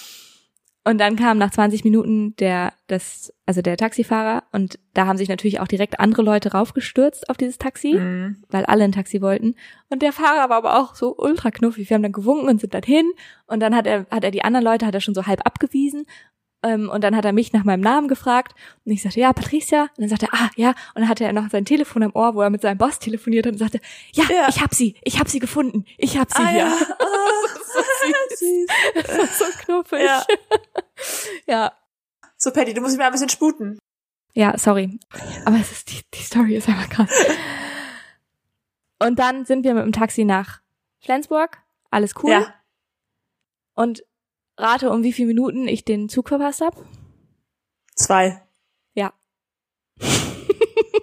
Und 0.84 0.98
dann 0.98 1.16
kam 1.16 1.36
nach 1.38 1.50
20 1.50 1.82
Minuten 1.82 2.36
der, 2.36 2.72
das, 2.86 3.32
also 3.44 3.60
der 3.60 3.76
Taxifahrer 3.76 4.44
und 4.52 4.78
da 4.94 5.06
haben 5.08 5.18
sich 5.18 5.28
natürlich 5.28 5.58
auch 5.58 5.66
direkt 5.66 5.98
andere 5.98 6.22
Leute 6.22 6.52
raufgestürzt 6.52 7.28
auf 7.28 7.36
dieses 7.36 7.58
Taxi, 7.58 7.94
Mhm. 7.94 8.44
weil 8.50 8.64
alle 8.66 8.84
ein 8.84 8.92
Taxi 8.92 9.20
wollten. 9.20 9.56
Und 9.88 10.02
der 10.02 10.12
Fahrer 10.12 10.48
war 10.48 10.58
aber 10.58 10.78
auch 10.78 10.94
so 10.94 11.16
ultra 11.18 11.50
knuffig. 11.50 11.90
Wir 11.90 11.96
haben 11.96 12.04
dann 12.04 12.12
gewunken 12.12 12.48
und 12.48 12.60
sind 12.60 12.72
dann 12.72 12.84
hin 12.84 13.10
und 13.48 13.58
dann 13.58 13.74
hat 13.74 13.88
er, 13.88 14.06
hat 14.12 14.22
er 14.22 14.30
die 14.30 14.44
anderen 14.44 14.64
Leute, 14.64 14.86
hat 14.86 14.94
er 14.94 15.00
schon 15.00 15.14
so 15.16 15.26
halb 15.26 15.40
abgewiesen. 15.44 16.06
Ähm, 16.66 16.88
und 16.88 17.02
dann 17.04 17.14
hat 17.14 17.24
er 17.24 17.32
mich 17.32 17.52
nach 17.52 17.64
meinem 17.64 17.80
Namen 17.82 18.08
gefragt 18.08 18.54
und 18.84 18.92
ich 18.92 19.02
sagte, 19.02 19.20
ja, 19.20 19.32
Patricia. 19.32 19.82
Und 19.82 19.98
dann 20.00 20.08
sagte 20.08 20.26
er, 20.26 20.34
ah, 20.34 20.50
ja. 20.56 20.70
Und 20.94 21.02
dann 21.02 21.08
hatte 21.08 21.24
er 21.24 21.32
noch 21.32 21.48
sein 21.50 21.64
Telefon 21.64 22.02
am 22.02 22.12
Ohr, 22.14 22.34
wo 22.34 22.40
er 22.42 22.50
mit 22.50 22.62
seinem 22.62 22.78
Boss 22.78 22.98
telefoniert 22.98 23.46
hat 23.46 23.52
und 23.52 23.58
sagte, 23.58 23.80
ja, 24.12 24.24
Ja. 24.30 24.46
ich 24.48 24.60
hab 24.60 24.74
sie, 24.74 24.96
ich 25.04 25.20
hab 25.20 25.28
sie 25.28 25.38
gefunden, 25.38 25.84
ich 25.98 26.18
hab 26.18 26.30
sie 26.32 26.42
Ah, 26.42 26.48
hier. 26.48 26.58
ja. 26.60 26.76
Ah, 26.98 27.58
so 27.58 28.36
süß. 28.36 28.66
Das 28.94 29.18
war 29.18 29.26
so 29.26 29.44
knuffig. 29.64 30.02
Ja. 30.02 30.24
ja. 31.46 31.72
So, 32.38 32.50
Patty, 32.50 32.72
du 32.74 32.80
musst 32.80 32.92
mich 32.94 32.98
mal 32.98 33.06
ein 33.06 33.12
bisschen 33.12 33.28
sputen. 33.28 33.78
Ja, 34.34 34.56
sorry. 34.58 34.98
Aber 35.44 35.56
es 35.56 35.72
ist 35.72 35.90
die, 35.90 36.00
die 36.14 36.22
Story 36.22 36.56
ist 36.56 36.68
einfach 36.68 36.88
krass. 36.88 37.10
Und 38.98 39.18
dann 39.18 39.44
sind 39.44 39.64
wir 39.64 39.74
mit 39.74 39.84
dem 39.84 39.92
Taxi 39.92 40.24
nach 40.24 40.60
Flensburg. 41.00 41.58
Alles 41.90 42.14
cool. 42.22 42.30
Ja. 42.30 42.54
Und 43.74 44.02
rate, 44.56 44.90
um 44.90 45.02
wie 45.02 45.12
viele 45.12 45.28
Minuten 45.28 45.68
ich 45.68 45.84
den 45.84 46.08
Zug 46.08 46.28
verpasst 46.28 46.60
habe. 46.60 46.76
Zwei. 47.94 48.42
Ja. 48.94 49.12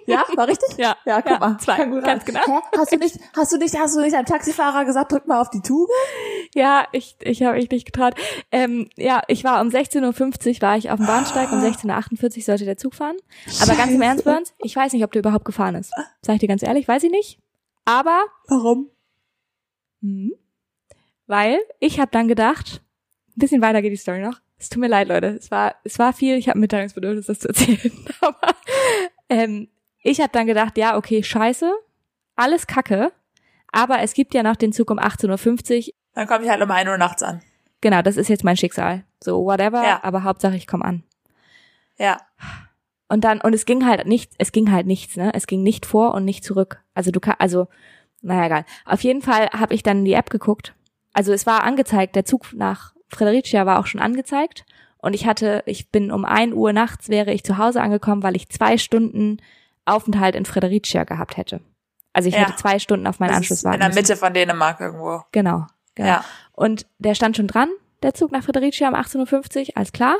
Ja, 0.06 0.24
war 0.36 0.46
richtig? 0.48 0.76
Ja. 0.76 0.96
Ja, 1.06 1.22
guck 1.22 1.30
Ja, 1.32 1.38
mal. 1.38 1.58
zwei. 1.58 1.84
Ganz 2.00 2.24
genau. 2.26 2.40
Hä? 2.46 2.60
Hast 2.76 2.92
du 2.92 2.96
nicht, 2.98 3.18
hast 3.34 3.52
du 3.52 3.56
nicht, 3.56 3.74
hast 3.78 3.96
du 3.96 4.00
nicht 4.00 4.14
einem 4.14 4.26
Taxifahrer 4.26 4.84
gesagt, 4.84 5.12
drück 5.12 5.26
mal 5.26 5.40
auf 5.40 5.48
die 5.50 5.62
Tube? 5.62 5.88
Ja, 6.54 6.86
ich, 6.92 7.16
ich 7.22 7.42
habe 7.42 7.56
mich 7.56 7.70
nicht 7.70 7.86
getraut. 7.86 8.14
Ähm, 8.52 8.90
ja, 8.96 9.22
ich 9.28 9.44
war 9.44 9.60
um 9.62 9.68
16.50 9.68 10.56
Uhr 10.56 10.62
war 10.62 10.76
ich 10.76 10.90
auf 10.90 10.98
dem 10.98 11.06
Bahnsteig, 11.06 11.50
um 11.52 11.58
16.48 11.60 12.36
Uhr 12.36 12.42
sollte 12.42 12.64
der 12.66 12.76
Zug 12.76 12.94
fahren. 12.94 13.16
Aber 13.62 13.74
ganz 13.74 13.90
im 13.92 13.98
Scheiße. 13.98 14.04
Ernst, 14.04 14.24
Burns, 14.24 14.54
ich 14.58 14.76
weiß 14.76 14.92
nicht, 14.92 15.04
ob 15.04 15.12
der 15.12 15.20
überhaupt 15.20 15.44
gefahren 15.46 15.74
ist. 15.74 15.90
Sag 16.22 16.34
ich 16.34 16.40
dir 16.40 16.48
ganz 16.48 16.62
ehrlich, 16.62 16.86
weiß 16.86 17.02
ich 17.04 17.10
nicht. 17.10 17.40
Aber 17.86 18.20
Warum? 18.48 18.90
Mhm. 20.00 20.34
Weil 21.26 21.58
ich 21.80 21.98
habe 21.98 22.10
dann 22.10 22.28
gedacht, 22.28 22.82
ein 23.36 23.40
bisschen 23.40 23.62
weiter 23.62 23.82
geht 23.82 23.92
die 23.92 23.96
Story 23.96 24.20
noch. 24.20 24.40
Es 24.58 24.68
tut 24.68 24.80
mir 24.80 24.88
leid, 24.88 25.08
Leute. 25.08 25.28
Es 25.28 25.50
war, 25.50 25.74
es 25.84 25.98
war 25.98 26.12
viel. 26.12 26.36
Ich 26.36 26.48
habe 26.48 26.58
Mitteilungsbedürfnis, 26.58 27.26
das 27.26 27.40
zu 27.40 27.48
erzählen. 27.48 27.92
Aber 28.20 28.54
ähm, 29.28 29.68
ich 30.02 30.20
habe 30.20 30.30
dann 30.32 30.46
gedacht, 30.46 30.78
ja, 30.78 30.96
okay, 30.96 31.22
scheiße, 31.22 31.72
alles 32.36 32.66
Kacke. 32.66 33.12
Aber 33.72 34.00
es 34.00 34.14
gibt 34.14 34.34
ja 34.34 34.42
noch 34.42 34.56
den 34.56 34.72
Zug 34.72 34.90
um 34.90 34.98
18.50 34.98 35.88
Uhr. 35.88 35.94
Dann 36.14 36.28
komme 36.28 36.44
ich 36.44 36.50
halt 36.50 36.62
um 36.62 36.70
1 36.70 36.88
Uhr 36.88 36.96
nachts 36.96 37.22
an. 37.22 37.42
Genau, 37.80 38.02
das 38.02 38.16
ist 38.16 38.28
jetzt 38.28 38.44
mein 38.44 38.56
Schicksal. 38.56 39.04
So, 39.22 39.44
whatever. 39.44 39.82
Ja. 39.82 40.00
Aber 40.02 40.22
Hauptsache, 40.22 40.56
ich 40.56 40.66
komme 40.66 40.84
an. 40.84 41.02
Ja. 41.98 42.18
Und 43.08 43.24
dann, 43.24 43.40
und 43.40 43.54
es 43.54 43.66
ging 43.66 43.84
halt 43.84 44.06
nichts, 44.06 44.34
es 44.38 44.52
ging 44.52 44.70
halt 44.70 44.86
nichts, 44.86 45.16
ne? 45.16 45.32
Es 45.34 45.46
ging 45.46 45.62
nicht 45.62 45.84
vor 45.84 46.14
und 46.14 46.24
nicht 46.24 46.44
zurück. 46.44 46.82
Also 46.94 47.10
du 47.10 47.20
kann, 47.20 47.36
also, 47.38 47.68
naja, 48.22 48.46
egal. 48.46 48.64
Auf 48.84 49.02
jeden 49.02 49.22
Fall 49.22 49.50
habe 49.50 49.74
ich 49.74 49.82
dann 49.82 49.98
in 49.98 50.04
die 50.04 50.14
App 50.14 50.30
geguckt. 50.30 50.74
Also 51.12 51.32
es 51.32 51.46
war 51.46 51.62
angezeigt, 51.64 52.16
der 52.16 52.24
Zug 52.24 52.52
nach 52.54 52.94
Fredericia 53.14 53.66
war 53.66 53.78
auch 53.78 53.86
schon 53.86 54.00
angezeigt. 54.00 54.64
Und 54.98 55.14
ich 55.14 55.26
hatte, 55.26 55.62
ich 55.66 55.90
bin 55.90 56.10
um 56.10 56.24
ein 56.24 56.52
Uhr 56.54 56.72
nachts 56.72 57.08
wäre 57.08 57.32
ich 57.32 57.44
zu 57.44 57.58
Hause 57.58 57.82
angekommen, 57.82 58.22
weil 58.22 58.36
ich 58.36 58.48
zwei 58.48 58.78
Stunden 58.78 59.38
Aufenthalt 59.84 60.34
in 60.34 60.46
Fredericia 60.46 61.04
gehabt 61.04 61.36
hätte. 61.36 61.60
Also 62.14 62.28
ich 62.28 62.34
Ja. 62.34 62.42
hätte 62.42 62.56
zwei 62.56 62.78
Stunden 62.78 63.06
auf 63.06 63.18
meinen 63.20 63.28
Das 63.30 63.36
Anschluss 63.38 63.64
warten 63.64 63.74
in 63.74 63.80
der 63.80 63.88
müssen. 63.90 63.98
Mitte 64.00 64.16
von 64.16 64.32
Dänemark 64.32 64.80
irgendwo. 64.80 65.22
Genau. 65.32 65.66
Genau. 65.94 66.08
Ja. 66.08 66.24
Und 66.52 66.86
der 66.98 67.14
stand 67.14 67.36
schon 67.36 67.48
dran, 67.48 67.68
der 68.02 68.14
Zug 68.14 68.32
nach 68.32 68.42
Fredericia 68.44 68.88
um 68.88 68.94
18.50 68.94 69.68
Uhr, 69.68 69.76
alles 69.76 69.92
klar. 69.92 70.16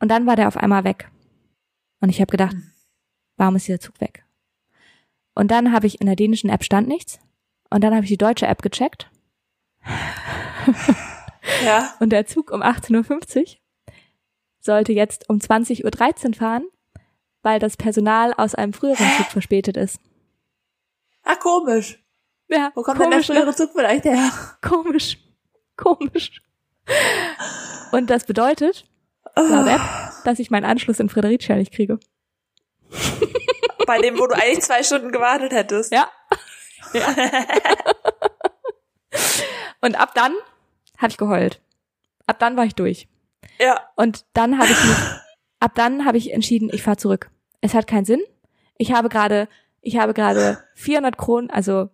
Und 0.00 0.08
dann 0.10 0.26
war 0.26 0.36
der 0.36 0.48
auf 0.48 0.56
einmal 0.56 0.84
weg. 0.84 1.10
Und 2.00 2.08
ich 2.08 2.20
habe 2.20 2.30
gedacht, 2.30 2.56
warum 3.36 3.56
ist 3.56 3.66
dieser 3.68 3.80
Zug 3.80 4.00
weg? 4.00 4.24
Und 5.34 5.50
dann 5.50 5.72
habe 5.72 5.86
ich 5.86 6.00
in 6.00 6.06
der 6.06 6.16
dänischen 6.16 6.50
App 6.50 6.64
stand 6.64 6.88
nichts. 6.88 7.18
Und 7.70 7.84
dann 7.84 7.92
habe 7.94 8.04
ich 8.04 8.08
die 8.10 8.16
deutsche 8.16 8.46
App 8.46 8.62
gecheckt. 8.62 9.10
Ja. 11.64 11.94
Und 12.00 12.10
der 12.10 12.26
Zug 12.26 12.50
um 12.50 12.62
18.50 12.62 13.40
Uhr 13.40 13.46
sollte 14.60 14.92
jetzt 14.92 15.28
um 15.28 15.38
20.13 15.38 16.26
Uhr 16.28 16.34
fahren, 16.34 16.68
weil 17.42 17.58
das 17.58 17.76
Personal 17.76 18.32
aus 18.34 18.54
einem 18.54 18.72
früheren 18.72 19.06
Zug 19.16 19.26
verspätet 19.26 19.76
ist. 19.76 19.98
Ah, 21.24 21.36
komisch. 21.36 22.02
Ja, 22.48 22.72
Wo 22.74 22.82
kommt 22.82 23.00
denn 23.00 23.10
der 23.10 23.18
komisch, 23.18 23.28
ne? 23.28 23.34
frühere 23.36 23.54
Zug 23.54 23.70
vielleicht 23.74 24.04
her? 24.04 24.30
Komisch. 24.62 25.18
Komisch. 25.76 26.42
Und 27.92 28.10
das 28.10 28.24
bedeutet, 28.24 28.84
laut 29.36 29.68
App, 29.68 29.80
dass 30.24 30.38
ich 30.38 30.50
meinen 30.50 30.64
Anschluss 30.64 31.00
in 31.00 31.08
Fredericia 31.08 31.56
nicht 31.56 31.72
kriege. 31.72 31.98
Bei 33.86 33.98
dem, 33.98 34.18
wo 34.18 34.26
du 34.26 34.34
eigentlich 34.34 34.60
zwei 34.60 34.82
Stunden 34.82 35.12
gewartet 35.12 35.52
hättest. 35.52 35.92
Ja. 35.92 36.10
ja. 36.92 37.14
Und 39.80 39.98
ab 40.00 40.12
dann 40.14 40.34
habe 40.98 41.10
ich 41.10 41.16
geheult. 41.16 41.62
Ab 42.26 42.38
dann 42.38 42.56
war 42.56 42.64
ich 42.64 42.74
durch. 42.74 43.08
Ja. 43.58 43.80
Und 43.96 44.26
dann 44.34 44.58
habe 44.58 44.70
ich 44.70 44.84
mich, 44.84 44.96
ab 45.60 45.72
dann 45.74 46.04
habe 46.04 46.18
ich 46.18 46.32
entschieden, 46.32 46.68
ich 46.72 46.82
fahre 46.82 46.96
zurück. 46.96 47.30
Es 47.60 47.74
hat 47.74 47.86
keinen 47.86 48.04
Sinn. 48.04 48.20
Ich 48.76 48.92
habe 48.92 49.08
gerade, 49.08 49.48
ich 49.80 49.96
habe 49.96 50.14
gerade 50.14 50.58
400 50.74 51.16
Kronen, 51.16 51.50
also 51.50 51.88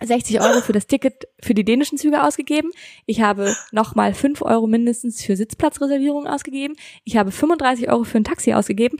60 0.00 0.40
Euro 0.40 0.60
für 0.60 0.72
das 0.72 0.86
Ticket 0.86 1.26
für 1.42 1.54
die 1.54 1.64
dänischen 1.64 1.98
Züge 1.98 2.22
ausgegeben. 2.22 2.70
Ich 3.04 3.20
habe 3.20 3.56
nochmal 3.72 4.14
5 4.14 4.42
Euro 4.42 4.68
mindestens 4.68 5.24
für 5.24 5.36
Sitzplatzreservierungen 5.36 6.28
ausgegeben. 6.28 6.76
Ich 7.04 7.16
habe 7.16 7.32
35 7.32 7.90
Euro 7.90 8.04
für 8.04 8.18
ein 8.18 8.24
Taxi 8.24 8.54
ausgegeben. 8.54 8.98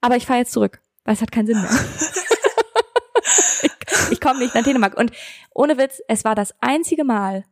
Aber 0.00 0.16
ich 0.16 0.26
fahre 0.26 0.38
jetzt 0.38 0.52
zurück, 0.52 0.80
weil 1.04 1.14
es 1.14 1.20
hat 1.20 1.32
keinen 1.32 1.48
Sinn 1.48 1.60
mehr. 1.60 1.70
ich 3.62 3.72
ich 4.10 4.20
komme 4.20 4.38
nicht 4.38 4.54
nach 4.54 4.62
Dänemark. 4.62 4.96
Und 4.96 5.12
ohne 5.54 5.76
Witz, 5.76 6.00
es 6.08 6.24
war 6.24 6.34
das 6.34 6.54
einzige 6.60 7.04
Mal, 7.04 7.44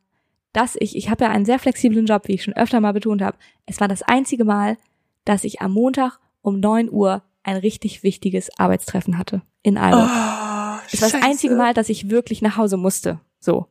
dass 0.57 0.75
ich, 0.79 0.97
ich 0.97 1.11
habe 1.11 1.25
ja 1.25 1.31
einen 1.31 1.45
sehr 1.45 1.59
flexiblen 1.59 2.07
Job, 2.07 2.29
wie 2.29 2.35
ich 2.35 2.43
schon 2.43 2.55
öfter 2.55 2.81
mal 2.81 2.93
betont 2.93 3.21
habe, 3.21 3.37
es 3.67 3.79
war 3.81 3.89
das 3.89 4.03
einzige 4.03 4.45
Mal, 4.45 4.79
dass 5.25 5.45
ich 5.45 5.61
am 5.61 5.73
Montag 5.73 6.19
um 6.41 6.61
9 6.61 6.91
Uhr 6.91 7.23
ein 7.43 7.57
richtig 7.57 8.03
wichtiges 8.03 8.51
Arbeitstreffen 8.59 9.19
hatte 9.19 9.43
in 9.63 9.77
Aalborg. 9.77 10.09
Oh, 10.09 10.87
es 10.91 11.01
war 11.03 11.09
das 11.09 11.11
scheiße. 11.11 11.23
einzige 11.25 11.55
Mal, 11.57 11.75
dass 11.75 11.91
ich 11.91 12.09
wirklich 12.09 12.41
nach 12.41 12.57
Hause 12.57 12.77
musste. 12.79 13.21
So. 13.39 13.67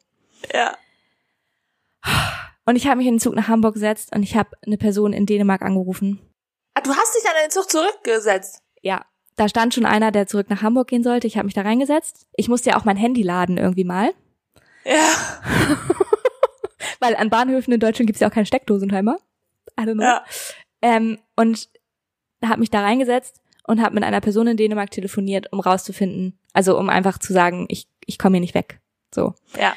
Ja. 0.54 0.76
Und 2.66 2.76
ich 2.76 2.86
habe 2.88 2.98
mich 2.98 3.08
in 3.08 3.16
den 3.16 3.20
Zug 3.20 3.36
nach 3.36 3.48
Hamburg 3.48 3.74
gesetzt 3.74 4.16
und 4.16 4.22
ich 4.24 4.36
habe 4.36 4.52
eine 4.66 4.78
Person 4.78 5.12
in 5.14 5.26
Dänemark 5.26 5.62
angerufen. 5.64 6.20
Ah, 6.76 6.82
du 6.82 6.92
hast 6.92 7.16
dich 7.16 7.24
dann 7.24 7.34
in 7.42 7.48
den 7.48 7.52
Zug 7.52 7.70
zurückgesetzt. 7.70 8.62
Ja, 8.82 9.06
da 9.38 9.50
stand 9.50 9.74
schon 9.74 9.86
einer, 9.86 10.12
der 10.12 10.28
zurück 10.28 10.50
nach 10.50 10.62
Hamburg 10.62 10.88
gehen 10.88 11.04
sollte. 11.04 11.26
Ich 11.26 11.38
habe 11.38 11.46
mich 11.46 11.54
da 11.56 11.62
reingesetzt. 11.62 12.28
Ich 12.36 12.48
musste 12.48 12.70
ja 12.72 12.78
auch 12.78 12.86
mein 12.86 12.98
Handy 12.98 13.24
laden 13.24 13.58
irgendwie 13.58 13.86
mal, 13.86 14.14
Ja. 14.84 14.94
weil 17.06 17.16
an 17.16 17.30
Bahnhöfen 17.30 17.74
in 17.74 17.80
Deutschland 17.80 18.08
gibt's 18.08 18.20
ja 18.22 18.28
auch 18.30 18.34
keine 18.34 18.46
Steckdosenheimer. 18.46 19.18
I 19.80 19.84
don't 19.84 19.94
know. 19.94 20.04
Ja. 20.04 20.24
Ähm, 20.82 21.18
und 21.36 21.70
habe 22.44 22.60
mich 22.60 22.70
da 22.70 22.82
reingesetzt 22.82 23.42
und 23.68 23.82
habe 23.82 23.96
mit 23.96 24.04
einer 24.04 24.22
Person 24.22 24.48
in 24.48 24.58
Dänemark 24.58 24.92
telefoniert, 24.92 25.52
um 25.52 25.60
rauszufinden, 25.60 26.38
also 26.54 26.78
um 26.78 26.90
einfach 26.90 27.18
zu 27.18 27.34
sagen, 27.34 27.66
ich, 27.70 27.88
ich 28.06 28.18
komme 28.20 28.36
hier 28.38 28.42
nicht 28.42 28.54
weg. 28.56 28.80
So. 29.14 29.34
Ja. 29.60 29.76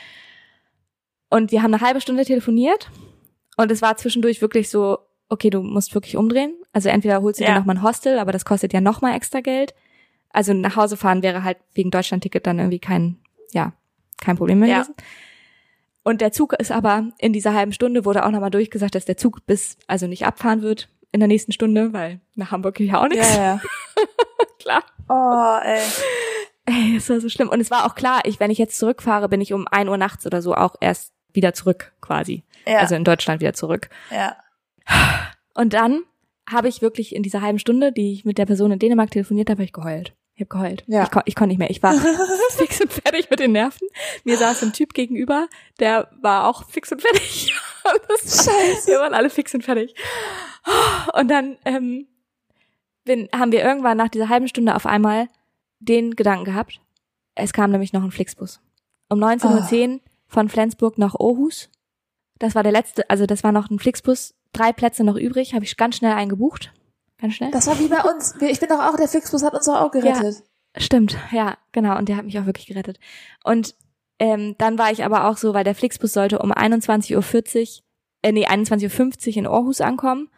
Und 1.30 1.52
wir 1.52 1.62
haben 1.62 1.72
eine 1.74 1.82
halbe 1.82 2.00
Stunde 2.00 2.24
telefoniert 2.24 2.90
und 3.56 3.70
es 3.70 3.82
war 3.82 3.96
zwischendurch 3.96 4.40
wirklich 4.40 4.68
so, 4.70 4.98
okay, 5.28 5.50
du 5.50 5.62
musst 5.62 5.94
wirklich 5.94 6.16
umdrehen. 6.16 6.54
Also 6.72 6.88
entweder 6.88 7.22
holst 7.22 7.40
du 7.40 7.44
Ja. 7.44 7.50
dir 7.52 7.58
nochmal 7.58 7.76
ein 7.76 7.82
Hostel, 7.82 8.18
aber 8.18 8.32
das 8.32 8.44
kostet 8.44 8.72
ja 8.72 8.80
nochmal 8.80 9.14
extra 9.14 9.40
Geld. 9.40 9.74
Also 10.30 10.52
nach 10.52 10.76
Hause 10.76 10.96
fahren 10.96 11.22
wäre 11.22 11.44
halt 11.44 11.58
wegen 11.74 11.90
Deutschland-Ticket 11.90 12.46
dann 12.46 12.58
irgendwie 12.58 12.78
kein, 12.78 13.18
ja, 13.52 13.72
kein 14.20 14.36
Problem 14.36 14.58
mehr 14.60 14.68
Ja. 14.68 14.86
Und 16.08 16.22
der 16.22 16.32
Zug 16.32 16.54
ist 16.54 16.72
aber 16.72 17.08
in 17.18 17.34
dieser 17.34 17.52
halben 17.52 17.72
Stunde 17.72 18.06
wurde 18.06 18.24
auch 18.24 18.30
nochmal 18.30 18.50
durchgesagt, 18.50 18.94
dass 18.94 19.04
der 19.04 19.18
Zug 19.18 19.44
bis, 19.44 19.76
also 19.88 20.06
nicht 20.06 20.24
abfahren 20.24 20.62
wird 20.62 20.88
in 21.12 21.20
der 21.20 21.28
nächsten 21.28 21.52
Stunde, 21.52 21.92
weil 21.92 22.22
nach 22.34 22.50
Hamburg 22.50 22.76
geht 22.76 22.88
ja 22.88 23.02
auch 23.02 23.08
nichts. 23.08 23.36
Ja, 23.36 23.42
ja. 23.44 23.60
Klar. 24.58 24.84
Oh, 25.10 25.58
ey. 25.62 25.82
Ey, 26.64 26.96
es 26.96 27.10
war 27.10 27.20
so 27.20 27.28
schlimm. 27.28 27.50
Und 27.50 27.60
es 27.60 27.70
war 27.70 27.84
auch 27.84 27.94
klar, 27.94 28.22
ich, 28.24 28.40
wenn 28.40 28.50
ich 28.50 28.56
jetzt 28.56 28.78
zurückfahre, 28.78 29.28
bin 29.28 29.42
ich 29.42 29.52
um 29.52 29.68
ein 29.70 29.86
Uhr 29.86 29.98
nachts 29.98 30.24
oder 30.24 30.40
so 30.40 30.54
auch 30.54 30.76
erst 30.80 31.12
wieder 31.34 31.52
zurück, 31.52 31.92
quasi. 32.00 32.42
Ja. 32.66 32.78
Also 32.78 32.94
in 32.94 33.04
Deutschland 33.04 33.42
wieder 33.42 33.52
zurück. 33.52 33.90
ja. 34.10 34.34
Und 35.52 35.74
dann 35.74 36.04
habe 36.48 36.68
ich 36.68 36.80
wirklich 36.80 37.14
in 37.14 37.22
dieser 37.22 37.42
halben 37.42 37.58
Stunde, 37.58 37.92
die 37.92 38.14
ich 38.14 38.24
mit 38.24 38.38
der 38.38 38.46
Person 38.46 38.70
in 38.70 38.78
Dänemark 38.78 39.10
telefoniert 39.10 39.50
habe, 39.50 39.60
hab 39.60 39.66
ich 39.66 39.74
geheult. 39.74 40.14
Ich 40.38 40.42
habe 40.42 40.56
geheult. 40.56 40.84
Ja. 40.86 41.02
Ich, 41.02 41.10
kon 41.10 41.22
ich 41.24 41.34
konnte 41.34 41.48
nicht 41.48 41.58
mehr. 41.58 41.68
Ich 41.68 41.82
war 41.82 41.94
fix 42.50 42.80
und 42.80 42.92
fertig 42.92 43.28
mit 43.28 43.40
den 43.40 43.50
Nerven. 43.50 43.88
Mir 44.22 44.36
saß 44.36 44.62
ein 44.62 44.72
Typ 44.72 44.94
gegenüber, 44.94 45.48
der 45.80 46.08
war 46.22 46.46
auch 46.46 46.68
fix 46.68 46.92
und 46.92 47.02
fertig. 47.02 47.52
Das 48.06 48.44
Scheiße. 48.44 48.90
Wir 48.90 48.98
waren 48.98 49.14
alle 49.14 49.30
fix 49.30 49.54
und 49.54 49.64
fertig. 49.64 49.94
Und 51.14 51.28
dann 51.28 51.56
ähm, 51.64 52.06
bin, 53.04 53.30
haben 53.34 53.50
wir 53.50 53.64
irgendwann 53.64 53.96
nach 53.96 54.10
dieser 54.10 54.28
halben 54.28 54.46
Stunde 54.46 54.76
auf 54.76 54.84
einmal 54.84 55.30
den 55.78 56.14
Gedanken 56.14 56.44
gehabt. 56.44 56.82
Es 57.34 57.54
kam 57.54 57.70
nämlich 57.70 57.94
noch 57.94 58.04
ein 58.04 58.10
Flixbus. 58.10 58.60
Um 59.08 59.24
19.10 59.24 59.94
Uhr 59.94 60.00
von 60.26 60.50
Flensburg 60.50 60.98
nach 60.98 61.14
Aarhus. 61.14 61.70
Das 62.38 62.54
war 62.54 62.62
der 62.62 62.72
letzte, 62.72 63.08
also 63.08 63.24
das 63.24 63.42
war 63.42 63.52
noch 63.52 63.70
ein 63.70 63.78
Flixbus. 63.78 64.34
Drei 64.52 64.74
Plätze 64.74 65.02
noch 65.02 65.16
übrig, 65.16 65.54
habe 65.54 65.64
ich 65.64 65.78
ganz 65.78 65.96
schnell 65.96 66.12
eingebucht. 66.12 66.72
Ganz 67.20 67.34
schnell. 67.34 67.50
Das 67.50 67.66
war 67.66 67.78
wie 67.78 67.88
bei 67.88 68.02
uns. 68.02 68.34
Ich 68.40 68.60
bin 68.60 68.68
doch 68.68 68.80
auch, 68.80 68.96
der 68.96 69.08
Flixbus 69.08 69.42
hat 69.42 69.54
uns 69.54 69.66
doch 69.66 69.80
auch 69.80 69.90
gerettet. 69.90 70.42
Stimmt, 70.76 71.16
ja, 71.32 71.56
genau. 71.72 71.98
Und 71.98 72.08
der 72.08 72.16
hat 72.16 72.24
mich 72.24 72.38
auch 72.38 72.46
wirklich 72.46 72.66
gerettet. 72.66 73.00
Und 73.42 73.74
ähm, 74.18 74.54
dann 74.58 74.78
war 74.78 74.92
ich 74.92 75.04
aber 75.04 75.28
auch 75.28 75.36
so, 75.36 75.54
weil 75.54 75.64
der 75.64 75.74
Flixbus 75.74 76.12
sollte 76.12 76.38
um 76.38 76.52
21.40 76.52 77.16
Uhr, 77.16 77.84
äh, 78.22 78.32
nee, 78.32 78.46
21.50 78.46 79.30
Uhr 79.30 79.36
in 79.36 79.46
Aarhus 79.46 79.80
ankommen. 79.80 80.28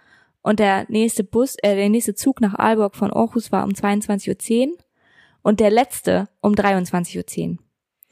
Und 0.42 0.58
der 0.58 0.86
nächste 0.88 1.22
Bus, 1.24 1.56
äh, 1.62 1.74
der 1.74 1.90
nächste 1.90 2.14
Zug 2.14 2.40
nach 2.40 2.54
Aalborg 2.54 2.96
von 2.96 3.12
Aarhus 3.12 3.52
war 3.52 3.64
um 3.64 3.70
22.10 3.70 4.68
Uhr. 4.68 4.78
Und 5.42 5.60
der 5.60 5.70
letzte 5.70 6.28
um 6.40 6.54
23.10 6.54 7.50
Uhr. 7.50 7.58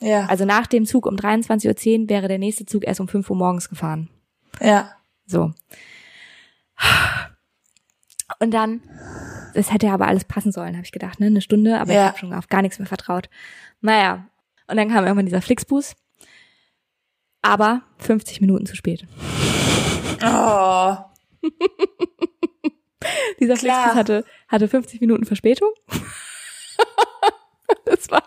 Ja. 0.00 0.26
Also 0.26 0.44
nach 0.44 0.66
dem 0.66 0.86
Zug 0.86 1.06
um 1.06 1.16
23.10 1.16 2.02
Uhr 2.02 2.08
wäre 2.08 2.28
der 2.28 2.38
nächste 2.38 2.66
Zug 2.66 2.86
erst 2.86 3.00
um 3.00 3.08
5 3.08 3.28
Uhr 3.30 3.36
morgens 3.36 3.68
gefahren. 3.68 4.08
Ja. 4.60 4.92
So. 5.26 5.52
Und 8.40 8.52
dann, 8.52 8.82
das 9.54 9.72
hätte 9.72 9.90
aber 9.90 10.06
alles 10.06 10.24
passen 10.24 10.52
sollen, 10.52 10.74
habe 10.76 10.84
ich 10.84 10.92
gedacht, 10.92 11.18
ne? 11.20 11.26
Eine 11.26 11.40
Stunde, 11.40 11.80
aber 11.80 11.90
ich 11.90 11.96
Ja. 11.96 12.06
habe 12.08 12.18
schon 12.18 12.32
auf 12.34 12.48
gar 12.48 12.62
nichts 12.62 12.78
mehr 12.78 12.86
vertraut. 12.86 13.28
Naja. 13.80 14.26
Und 14.66 14.76
dann 14.76 14.88
kam 14.90 15.04
irgendwann 15.04 15.26
dieser 15.26 15.42
Flixbus. 15.42 15.94
Aber 17.40 17.82
50 17.98 18.40
Minuten 18.40 18.66
zu 18.66 18.76
spät. 18.76 19.06
Oh. 20.22 20.96
Dieser 23.40 23.54
Klar. 23.54 23.76
Flixbus 23.84 23.94
hatte, 23.94 24.24
hatte 24.48 24.68
50 24.68 25.00
Minuten 25.00 25.24
Verspätung. 25.24 25.70
das 27.84 28.10
war, 28.10 28.24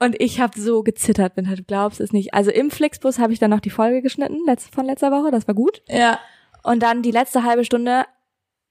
und 0.00 0.20
ich 0.20 0.40
habe 0.40 0.60
so 0.60 0.82
gezittert, 0.82 1.34
bin 1.36 1.48
halt, 1.48 1.60
du 1.60 1.64
glaubst 1.64 2.00
es 2.00 2.12
nicht. 2.12 2.34
Also 2.34 2.50
im 2.50 2.70
Flixbus 2.70 3.18
habe 3.18 3.32
ich 3.32 3.38
dann 3.38 3.50
noch 3.50 3.60
die 3.60 3.70
Folge 3.70 4.02
geschnitten, 4.02 4.38
letzte, 4.46 4.72
von 4.72 4.84
letzter 4.84 5.10
Woche, 5.12 5.30
das 5.30 5.46
war 5.46 5.54
gut. 5.54 5.82
Ja. 5.88 6.18
Und 6.62 6.82
dann 6.82 7.02
die 7.02 7.10
letzte 7.12 7.44
halbe 7.44 7.64
Stunde 7.64 8.04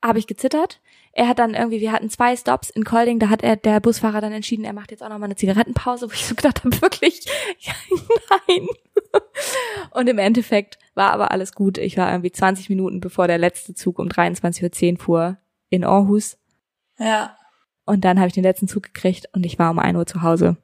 habe 0.03 0.19
ich 0.19 0.27
gezittert. 0.27 0.81
Er 1.13 1.27
hat 1.27 1.39
dann 1.39 1.53
irgendwie, 1.53 1.79
wir 1.79 1.91
hatten 1.91 2.09
zwei 2.09 2.35
Stops 2.35 2.69
in 2.69 2.83
Kolding, 2.83 3.19
da 3.19 3.29
hat 3.29 3.43
er 3.43 3.55
der 3.55 3.79
Busfahrer 3.79 4.19
dann 4.19 4.31
entschieden, 4.33 4.65
er 4.65 4.73
macht 4.73 4.89
jetzt 4.91 5.03
auch 5.03 5.09
noch 5.09 5.19
mal 5.19 5.25
eine 5.25 5.35
Zigarettenpause, 5.35 6.07
wo 6.09 6.13
ich 6.13 6.25
so 6.25 6.35
gedacht 6.35 6.63
habe, 6.63 6.81
wirklich, 6.81 7.25
ja, 7.59 7.73
nein. 8.47 8.67
Und 9.91 10.07
im 10.09 10.17
Endeffekt 10.17 10.77
war 10.95 11.11
aber 11.11 11.31
alles 11.31 11.53
gut. 11.53 11.77
Ich 11.77 11.97
war 11.97 12.11
irgendwie 12.11 12.31
20 12.31 12.69
Minuten 12.69 12.99
bevor 12.99 13.27
der 13.27 13.37
letzte 13.37 13.73
Zug 13.75 13.99
um 13.99 14.07
23.10 14.07 14.93
Uhr 14.93 14.99
fuhr 14.99 15.37
in 15.69 15.83
Aarhus. 15.83 16.37
Ja. 16.97 17.37
Und 17.85 18.05
dann 18.05 18.17
habe 18.17 18.27
ich 18.27 18.33
den 18.33 18.43
letzten 18.43 18.67
Zug 18.67 18.83
gekriegt 18.83 19.27
und 19.33 19.45
ich 19.45 19.59
war 19.59 19.69
um 19.71 19.79
1 19.79 19.97
Uhr 19.97 20.05
zu 20.05 20.21
Hause. 20.21 20.57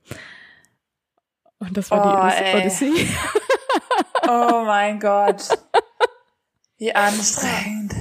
Und 1.60 1.78
das 1.78 1.92
war 1.92 2.00
Oh, 2.00 2.30
die. 2.30 2.58
Odyssee. 2.58 3.08
Oh 4.28 4.64
mein 4.66 5.00
Gott. 5.00 5.44
Wie 6.78 6.96
anstrengend. 6.96 7.94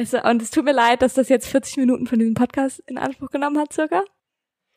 Es, 0.00 0.14
und 0.14 0.40
es 0.40 0.50
tut 0.50 0.64
mir 0.64 0.72
leid, 0.72 1.02
dass 1.02 1.12
das 1.14 1.28
jetzt 1.28 1.46
40 1.46 1.76
Minuten 1.76 2.06
von 2.06 2.18
diesem 2.18 2.32
Podcast 2.34 2.82
in 2.86 2.96
Anspruch 2.96 3.28
genommen 3.30 3.58
hat, 3.58 3.70
circa. 3.72 4.02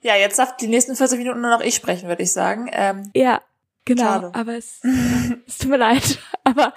Ja, 0.01 0.15
jetzt 0.17 0.37
darf 0.37 0.57
die 0.57 0.67
nächsten 0.67 0.95
40 0.97 1.17
Minuten 1.17 1.39
nur 1.39 1.49
noch 1.49 1.61
ich 1.61 1.75
sprechen, 1.75 2.09
würde 2.09 2.23
ich 2.23 2.33
sagen. 2.33 2.69
Ähm, 2.73 3.09
Ja, 3.15 3.41
genau. 3.85 4.03
Schade. 4.03 4.31
Aber 4.33 4.57
es, 4.57 4.81
es 5.47 5.59
tut 5.59 5.69
mir 5.69 5.77
leid. 5.77 6.19
Aber 6.43 6.73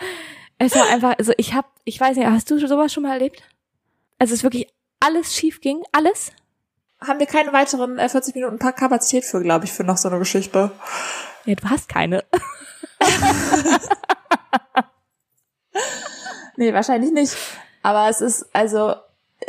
es 0.58 0.76
war 0.76 0.88
einfach, 0.88 1.18
also 1.18 1.32
ich 1.38 1.54
hab, 1.54 1.66
ich 1.84 1.98
weiß 2.00 2.16
nicht, 2.16 2.26
hast 2.28 2.48
du 2.50 2.58
sowas 2.64 2.92
schon 2.92 3.02
mal 3.02 3.14
erlebt? 3.14 3.42
Also 4.18 4.32
es 4.34 4.44
wirklich 4.44 4.72
alles 5.00 5.34
schief 5.34 5.60
ging, 5.60 5.82
alles? 5.92 6.30
haben 7.00 7.18
wir 7.18 7.26
keine 7.26 7.52
weiteren 7.52 7.98
äh, 7.98 8.08
40 8.08 8.34
Minuten 8.36 8.58
Pa- 8.58 8.72
Kapazität 8.72 9.24
für, 9.24 9.42
glaube 9.42 9.66
ich, 9.66 9.72
für 9.72 9.84
noch 9.84 9.98
so 9.98 10.08
eine 10.08 10.18
Geschichte. 10.18 10.70
Ja, 11.44 11.54
du 11.54 11.68
hast 11.68 11.88
keine. 11.90 12.24
nee, 16.56 16.72
wahrscheinlich 16.72 17.12
nicht. 17.12 17.36
Aber 17.86 18.08
es 18.08 18.20
ist, 18.20 18.46
also, 18.52 18.90
äh, 19.38 19.46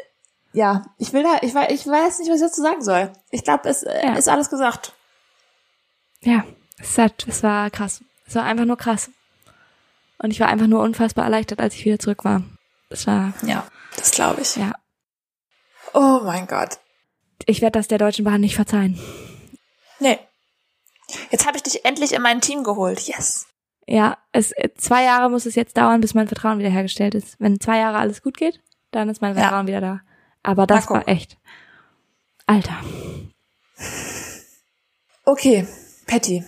ja, 0.53 0.85
ich 0.99 1.11
will 1.11 1.23
da, 1.23 1.39
ich 1.41 1.55
weiß, 1.55 1.71
ich 1.71 1.87
weiß 1.87 2.19
nicht, 2.19 2.29
was 2.29 2.35
ich 2.39 2.47
dazu 2.47 2.61
sagen 2.61 2.83
soll. 2.83 3.11
Ich 3.31 3.43
glaube, 3.43 3.67
es 3.67 3.81
äh, 3.81 4.05
Ja. 4.05 4.13
ist 4.15 4.29
alles 4.29 4.51
gesagt. 4.51 4.93
Ja, 6.21 6.43
es, 6.77 6.99
hat, 6.99 7.25
es 7.27 7.41
war 7.41 7.71
krass. 7.71 8.03
Es 8.27 8.35
war 8.35 8.43
einfach 8.43 8.65
nur 8.65 8.77
krass. 8.77 9.09
Und 10.19 10.29
ich 10.29 10.39
war 10.39 10.49
einfach 10.49 10.67
nur 10.67 10.81
unfassbar 10.83 11.25
erleichtert, 11.25 11.59
als 11.59 11.73
ich 11.73 11.83
wieder 11.85 11.97
zurück 11.97 12.25
war. 12.25 12.43
Es 12.91 13.07
war, 13.07 13.33
Ja, 13.41 13.65
das 13.95 14.11
glaube 14.11 14.41
ich. 14.41 14.55
ja. 14.55 14.71
Oh 15.95 16.19
mein 16.23 16.45
Gott. 16.45 16.77
Ich 17.47 17.61
werde 17.61 17.79
das 17.79 17.87
der 17.87 17.97
Deutschen 17.97 18.23
Bahn 18.23 18.41
nicht 18.41 18.55
verzeihen. 18.55 18.99
Nee. 19.99 20.19
Jetzt 21.31 21.47
habe 21.47 21.57
ich 21.57 21.63
dich 21.63 21.85
endlich 21.85 22.13
in 22.13 22.21
mein 22.21 22.41
Team 22.41 22.63
geholt. 22.63 22.99
Yes. 23.07 23.47
Ja, 23.87 24.17
es, 24.33 24.51
äh, 24.51 24.69
zwei 24.75 25.03
Jahre 25.05 25.29
muss 25.29 25.45
es 25.45 25.55
jetzt 25.55 25.77
dauern, 25.77 26.01
bis 26.01 26.13
mein 26.13 26.27
Vertrauen 26.27 26.59
wiederhergestellt 26.59 27.15
ist. 27.15 27.39
Wenn 27.39 27.59
zwei 27.59 27.77
Jahre 27.77 27.97
alles 27.97 28.21
gut 28.21 28.37
geht, 28.37 28.61
dann 28.91 29.07
ist 29.09 29.21
mein 29.21 29.35
Ja. 29.35 29.41
Vertrauen 29.43 29.67
wieder 29.67 29.81
da. 29.81 30.01
Aber 30.43 30.67
das 30.67 30.89
war 30.89 31.07
echt. 31.07 31.37
Alter. 32.45 32.75
Okay, 35.25 35.67
Patty. 36.05 36.43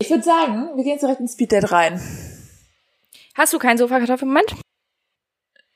Ich 0.00 0.10
würde 0.10 0.22
sagen, 0.22 0.76
wir 0.76 0.84
gehen 0.84 0.98
direkt 0.98 1.20
ins 1.20 1.32
Speeddate 1.32 1.70
rein. 1.72 2.00
Hast 3.34 3.52
du 3.52 3.58
keinen 3.58 3.78
Sofakartoffel-Moment? 3.78 4.54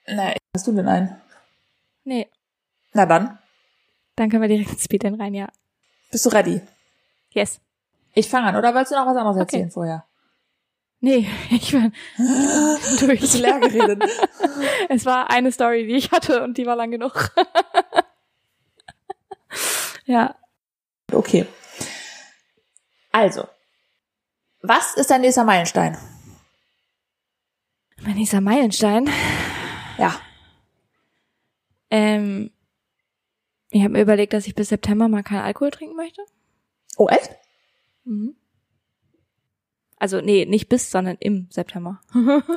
Nein. 0.06 0.36
Hast 0.54 0.66
du 0.66 0.72
denn 0.72 0.88
einen? 0.88 1.20
Nee. 2.04 2.28
Na 2.92 3.06
dann. 3.06 3.38
Dann 4.16 4.30
können 4.30 4.42
wir 4.42 4.48
direkt 4.48 4.70
ins 4.70 4.84
Speed 4.84 5.04
rein, 5.04 5.34
ja. 5.34 5.48
Bist 6.10 6.26
du 6.26 6.30
ready? 6.30 6.60
Yes. 7.30 7.60
Ich 8.14 8.28
fange 8.28 8.48
an. 8.48 8.56
Oder 8.56 8.74
wolltest 8.74 8.92
du 8.92 8.96
noch 8.96 9.06
was 9.06 9.16
anderes 9.16 9.36
Okay. 9.36 9.42
erzählen 9.42 9.70
vorher? 9.70 10.04
Nee, 11.02 11.28
ich 11.50 11.72
bin 11.72 11.92
durch. 13.00 13.20
Bist 13.20 13.38
leer 13.38 13.60
geredet? 13.60 14.02
Es 14.88 15.04
war 15.04 15.30
eine 15.30 15.50
Story, 15.50 15.86
die 15.86 15.96
ich 15.96 16.12
hatte 16.12 16.42
und 16.42 16.56
die 16.58 16.66
war 16.66 16.76
lang 16.76 16.90
genug. 16.90 17.30
ja. 20.04 20.34
okay. 21.12 21.46
Also. 23.10 23.48
Was 24.62 24.94
ist 24.94 25.10
dein 25.10 25.22
nächster 25.22 25.44
Meilenstein? 25.44 25.98
Mein 28.02 28.14
nächster 28.14 28.40
Meilenstein. 28.40 29.10
Ja. 29.98 30.14
Ähm, 31.90 32.50
ich 33.70 33.82
habe 33.82 33.94
mir 33.94 34.02
überlegt, 34.02 34.34
dass 34.34 34.46
ich 34.46 34.54
bis 34.54 34.68
September 34.68 35.08
mal 35.08 35.22
keinen 35.22 35.42
Alkohol 35.42 35.70
trinken 35.72 35.96
möchte. 35.96 36.22
Oh, 36.96 37.08
echt? 37.08 37.30
Mhm. 38.04 38.36
Also, 40.02 40.20
nee, 40.20 40.46
nicht 40.46 40.68
bis, 40.68 40.90
sondern 40.90 41.16
im 41.20 41.46
September. 41.50 42.00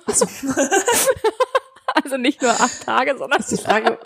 Achso. 0.07 0.25
Also 2.03 2.17
nicht 2.17 2.41
nur 2.41 2.51
acht 2.51 2.83
Tage, 2.83 3.17
sondern 3.17 3.39
ist 3.39 3.51
die 3.51 3.57
Frage. 3.57 3.97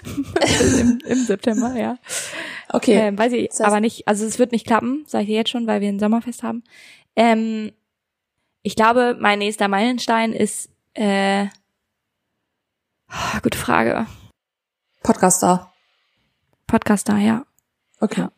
im, 0.80 0.98
im 1.04 1.24
September, 1.24 1.74
ja. 1.76 1.98
Okay. 2.70 2.94
Ähm, 2.94 3.18
weiß 3.18 3.32
ich 3.34 3.48
Das 3.48 3.60
heißt- 3.60 3.64
aber 3.64 3.80
nicht, 3.80 4.08
also 4.08 4.24
es 4.24 4.38
wird 4.38 4.50
nicht 4.52 4.66
klappen, 4.66 5.04
sage 5.06 5.24
ich 5.24 5.28
dir 5.28 5.36
jetzt 5.36 5.50
schon, 5.50 5.66
weil 5.66 5.80
wir 5.82 5.88
ein 5.90 5.98
Sommerfest 6.00 6.42
haben. 6.42 6.64
Ähm, 7.16 7.70
ich 8.62 8.76
glaube, 8.76 9.16
mein 9.20 9.40
nächster 9.40 9.68
Meilenstein 9.68 10.32
ist, 10.32 10.70
äh, 10.94 11.46
oh, 13.10 13.38
gute 13.42 13.58
Frage, 13.58 14.06
Podcaster. 15.02 15.70
Podcaster, 16.66 17.18
ja. 17.18 17.44
Okay. 18.00 18.22
Ja. 18.22 18.32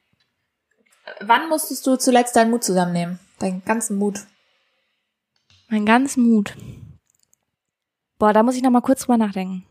Wann 1.20 1.48
musstest 1.48 1.86
du 1.86 1.96
zuletzt 1.96 2.34
deinen 2.34 2.50
Mut 2.50 2.64
zusammennehmen? 2.64 3.20
Deinen 3.38 3.64
ganzen 3.64 3.96
Mut. 3.98 4.26
Mein 5.68 5.84
ganzen 5.86 6.22
Mut. 6.22 6.56
Boah, 8.18 8.32
da 8.32 8.42
muss 8.42 8.56
ich 8.56 8.62
noch 8.62 8.70
mal 8.70 8.80
kurz 8.82 9.00
drüber 9.02 9.18
nachdenken. 9.18 9.66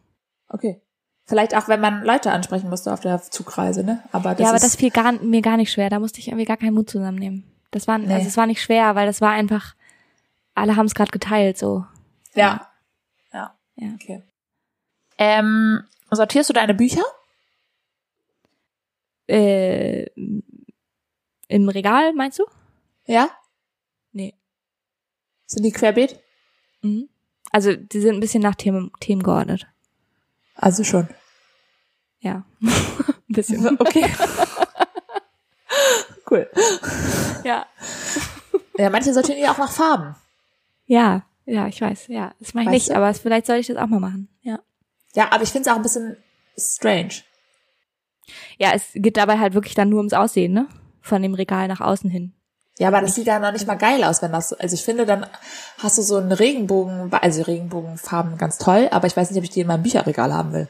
Okay. 0.50 0.82
Vielleicht 1.26 1.56
auch, 1.56 1.68
wenn 1.68 1.82
man 1.82 2.04
Leute 2.04 2.32
ansprechen 2.32 2.70
musste 2.70 2.94
auf 2.94 3.00
der 3.00 3.20
Zugreise, 3.22 3.84
ne? 3.84 4.04
Aber 4.12 4.32
das 4.36 4.42
ja, 4.42 4.50
aber 4.50 4.60
das 4.60 4.76
fiel 4.76 4.92
gar, 4.92 5.14
mir 5.14 5.42
gar 5.42 5.58
nicht 5.58 5.72
schwer. 5.72 5.90
Da 5.90 6.00
musste 6.00 6.20
ich 6.20 6.28
irgendwie 6.28 6.46
gar 6.46 6.58
keinen 6.58 6.76
Mut 6.76 6.90
zusammennehmen. 6.90 7.44
Das 7.72 7.88
war, 7.88 7.98
Nee. 7.98 8.14
also 8.14 8.28
es 8.28 8.38
war 8.38 8.46
nicht 8.46 8.62
schwer, 8.62 8.94
weil 8.96 9.08
das 9.08 9.22
war 9.22 9.32
einfach, 9.32 9.74
alle 10.54 10.76
haben 10.76 10.86
es 10.86 10.94
gerade 10.94 11.12
geteilt, 11.12 11.58
so. 11.58 11.86
ja. 12.36 12.70
Ja. 13.34 13.58
Ja. 13.78 13.90
Okay. 13.96 14.24
Ähm, 15.18 15.84
sortierst 16.12 16.50
du 16.50 16.54
deine 16.54 16.74
Bücher? 16.76 17.04
Äh, 19.28 20.04
Im 21.48 21.70
Regal, 21.70 22.14
meinst 22.14 22.38
du? 22.40 22.44
Ja. 23.06 23.30
Nee. 24.12 24.36
Sind 25.46 25.64
die 25.64 25.72
querbeet? 25.72 26.20
Mhm. 26.82 27.10
Also 27.52 27.76
die 27.76 28.02
sind 28.02 28.16
ein 28.16 28.20
bisschen 28.20 28.42
nach 28.42 28.56
Themen, 28.56 28.92
Themen 29.00 29.24
geordnet. 29.24 29.68
Also 30.56 30.84
schon. 30.84 31.08
Ja. 32.20 32.46
ein 32.62 33.14
bisschen. 33.28 33.80
Okay. 33.80 34.10
cool. 36.32 36.50
Ja. 37.44 37.66
Ja, 38.78 38.90
manche 38.90 39.14
sortieren 39.14 39.40
die 39.40 39.48
auch 39.48 39.58
nach 39.58 39.72
Farben. 39.72 40.16
Ja, 40.86 41.26
ja, 41.46 41.68
ich 41.68 41.80
weiß. 41.80 42.08
Ja, 42.08 42.34
das 42.40 42.54
mache 42.54 42.64
ich 42.64 42.68
Weißt 42.68 42.74
nicht, 42.74 42.90
du? 42.90 42.96
aber 42.96 43.14
vielleicht 43.14 43.46
soll 43.46 43.58
ich 43.58 43.68
das 43.68 43.78
auch 43.78 43.88
mal 43.88 44.00
machen. 44.00 44.30
Ja. 44.42 44.60
Ja, 45.14 45.32
aber 45.32 45.44
ich 45.44 45.50
finde 45.50 45.70
es 45.70 45.74
auch 45.74 45.78
ein 45.78 45.84
bisschen 45.84 46.18
strange. 46.58 47.22
Ja, 48.58 48.72
es 48.74 48.90
geht 48.94 49.18
dabei 49.18 49.38
halt 49.40 49.54
wirklich 49.54 49.76
dann 49.76 49.90
nur 49.90 50.00
ums 50.00 50.14
Aussehen, 50.14 50.54
ne? 50.54 50.68
Von 51.02 51.22
dem 51.22 51.36
Regal 51.36 51.68
nach 51.68 51.82
außen 51.82 52.10
hin. 52.10 52.34
Ja, 52.78 52.90
aber 52.90 53.02
das 53.02 53.16
sieht 53.16 53.28
ja 53.28 53.40
noch 53.40 53.54
nicht 53.54 53.68
mal 53.68 53.76
geil 53.76 54.04
aus, 54.04 54.22
wenn 54.22 54.34
das 54.34 54.50
so, 54.50 54.58
also 54.58 54.74
ich 54.74 54.84
finde, 54.84 55.06
dann 55.06 55.26
hast 55.78 55.98
du 55.98 56.02
so 56.02 56.18
einen 56.18 56.32
Regenbogen, 56.34 57.10
also 57.14 57.42
Regenbogenfarben 57.44 58.38
ganz 58.38 58.58
toll, 58.58 58.90
aber 58.92 59.08
ich 59.08 59.16
weiß 59.16 59.30
nicht, 59.30 59.38
ob 59.38 59.46
ich 59.46 59.50
die 59.50 59.62
in 59.62 59.68
meinem 59.68 59.84
Bücherregal 59.84 60.34
haben 60.34 60.52
will. 60.52 60.68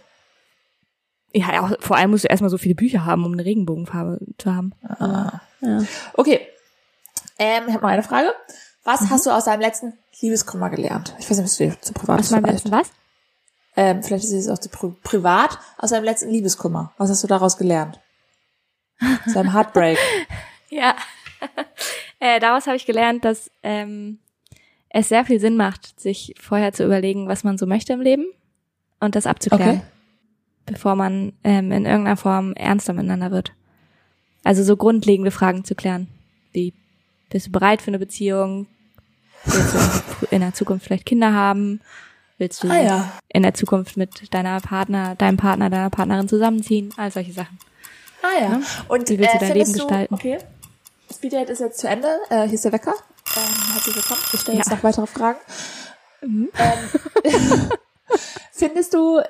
Ja, 1.33 1.51
ja, 1.53 1.61
auch- 1.65 1.71
vor 1.79 1.97
allem 1.97 2.11
musst 2.11 2.23
du 2.23 2.27
erstmal 2.27 2.51
so 2.51 2.57
viele 2.59 2.75
Bücher 2.75 3.05
haben, 3.05 3.25
um 3.25 3.33
eine 3.33 3.43
Regenbogenfarbe 3.43 4.19
zu 4.37 4.53
haben. 4.55 4.73
Ah. 4.87 5.41
Ja. 5.61 5.83
Okay. 6.13 6.41
Ähm, 7.39 7.63
ich 7.67 7.73
habe 7.73 7.83
noch 7.83 7.91
eine 7.91 8.03
Frage. 8.03 8.33
Was 8.83 9.09
hast 9.09 9.25
du 9.25 9.31
aus 9.31 9.45
deinem 9.45 9.61
letzten 9.61 9.93
Liebeskummer 10.21 10.69
gelernt? 10.69 11.15
Ich 11.19 11.29
weiß 11.29 11.37
nicht, 11.37 11.45
was 11.45 11.57
du 11.57 11.65
dir 11.65 11.81
zu 11.81 11.91
privat 11.93 12.19
Was 12.19 12.29
meinem 12.29 12.45
letzten 12.45 12.71
was? 12.71 12.87
Ähm, 13.75 14.03
vielleicht 14.03 14.23
ist 14.25 14.31
es 14.31 14.47
auch 14.47 14.59
zu 14.59 14.69
pri 14.69 14.93
privat 15.03 15.57
aus 15.79 15.89
deinem 15.89 16.03
letzten 16.05 16.29
Liebeskummer. 16.29 16.93
Was 16.97 17.09
hast 17.09 17.23
du 17.23 17.27
daraus 17.27 17.57
gelernt? 17.57 17.99
Aus 19.25 19.33
deinem 19.33 19.53
Heartbreak. 19.53 19.97
Ja. 20.69 20.95
äh, 22.19 22.39
daraus 22.39 22.67
habe 22.67 22.77
ich 22.77 22.85
gelernt, 22.85 23.25
dass 23.25 23.51
ähm, 23.63 24.19
es 24.89 25.09
sehr 25.09 25.25
viel 25.25 25.39
Sinn 25.39 25.57
macht, 25.57 25.99
sich 25.99 26.33
vorher 26.39 26.73
zu 26.73 26.83
überlegen, 26.85 27.27
was 27.27 27.43
man 27.43 27.57
so 27.57 27.65
möchte 27.65 27.93
im 27.93 28.01
Leben 28.01 28.25
und 28.99 29.15
das 29.15 29.25
abzuklären, 29.27 29.77
Okay. 29.77 29.81
bevor 30.65 30.95
man 30.95 31.33
ähm, 31.43 31.71
in 31.71 31.85
irgendeiner 31.85 32.17
Form 32.17 32.53
ernster 32.53 32.93
miteinander 32.93 33.31
wird. 33.31 33.51
Also 34.43 34.63
so 34.63 34.77
grundlegende 34.77 35.31
Fragen 35.31 35.65
zu 35.65 35.75
klären, 35.75 36.07
wie 36.53 36.73
bist 37.29 37.47
du 37.47 37.51
bereit 37.51 37.81
für 37.81 37.89
eine 37.89 37.99
Beziehung? 37.99 38.67
Willst 39.43 39.73
du 39.73 40.25
in 40.31 40.41
der 40.41 40.53
Zukunft 40.53 40.85
vielleicht 40.85 41.05
Kinder 41.05 41.33
haben? 41.33 41.81
Willst 42.37 42.63
du 42.63 42.69
Ah 42.69 42.81
ja. 42.81 43.11
in 43.29 43.43
der 43.43 43.53
Zukunft 43.53 43.97
mit 43.97 44.33
deiner 44.33 44.59
Partner, 44.59 45.15
deinem 45.15 45.37
Partner, 45.37 45.69
deiner 45.69 45.89
Partnerin 45.89 46.27
zusammenziehen? 46.27 46.93
All 46.97 47.11
solche 47.11 47.31
Sachen. 47.31 47.57
Ah 48.21 48.41
ja. 48.41 48.61
Und 48.87 49.09
Wie 49.09 49.17
willst 49.19 49.35
du 49.35 49.39
dein 49.39 49.53
Leben 49.53 49.71
gestalten? 49.73 50.13
Okay. 50.13 50.37
Speeddate 51.15 51.51
ist 51.51 51.59
jetzt 51.59 51.79
zu 51.79 51.87
Ende. 51.87 52.07
Äh, 52.29 52.43
hier 52.45 52.53
ist 52.55 52.65
der 52.65 52.71
Wecker. 52.73 52.93
Ähm, 53.35 53.73
herzlich 53.73 53.95
willkommen. 53.95 54.21
Ich 54.33 54.39
stelle 54.41 54.57
jetzt 54.57 54.69
Ja. 54.69 54.75
noch 54.75 54.83
weitere 54.83 55.07
Fragen. 55.07 55.39
Mhm. 56.21 56.49
Ähm, 56.57 56.89
findest 58.51 58.93
du, 58.93 59.19
äh, 59.19 59.23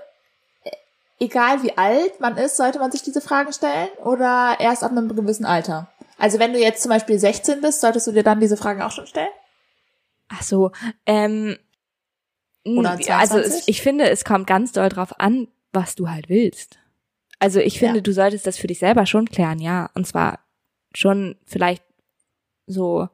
egal 1.19 1.63
wie 1.63 1.77
alt 1.77 2.19
man 2.19 2.38
ist, 2.38 2.57
sollte 2.57 2.79
man 2.79 2.91
sich 2.91 3.03
diese 3.03 3.21
Fragen 3.21 3.53
stellen 3.53 3.89
oder 4.03 4.57
erst 4.59 4.83
ab 4.83 4.91
einem 4.91 5.13
gewissen 5.15 5.45
Alter? 5.45 5.89
Also 6.17 6.39
wenn 6.39 6.53
du 6.53 6.59
jetzt 6.59 6.81
zum 6.81 6.89
Beispiel 6.89 7.19
16 7.19 7.61
bist, 7.61 7.81
solltest 7.81 8.07
du 8.07 8.11
dir 8.11 8.23
dann 8.23 8.39
diese 8.39 8.57
Fragen 8.57 8.81
auch 8.81 8.91
schon 8.91 9.07
stellen? 9.07 9.29
Ach 10.29 10.41
so, 10.41 10.71
ähm, 11.05 11.57
Oder 12.65 12.91
also 12.91 13.03
22? 13.03 13.45
es, 13.61 13.67
ich 13.67 13.81
finde, 13.81 14.09
es 14.09 14.23
kommt 14.23 14.47
ganz 14.47 14.71
doll 14.71 14.89
drauf 14.89 15.19
an, 15.19 15.47
was 15.73 15.95
du 15.95 16.09
halt 16.09 16.29
willst. 16.29 16.79
Also 17.38 17.59
ich 17.59 17.79
finde, 17.79 17.97
Ja. 17.97 18.01
du 18.01 18.13
solltest 18.13 18.47
das 18.47 18.57
für 18.57 18.67
dich 18.67 18.79
selber 18.79 19.05
schon 19.05 19.27
klären, 19.29 19.59
ja. 19.59 19.89
Und 19.93 20.07
zwar 20.07 20.39
schon 20.95 21.35
vielleicht 21.45 21.83
so 22.67 23.09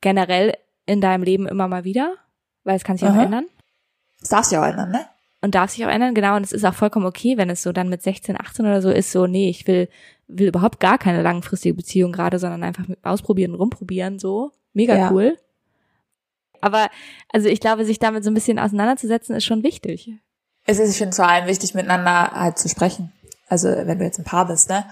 generell 0.00 0.56
in 0.86 1.00
deinem 1.00 1.22
Leben 1.22 1.46
immer 1.46 1.68
mal 1.68 1.84
wieder, 1.84 2.14
weil 2.64 2.76
es 2.76 2.84
kann 2.84 2.96
sich 2.96 3.08
auch 3.08 3.14
Aha. 3.14 3.24
ändern 3.24 3.46
Das 4.20 4.28
darfst 4.30 4.50
du 4.50 4.56
ja 4.56 4.62
auch 4.62 4.66
ändern, 4.66 4.90
ne? 4.90 5.06
und 5.46 5.54
darf 5.54 5.70
sich 5.70 5.84
auch 5.84 5.90
ändern, 5.90 6.14
genau. 6.14 6.36
Und 6.36 6.44
es 6.44 6.52
ist 6.52 6.64
auch 6.64 6.74
vollkommen 6.74 7.06
okay, 7.06 7.36
wenn 7.36 7.50
es 7.50 7.62
so 7.62 7.72
dann 7.72 7.88
mit 7.88 8.02
16, 8.02 8.36
18 8.38 8.66
oder 8.66 8.82
so 8.82 8.90
ist, 8.90 9.12
so, 9.12 9.26
nee, 9.26 9.48
ich 9.48 9.66
will, 9.66 9.88
will 10.26 10.48
überhaupt 10.48 10.80
gar 10.80 10.98
keine 10.98 11.22
langfristige 11.22 11.74
Beziehung 11.74 12.10
gerade, 12.10 12.38
sondern 12.38 12.64
einfach 12.64 12.88
mit 12.88 12.98
ausprobieren 13.04 13.54
rumprobieren, 13.54 14.18
so. 14.18 14.50
Mega 14.72 14.96
Ja. 14.96 15.12
cool. 15.12 15.38
Aber, 16.60 16.88
also 17.32 17.48
ich 17.48 17.60
glaube, 17.60 17.84
sich 17.84 17.98
damit 17.98 18.24
so 18.24 18.30
ein 18.30 18.34
bisschen 18.34 18.58
auseinanderzusetzen, 18.58 19.36
ist 19.36 19.44
schon 19.44 19.62
wichtig. 19.62 20.10
Es 20.64 20.80
ist, 20.80 20.90
ich 20.90 20.98
finde, 20.98 21.14
vor 21.14 21.28
allem 21.28 21.46
wichtig, 21.46 21.74
miteinander 21.74 22.32
halt 22.32 22.58
zu 22.58 22.68
sprechen. 22.68 23.12
Also, 23.48 23.68
wenn 23.68 23.98
du 24.00 24.04
jetzt 24.04 24.18
ein 24.18 24.24
Paar 24.24 24.48
bist, 24.48 24.68
ne? 24.68 24.84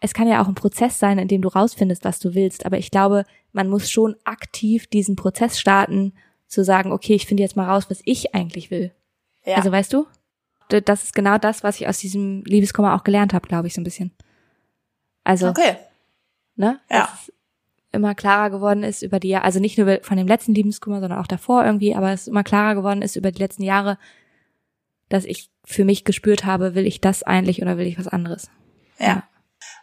Es 0.00 0.14
kann 0.14 0.28
ja 0.28 0.42
auch 0.42 0.48
ein 0.48 0.54
Prozess 0.54 0.98
sein, 0.98 1.18
in 1.18 1.28
dem 1.28 1.42
du 1.42 1.48
rausfindest, 1.48 2.04
was 2.04 2.18
du 2.18 2.34
willst. 2.34 2.66
Aber 2.66 2.78
ich 2.78 2.90
glaube, 2.90 3.24
man 3.52 3.68
muss 3.68 3.90
schon 3.90 4.16
aktiv 4.24 4.86
diesen 4.86 5.16
Prozess 5.16 5.58
starten, 5.58 6.12
zu 6.46 6.64
sagen, 6.64 6.92
okay, 6.92 7.14
ich 7.14 7.26
finde 7.26 7.42
jetzt 7.42 7.56
mal 7.56 7.68
raus, 7.68 7.86
was 7.90 8.00
ich 8.04 8.34
eigentlich 8.34 8.70
will. 8.70 8.92
Ja. 9.44 9.56
Also 9.56 9.70
weißt 9.70 9.92
du? 9.92 10.06
Das 10.68 11.04
ist 11.04 11.14
genau 11.14 11.38
das, 11.38 11.62
was 11.62 11.80
ich 11.80 11.88
aus 11.88 11.98
diesem 11.98 12.42
Liebeskummer 12.44 12.94
auch 12.94 13.04
gelernt 13.04 13.32
habe, 13.32 13.48
glaube 13.48 13.68
ich, 13.68 13.74
so 13.74 13.80
ein 13.80 13.84
bisschen. 13.84 14.12
Also, 15.24 15.48
okay. 15.48 15.76
ne? 16.56 16.80
Ja. 16.90 17.02
Dass 17.02 17.28
es 17.28 17.32
immer 17.92 18.14
klarer 18.14 18.50
geworden 18.50 18.82
ist 18.82 19.02
über 19.02 19.18
die 19.18 19.28
Jahre, 19.28 19.44
also 19.44 19.60
nicht 19.60 19.78
nur 19.78 20.00
von 20.02 20.16
dem 20.16 20.26
letzten 20.26 20.54
Liebeskummer, 20.54 21.00
sondern 21.00 21.18
auch 21.18 21.26
davor 21.26 21.64
irgendwie, 21.64 21.94
aber 21.94 22.12
es 22.12 22.28
immer 22.28 22.44
klarer 22.44 22.74
geworden 22.74 23.02
ist 23.02 23.16
über 23.16 23.32
die 23.32 23.40
letzten 23.40 23.62
Jahre, 23.62 23.98
dass 25.08 25.24
ich 25.24 25.50
für 25.64 25.84
mich 25.84 26.04
gespürt 26.04 26.44
habe, 26.44 26.74
will 26.74 26.86
ich 26.86 27.00
das 27.00 27.22
eigentlich 27.22 27.62
oder 27.62 27.78
will 27.78 27.86
ich 27.86 27.98
was 27.98 28.08
anderes? 28.08 28.50
Ja. 28.98 29.24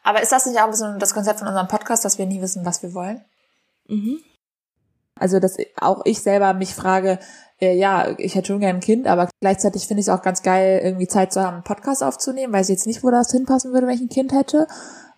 Aber 0.05 0.21
ist 0.21 0.31
das 0.31 0.45
nicht 0.45 0.59
auch 0.59 0.65
ein 0.65 0.69
bisschen 0.71 0.99
das 0.99 1.13
Konzept 1.15 1.39
von 1.39 1.47
unserem 1.47 1.67
Podcast, 1.67 2.05
dass 2.05 2.17
wir 2.19 2.27
nie 2.27 2.39
wissen, 2.41 2.63
was 2.63 2.83
wir 2.83 2.93
wollen? 2.93 3.25
Mhm. 3.87 4.19
Also, 5.17 5.39
dass 5.39 5.57
auch 5.79 6.01
ich 6.05 6.19
selber 6.21 6.53
mich 6.53 6.75
frage, 6.75 7.19
äh, 7.59 7.75
ja, 7.75 8.13
ich 8.19 8.35
hätte 8.35 8.47
schon 8.47 8.59
gern 8.59 8.75
ein 8.77 8.81
Kind, 8.81 9.07
aber 9.07 9.29
gleichzeitig 9.41 9.87
finde 9.87 10.01
ich 10.01 10.07
es 10.07 10.13
auch 10.13 10.21
ganz 10.21 10.43
geil, 10.43 10.81
irgendwie 10.83 11.07
Zeit 11.07 11.33
zu 11.33 11.41
haben, 11.41 11.55
einen 11.55 11.63
Podcast 11.63 12.03
aufzunehmen, 12.03 12.53
weiß 12.53 12.67
jetzt 12.69 12.85
nicht, 12.85 13.03
wo 13.03 13.09
das 13.11 13.31
hinpassen 13.31 13.73
würde, 13.73 13.87
wenn 13.87 13.95
ich 13.95 14.01
ein 14.01 14.09
Kind 14.09 14.31
hätte. 14.33 14.67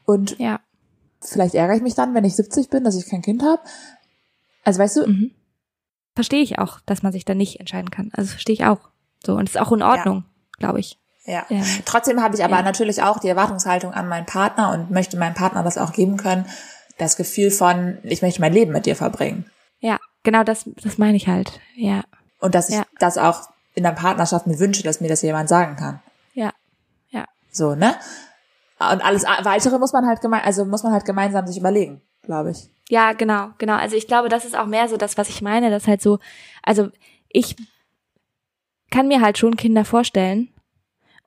Und 0.06 0.38
Ja. 0.40 0.60
vielleicht 1.22 1.56
ärgere 1.56 1.76
ich 1.76 1.82
mich 1.82 1.96
dann, 1.96 2.14
wenn 2.14 2.24
ich 2.26 2.36
70 2.36 2.70
bin, 2.70 2.84
dass 2.84 2.96
ich 2.96 3.10
kein 3.10 3.22
Kind 3.24 3.44
habe. 3.44 3.62
Also 4.64 4.80
weißt 4.80 4.98
du, 4.98 5.08
Mhm. 5.08 5.32
Verstehe 6.16 6.42
ich 6.42 6.58
auch, 6.58 6.80
dass 6.88 7.04
man 7.04 7.12
sich 7.12 7.26
da 7.26 7.36
nicht 7.36 7.60
entscheiden 7.60 7.92
kann. 7.92 8.10
Also 8.14 8.30
verstehe 8.30 8.54
ich 8.54 8.66
auch. 8.66 8.90
So, 9.26 9.36
und 9.36 9.50
ist 9.50 9.60
auch 9.60 9.72
in 9.72 9.84
Ordnung, 9.84 10.26
glaube 10.58 10.80
ich. 10.80 10.98
Ja. 11.28 11.46
Ähm, 11.50 11.64
Trotzdem 11.86 12.24
habe 12.24 12.36
ich 12.36 12.44
aber 12.44 12.56
Ja. 12.58 12.62
natürlich 12.64 13.04
auch 13.04 13.20
die 13.20 13.28
Erwartungshaltung 13.28 13.94
an 13.94 14.08
meinen 14.08 14.26
Partner 14.26 14.72
und 14.72 14.90
möchte 14.90 15.18
meinem 15.18 15.36
Partner 15.36 15.62
das 15.64 15.78
auch 15.78 15.94
geben 15.94 16.18
können, 16.18 16.46
das 16.98 17.16
Gefühl 17.18 17.52
von, 17.52 18.00
ich 18.04 18.24
möchte 18.24 18.42
mein 18.42 18.54
Leben 18.54 18.72
mit 18.72 18.86
dir 18.88 18.96
verbringen. 18.96 19.46
ja, 19.80 20.00
genau 20.24 20.44
das, 20.44 20.66
das 20.84 20.98
meine 20.98 21.16
ich 21.18 21.28
halt. 21.28 21.60
Ja, 21.76 22.02
Und 22.40 22.56
dass 22.56 22.70
ich 22.70 22.76
Ja. 22.76 22.86
das 23.00 23.18
auch 23.20 23.50
in 23.76 23.84
der 23.84 23.92
Partnerschaft 23.92 24.48
mir 24.48 24.58
wünsche, 24.60 24.82
dass 24.82 25.02
mir 25.02 25.08
das 25.10 25.22
jemand 25.22 25.48
sagen 25.50 25.76
kann. 25.76 26.00
ja, 26.34 26.52
ja. 27.12 27.26
So, 27.52 27.76
ne? 27.76 27.96
Und 28.80 29.04
alles 29.06 29.24
weitere 29.24 29.78
muss 29.80 29.92
man 29.94 30.06
halt 30.08 30.22
gemein, 30.22 30.42
also 30.44 30.64
muss 30.66 30.84
man 30.84 30.94
halt 30.94 31.06
gemeinsam 31.06 31.46
sich 31.48 31.58
überlegen, 31.58 32.02
glaube 32.24 32.52
ich. 32.52 32.70
Ja, 32.90 33.14
genau, 33.14 33.50
genau. 33.58 33.74
Also 33.76 33.96
ich 33.96 34.08
glaube, 34.08 34.30
das 34.30 34.46
ist 34.46 34.56
auch 34.58 34.66
mehr 34.68 34.88
so 34.88 34.98
das, 34.98 35.18
was 35.18 35.30
ich 35.30 35.42
meine, 35.42 35.70
dass 35.72 35.88
halt 35.88 36.02
so, 36.02 36.20
also 36.64 36.90
ich 37.30 37.56
kann 38.92 39.08
mir 39.08 39.22
halt 39.22 39.38
schon 39.38 39.56
Kinder 39.58 39.84
vorstellen 39.86 40.50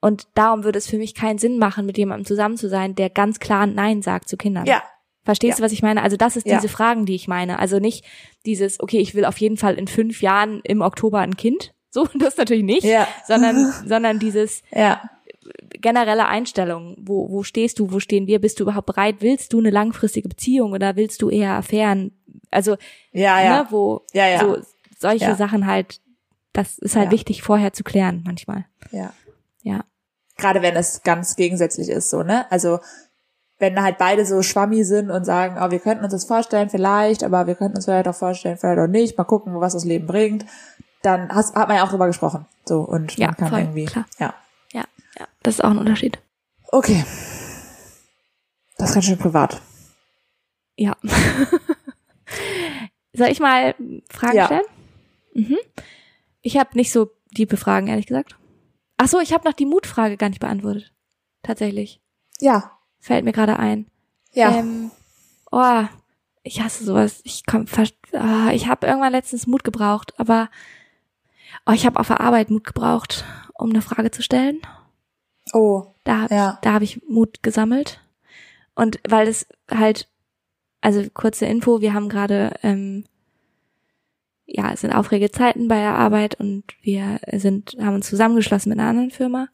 und 0.01 0.26
darum 0.34 0.64
würde 0.64 0.78
es 0.78 0.88
für 0.88 0.98
mich 0.98 1.14
keinen 1.14 1.38
Sinn 1.38 1.59
machen, 1.59 1.86
mit 1.86 1.98
jemandem 1.98 2.24
zusammen 2.26 2.57
zu 2.57 2.68
sein, 2.68 2.94
der 2.94 3.11
ganz 3.11 3.38
klar 3.38 3.66
Nein 3.66 4.03
sagt 4.03 4.28
zu 4.28 4.36
Kindern. 4.36 4.66
Ja, 4.66 4.82
Verstehst 5.22 5.59
Ja. 5.59 5.62
du, 5.62 5.66
was 5.66 5.72
ich 5.72 5.82
meine? 5.82 6.03
Also 6.03 6.16
das 6.16 6.36
ist 6.36 6.46
Ja. 6.46 6.57
diese 6.57 6.68
Fragen, 6.72 7.05
die 7.05 7.14
ich 7.14 7.28
meine. 7.28 7.59
Also 7.59 7.78
nicht 7.78 8.07
dieses, 8.46 8.80
okay, 8.80 8.98
ich 9.01 9.14
will 9.14 9.26
auf 9.26 9.36
jeden 9.38 9.59
Fall 9.59 9.74
in 9.74 9.86
fünf 9.86 10.22
Jahren 10.22 10.61
im 10.64 10.80
Oktober 10.80 11.18
ein 11.20 11.36
Kind. 11.36 11.74
So, 11.92 12.07
das 12.14 12.36
natürlich 12.36 12.62
nicht. 12.62 12.84
Ja. 12.84 13.07
Sondern, 13.26 13.72
sondern 13.86 14.18
dieses 14.20 14.62
ja, 14.70 15.03
generelle 15.80 16.26
Einstellung. 16.26 16.96
Wo, 17.01 17.28
wo 17.30 17.42
stehst 17.42 17.78
du? 17.80 17.90
Wo 17.92 17.98
stehen 18.01 18.26
wir? 18.28 18.40
Bist 18.40 18.61
du 18.61 18.64
überhaupt 18.64 18.86
bereit? 18.86 19.16
Willst 19.20 19.53
du 19.53 19.59
eine 19.59 19.70
langfristige 19.70 20.28
Beziehung 20.28 20.72
oder 20.72 20.96
willst 20.96 21.20
du 21.20 21.30
eher 21.30 21.53
Affären? 21.55 22.12
Also, 22.51 22.76
ja, 23.12 23.42
ja. 23.42 23.62
ne, 23.62 23.66
wo 23.70 24.03
Ja, 24.12 24.26
ja. 24.28 24.38
so 24.40 24.59
solche. 24.98 25.34
Sachen 25.34 25.66
halt, 25.66 26.01
das 26.53 26.78
ist 26.78 26.94
halt 26.96 27.11
wichtig 27.11 27.42
vorher 27.42 27.72
zu 27.72 27.82
klären 27.84 28.22
manchmal. 28.24 28.66
ja. 28.92 29.12
Ja. 29.62 29.84
Gerade 30.41 30.62
wenn 30.62 30.76
es 30.76 31.03
ganz 31.03 31.36
gegensätzlich 31.36 31.88
ist, 31.88 32.11
so, 32.11 32.22
ne? 32.22 32.51
Also, 32.51 32.80
wenn 33.59 33.80
halt 33.82 33.99
beide 33.99 34.24
so 34.24 34.41
schwammi 34.43 34.84
sind 34.84 35.11
und 35.11 35.24
sagen, 35.24 35.59
oh, 35.61 35.70
wir 35.70 35.80
könnten 35.80 36.05
uns 36.05 36.12
das 36.14 36.24
vorstellen, 36.24 36.70
vielleicht, 36.70 37.22
aber 37.22 37.47
wir 37.47 37.55
könnten 37.55 37.76
uns 37.76 37.84
vielleicht 37.84 38.09
auch 38.09 38.14
vorstellen, 38.14 38.57
vielleicht 38.57 38.78
auch 38.78 38.86
nicht, 38.86 39.18
mal 39.18 39.24
gucken, 39.24 39.61
was 39.61 39.74
das 39.74 39.84
Leben 39.84 40.07
bringt, 40.07 40.47
dann 41.03 41.28
hast, 41.34 41.55
hat 41.55 41.68
man 41.68 41.76
ja 41.76 41.84
auch 41.84 41.91
drüber 41.91 42.07
gesprochen. 42.07 42.47
So, 42.66 42.80
und 42.80 43.16
Ja, 43.18 43.26
man 43.28 43.36
kann 43.36 43.49
voll, 43.51 43.59
irgendwie, 43.61 43.84
klar. 43.84 44.07
ja. 44.18 44.34
Ja, 44.72 44.84
ja, 45.18 45.26
das 45.43 45.55
ist 45.57 45.64
auch 45.64 45.70
ein 45.70 45.78
Unterschied. 45.78 46.18
Okay. 46.72 47.05
Das 48.78 48.91
ist 48.91 48.95
ganz 48.95 49.05
schön 49.07 49.18
privat. 49.18 49.61
Ja. 50.76 50.97
Soll 53.12 53.28
ich 53.28 53.41
mal 53.41 53.74
Fragen 54.09 54.36
Ja. 54.36 54.47
stellen? 54.47 54.62
Mhm. 55.34 55.59
Ich 56.43 56.57
habe 56.57 56.70
nicht 56.74 56.93
so 56.93 57.11
tiefe 57.34 57.57
Fragen, 57.59 57.88
ehrlich 57.88 58.07
gesagt. 58.07 58.36
Ach 59.03 59.09
so, 59.09 59.18
ich 59.18 59.32
habe 59.32 59.48
noch 59.48 59.55
die 59.55 59.64
Mutfrage 59.64 60.18
gar 60.18 60.28
nicht 60.28 60.40
beantwortet. 60.40 60.92
Tatsächlich. 61.42 62.03
Ja, 62.38 62.72
Fällt 62.98 63.24
mir 63.24 63.32
gerade 63.32 63.59
ein. 63.59 63.86
ja. 64.32 64.55
Ähm, 64.55 64.90
oh, 65.51 65.84
ich 66.42 66.61
hasse 66.61 66.84
sowas. 66.84 67.20
Ich 67.24 67.46
komm 67.46 67.66
fast. 67.66 67.94
Ah, 68.12 68.51
ich 68.53 68.68
habe 68.68 68.86
irgendwann 68.86 69.12
letztens 69.12 69.46
Mut 69.46 69.64
gebraucht, 69.64 70.12
aber 70.20 70.51
oh, 71.64 71.72
ich 71.72 71.86
habe 71.86 71.98
auf 71.98 72.09
der 72.09 72.20
Arbeit 72.20 72.51
Mut 72.51 72.64
gebraucht, 72.64 73.24
um 73.55 73.70
eine 73.70 73.80
Frage 73.80 74.11
zu 74.11 74.22
stellen. 74.22 74.61
oh, 75.55 75.94
Da, 76.05 76.22
hab 76.22 76.30
Ja. 76.30 76.59
da 76.61 76.74
habe 76.74 76.84
ich 76.84 77.01
Mut 77.09 77.42
gesammelt. 77.42 78.01
Und 78.74 79.01
weil 79.09 79.26
es 79.28 79.46
halt, 79.70 80.09
also 80.82 81.03
kurze 81.14 81.46
Info, 81.46 81.80
wir 81.80 81.94
haben 81.94 82.11
gerade, 82.11 82.53
ähm, 82.62 83.05
ja, 84.53 84.72
es 84.72 84.80
sind 84.80 84.92
aufregende 84.92 85.30
Zeiten 85.30 85.68
bei 85.68 85.76
der 85.76 85.94
Arbeit 85.94 86.34
und 86.40 86.64
wir 86.82 87.20
sind, 87.32 87.76
haben 87.80 87.94
uns 87.94 88.09
zusammengeschlossen 88.09 88.70
mit 88.70 88.78
einer 88.78 88.88
anderen 88.88 89.11
Firma. 89.11 89.48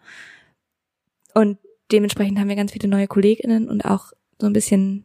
Und 1.34 1.58
dementsprechend 1.92 2.38
haben 2.38 2.48
wir 2.48 2.56
ganz 2.56 2.72
viele 2.72 2.88
neue 2.88 3.06
KollegInnen 3.06 3.68
und 3.68 3.84
auch 3.84 4.12
so 4.40 4.46
ein 4.46 4.52
bisschen 4.54 5.04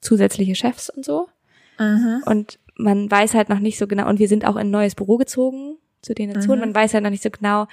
zusätzliche 0.00 0.54
Chefs 0.54 0.90
und 0.90 1.04
so. 1.04 1.28
mhm. 1.78 2.22
Und 2.26 2.58
man 2.76 3.08
weiß 3.08 3.34
halt 3.34 3.48
noch 3.50 3.60
nicht 3.60 3.78
so 3.78 3.86
genau, 3.86 4.08
und 4.08 4.18
wir 4.18 4.26
sind 4.28 4.44
auch 4.44 4.56
in 4.56 4.62
ein 4.62 4.70
neues 4.70 4.94
Büro 4.96 5.16
gezogen 5.16 5.78
zu 6.02 6.12
denen 6.12 6.34
dazu, 6.34 6.50
und 6.50 6.58
Mhm. 6.58 6.64
man 6.66 6.74
weiß 6.74 6.92
halt 6.92 7.04
noch 7.04 7.10
nicht 7.10 7.22
so 7.22 7.30
genau, 7.30 7.66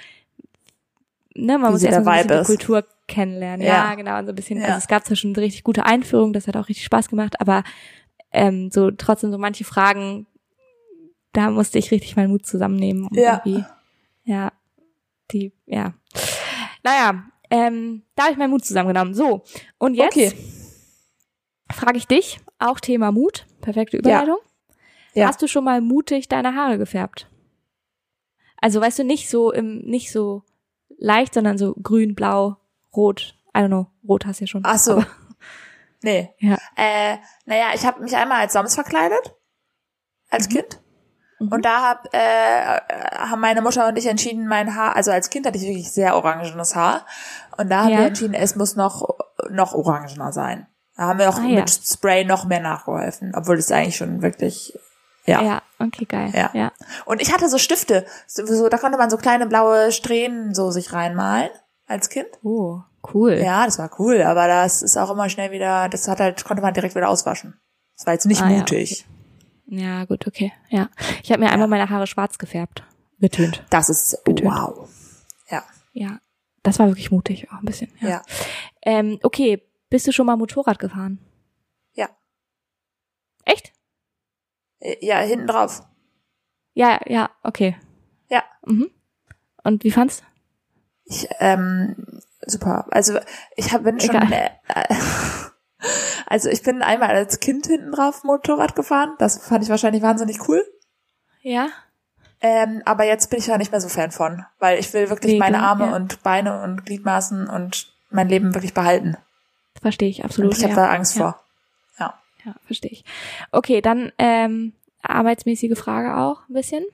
ne, 1.34 1.58
man 1.58 1.68
Wie 1.70 1.72
muss 1.72 1.82
erstmal 1.82 2.22
so 2.22 2.28
ein 2.28 2.38
bisschen 2.38 2.56
die. 2.58 2.64
Kultur 2.64 2.84
kennenlernen. 3.08 3.66
Ja. 3.66 3.90
Ja, 3.90 3.94
genau, 3.96 4.18
und 4.18 4.26
so 4.26 4.32
ein 4.32 4.36
bisschen, 4.36 4.58
Ja. 4.60 4.66
also 4.66 4.78
es 4.78 4.86
gab 4.88 5.04
zwar 5.04 5.16
schon 5.16 5.34
eine 5.34 5.42
richtig 5.44 5.64
gute 5.64 5.84
Einführung, 5.84 6.32
das 6.32 6.46
hat 6.46 6.56
auch 6.56 6.68
richtig 6.68 6.84
Spaß 6.84 7.08
gemacht, 7.08 7.40
aber 7.40 7.64
ähm, 8.32 8.70
so 8.70 8.90
trotzdem 8.92 9.30
so 9.32 9.38
manche 9.38 9.64
Fragen, 9.64 10.26
da 11.32 11.50
musste 11.50 11.78
ich 11.78 11.90
richtig 11.90 12.16
meinen 12.16 12.30
Mut 12.30 12.46
zusammennehmen. 12.46 13.06
Um 13.06 13.16
Ja. 13.16 13.42
Irgendwie, 13.44 13.64
ja, 14.24 14.52
die, 15.30 15.52
ja. 15.66 15.94
Naja, 16.82 17.24
ähm, 17.50 18.02
da 18.14 18.24
habe 18.24 18.32
ich 18.32 18.38
meinen 18.38 18.50
Mut 18.50 18.64
zusammengenommen. 18.64 19.14
So, 19.14 19.44
und 19.78 19.94
jetzt 19.94 20.16
Okay. 20.16 20.32
frage 21.72 21.98
ich 21.98 22.06
dich, 22.06 22.40
auch 22.58 22.80
Thema 22.80 23.12
Mut, 23.12 23.46
perfekte 23.60 23.96
Überleitung. 23.96 24.38
Ja. 25.14 25.28
Hast 25.28 25.42
du 25.42 25.46
schon 25.48 25.64
mal 25.64 25.80
mutig 25.80 26.28
deine 26.28 26.54
Haare 26.54 26.78
gefärbt? 26.78 27.28
Also 28.56 28.80
weißt 28.80 29.00
du, 29.00 29.04
nicht 29.04 29.28
so 29.28 29.52
im, 29.52 29.78
nicht 29.80 30.12
so 30.12 30.42
leicht, 30.98 31.34
sondern 31.34 31.58
so 31.58 31.74
grün, 31.82 32.14
blau, 32.14 32.56
rot. 32.94 33.36
I 33.54 33.58
don't 33.60 33.66
know, 33.68 33.86
rot 34.08 34.24
hast 34.24 34.40
du 34.40 34.44
ja 34.44 34.48
schon. 34.48 34.62
Ach 34.64 34.78
so. 34.78 34.92
Aber, 34.92 35.06
Nee. 36.04 36.30
ja. 36.38 36.56
Äh, 36.76 37.18
naja, 37.44 37.66
ich 37.74 37.84
habe 37.86 38.02
mich 38.02 38.16
einmal 38.16 38.40
als 38.40 38.54
Sams 38.54 38.74
verkleidet. 38.74 39.34
Als 40.30 40.48
Kind. 40.48 40.80
Mhm. 41.46 41.52
Und 41.52 41.64
da 41.64 41.82
hab, 41.82 42.14
äh, 42.14 42.78
haben 43.18 43.40
meine 43.40 43.62
Mutter 43.62 43.88
und 43.88 43.96
ich 43.98 44.06
entschieden, 44.06 44.46
mein 44.46 44.74
Haar, 44.74 44.96
also 44.96 45.10
als 45.10 45.30
Kind 45.30 45.46
hatte 45.46 45.58
ich 45.58 45.64
wirklich 45.64 45.90
sehr 45.92 46.16
orangenes 46.16 46.74
Haar. 46.74 47.06
Und 47.56 47.70
da 47.70 47.82
haben 47.84 47.90
Ja. 47.90 47.98
wir 48.00 48.06
entschieden, 48.06 48.34
es 48.34 48.56
muss 48.56 48.76
noch, 48.76 49.08
noch 49.50 49.74
orangener 49.74 50.32
sein. 50.32 50.66
Da 50.96 51.04
haben 51.04 51.18
wir 51.18 51.28
auch 51.28 51.38
Ah, 51.38 51.42
ja. 51.46 51.60
mit 51.60 51.70
Spray 51.70 52.24
noch 52.24 52.44
mehr 52.44 52.60
nachgeholfen, 52.60 53.32
obwohl 53.34 53.56
es 53.58 53.70
eigentlich 53.72 53.96
schon 53.96 54.20
wirklich, 54.22 54.78
ja. 55.24 55.40
ja. 55.42 55.62
okay, 55.78 56.04
geil. 56.04 56.30
Ja. 56.34 56.50
ja. 56.52 56.72
Und 57.06 57.20
ich 57.22 57.32
hatte 57.32 57.48
so 57.48 57.58
Stifte, 57.58 58.04
so, 58.26 58.44
so, 58.46 58.68
da 58.68 58.76
konnte 58.78 58.98
man 58.98 59.08
so 59.10 59.16
kleine 59.16 59.46
blaue 59.46 59.90
Strähnen 59.92 60.54
so 60.54 60.70
sich 60.70 60.92
reinmalen 60.92 61.50
als 61.86 62.08
Kind. 62.10 62.28
Oh, 62.42 62.80
cool. 63.14 63.34
Ja, 63.34 63.64
das 63.64 63.78
war 63.78 63.90
cool, 63.98 64.22
aber 64.22 64.46
das 64.48 64.82
ist 64.82 64.96
auch 64.98 65.10
immer 65.10 65.28
schnell 65.28 65.50
wieder, 65.50 65.88
das 65.88 66.08
hat 66.08 66.20
halt, 66.20 66.44
konnte 66.44 66.62
man 66.62 66.74
direkt 66.74 66.94
wieder 66.94 67.08
auswaschen. 67.08 67.58
Das 67.96 68.06
war 68.06 68.12
jetzt 68.14 68.26
nicht 68.26 68.42
Ah, 68.42 68.48
ja, 68.50 68.58
mutig. 68.58 69.06
Ja, 69.74 70.04
gut, 70.04 70.26
okay. 70.26 70.52
Ja. 70.68 70.90
Ich 71.22 71.32
habe 71.32 71.42
mir 71.42 71.50
einmal 71.50 71.66
meine 71.66 71.88
Haare 71.88 72.06
schwarz 72.06 72.36
gefärbt. 72.36 72.84
Getönt. 73.20 73.64
Das 73.70 73.88
ist, 73.88 74.22
Getönt. 74.26 74.50
wow. 74.50 74.86
Ja. 75.48 75.64
Ja. 75.92 76.20
Das 76.62 76.78
war 76.78 76.88
wirklich 76.88 77.10
mutig, 77.10 77.50
auch 77.50 77.58
ein 77.58 77.64
bisschen. 77.64 77.90
Ja. 78.00 78.08
Ja. 78.08 78.22
Ähm, 78.82 79.18
okay, 79.22 79.62
bist 79.88 80.06
du 80.06 80.12
schon 80.12 80.26
mal 80.26 80.36
Motorrad 80.36 80.78
gefahren? 80.78 81.20
Ja. 81.94 82.10
Echt? 83.46 83.72
Ja, 85.00 85.20
hinten 85.20 85.46
drauf. 85.46 85.82
Ja, 86.74 87.00
ja, 87.06 87.30
okay. 87.42 87.74
Ja. 88.28 88.44
Mhm. 88.66 88.90
Und 89.64 89.84
wie 89.84 89.90
fand's? 89.90 90.22
Ich, 91.04 91.28
ähm, 91.38 92.20
super. 92.44 92.86
Also 92.90 93.18
ich 93.56 93.72
hab, 93.72 93.84
bin 93.84 93.98
schon, 94.00 94.16
äh, 94.16 94.50
Egal. 94.68 94.86
also 96.26 96.48
ich 96.48 96.62
bin 96.62 96.82
einmal 96.82 97.10
als 97.10 97.40
Kind 97.40 97.66
hinten 97.66 97.92
drauf 97.92 98.24
Motorrad 98.24 98.74
gefahren. 98.74 99.14
Das 99.18 99.38
fand 99.38 99.64
ich 99.64 99.70
wahrscheinlich 99.70 100.02
wahnsinnig 100.02 100.48
cool. 100.48 100.64
Ja? 101.42 101.68
Ähm, 102.40 102.82
aber 102.84 103.04
jetzt 103.04 103.30
bin 103.30 103.38
ich 103.38 103.46
ja 103.46 103.58
nicht 103.58 103.70
mehr 103.70 103.80
so 103.80 103.88
Fan 103.88 104.10
von, 104.10 104.44
weil 104.58 104.78
ich 104.78 104.92
will 104.92 105.08
wirklich 105.10 105.34
Nee, 105.34 105.38
meine 105.38 105.60
Arme 105.60 105.86
ja. 105.86 105.96
und 105.96 106.22
Beine 106.22 106.62
und 106.62 106.84
Gliedmaßen 106.84 107.48
und 107.48 107.92
mein 108.10 108.28
Leben 108.28 108.54
wirklich 108.54 108.74
behalten. 108.74 109.16
Verstehe 109.80 110.08
ich 110.08 110.24
absolut. 110.24 110.52
Und 110.52 110.58
ich 110.58 110.64
habe 110.64 110.74
ja. 110.74 110.86
da 110.86 110.92
Angst 110.92 111.16
ja. 111.16 111.22
vor. 111.22 111.40
Ja. 111.98 112.14
Ja, 112.44 112.54
verstehe 112.66 112.90
ich. 112.90 113.04
Okay, 113.52 113.80
dann 113.80 114.12
ähm, 114.18 114.72
arbeitsmäßige 115.02 115.78
Frage 115.78 116.16
auch 116.16 116.40
ein 116.48 116.54
bisschen. 116.54 116.84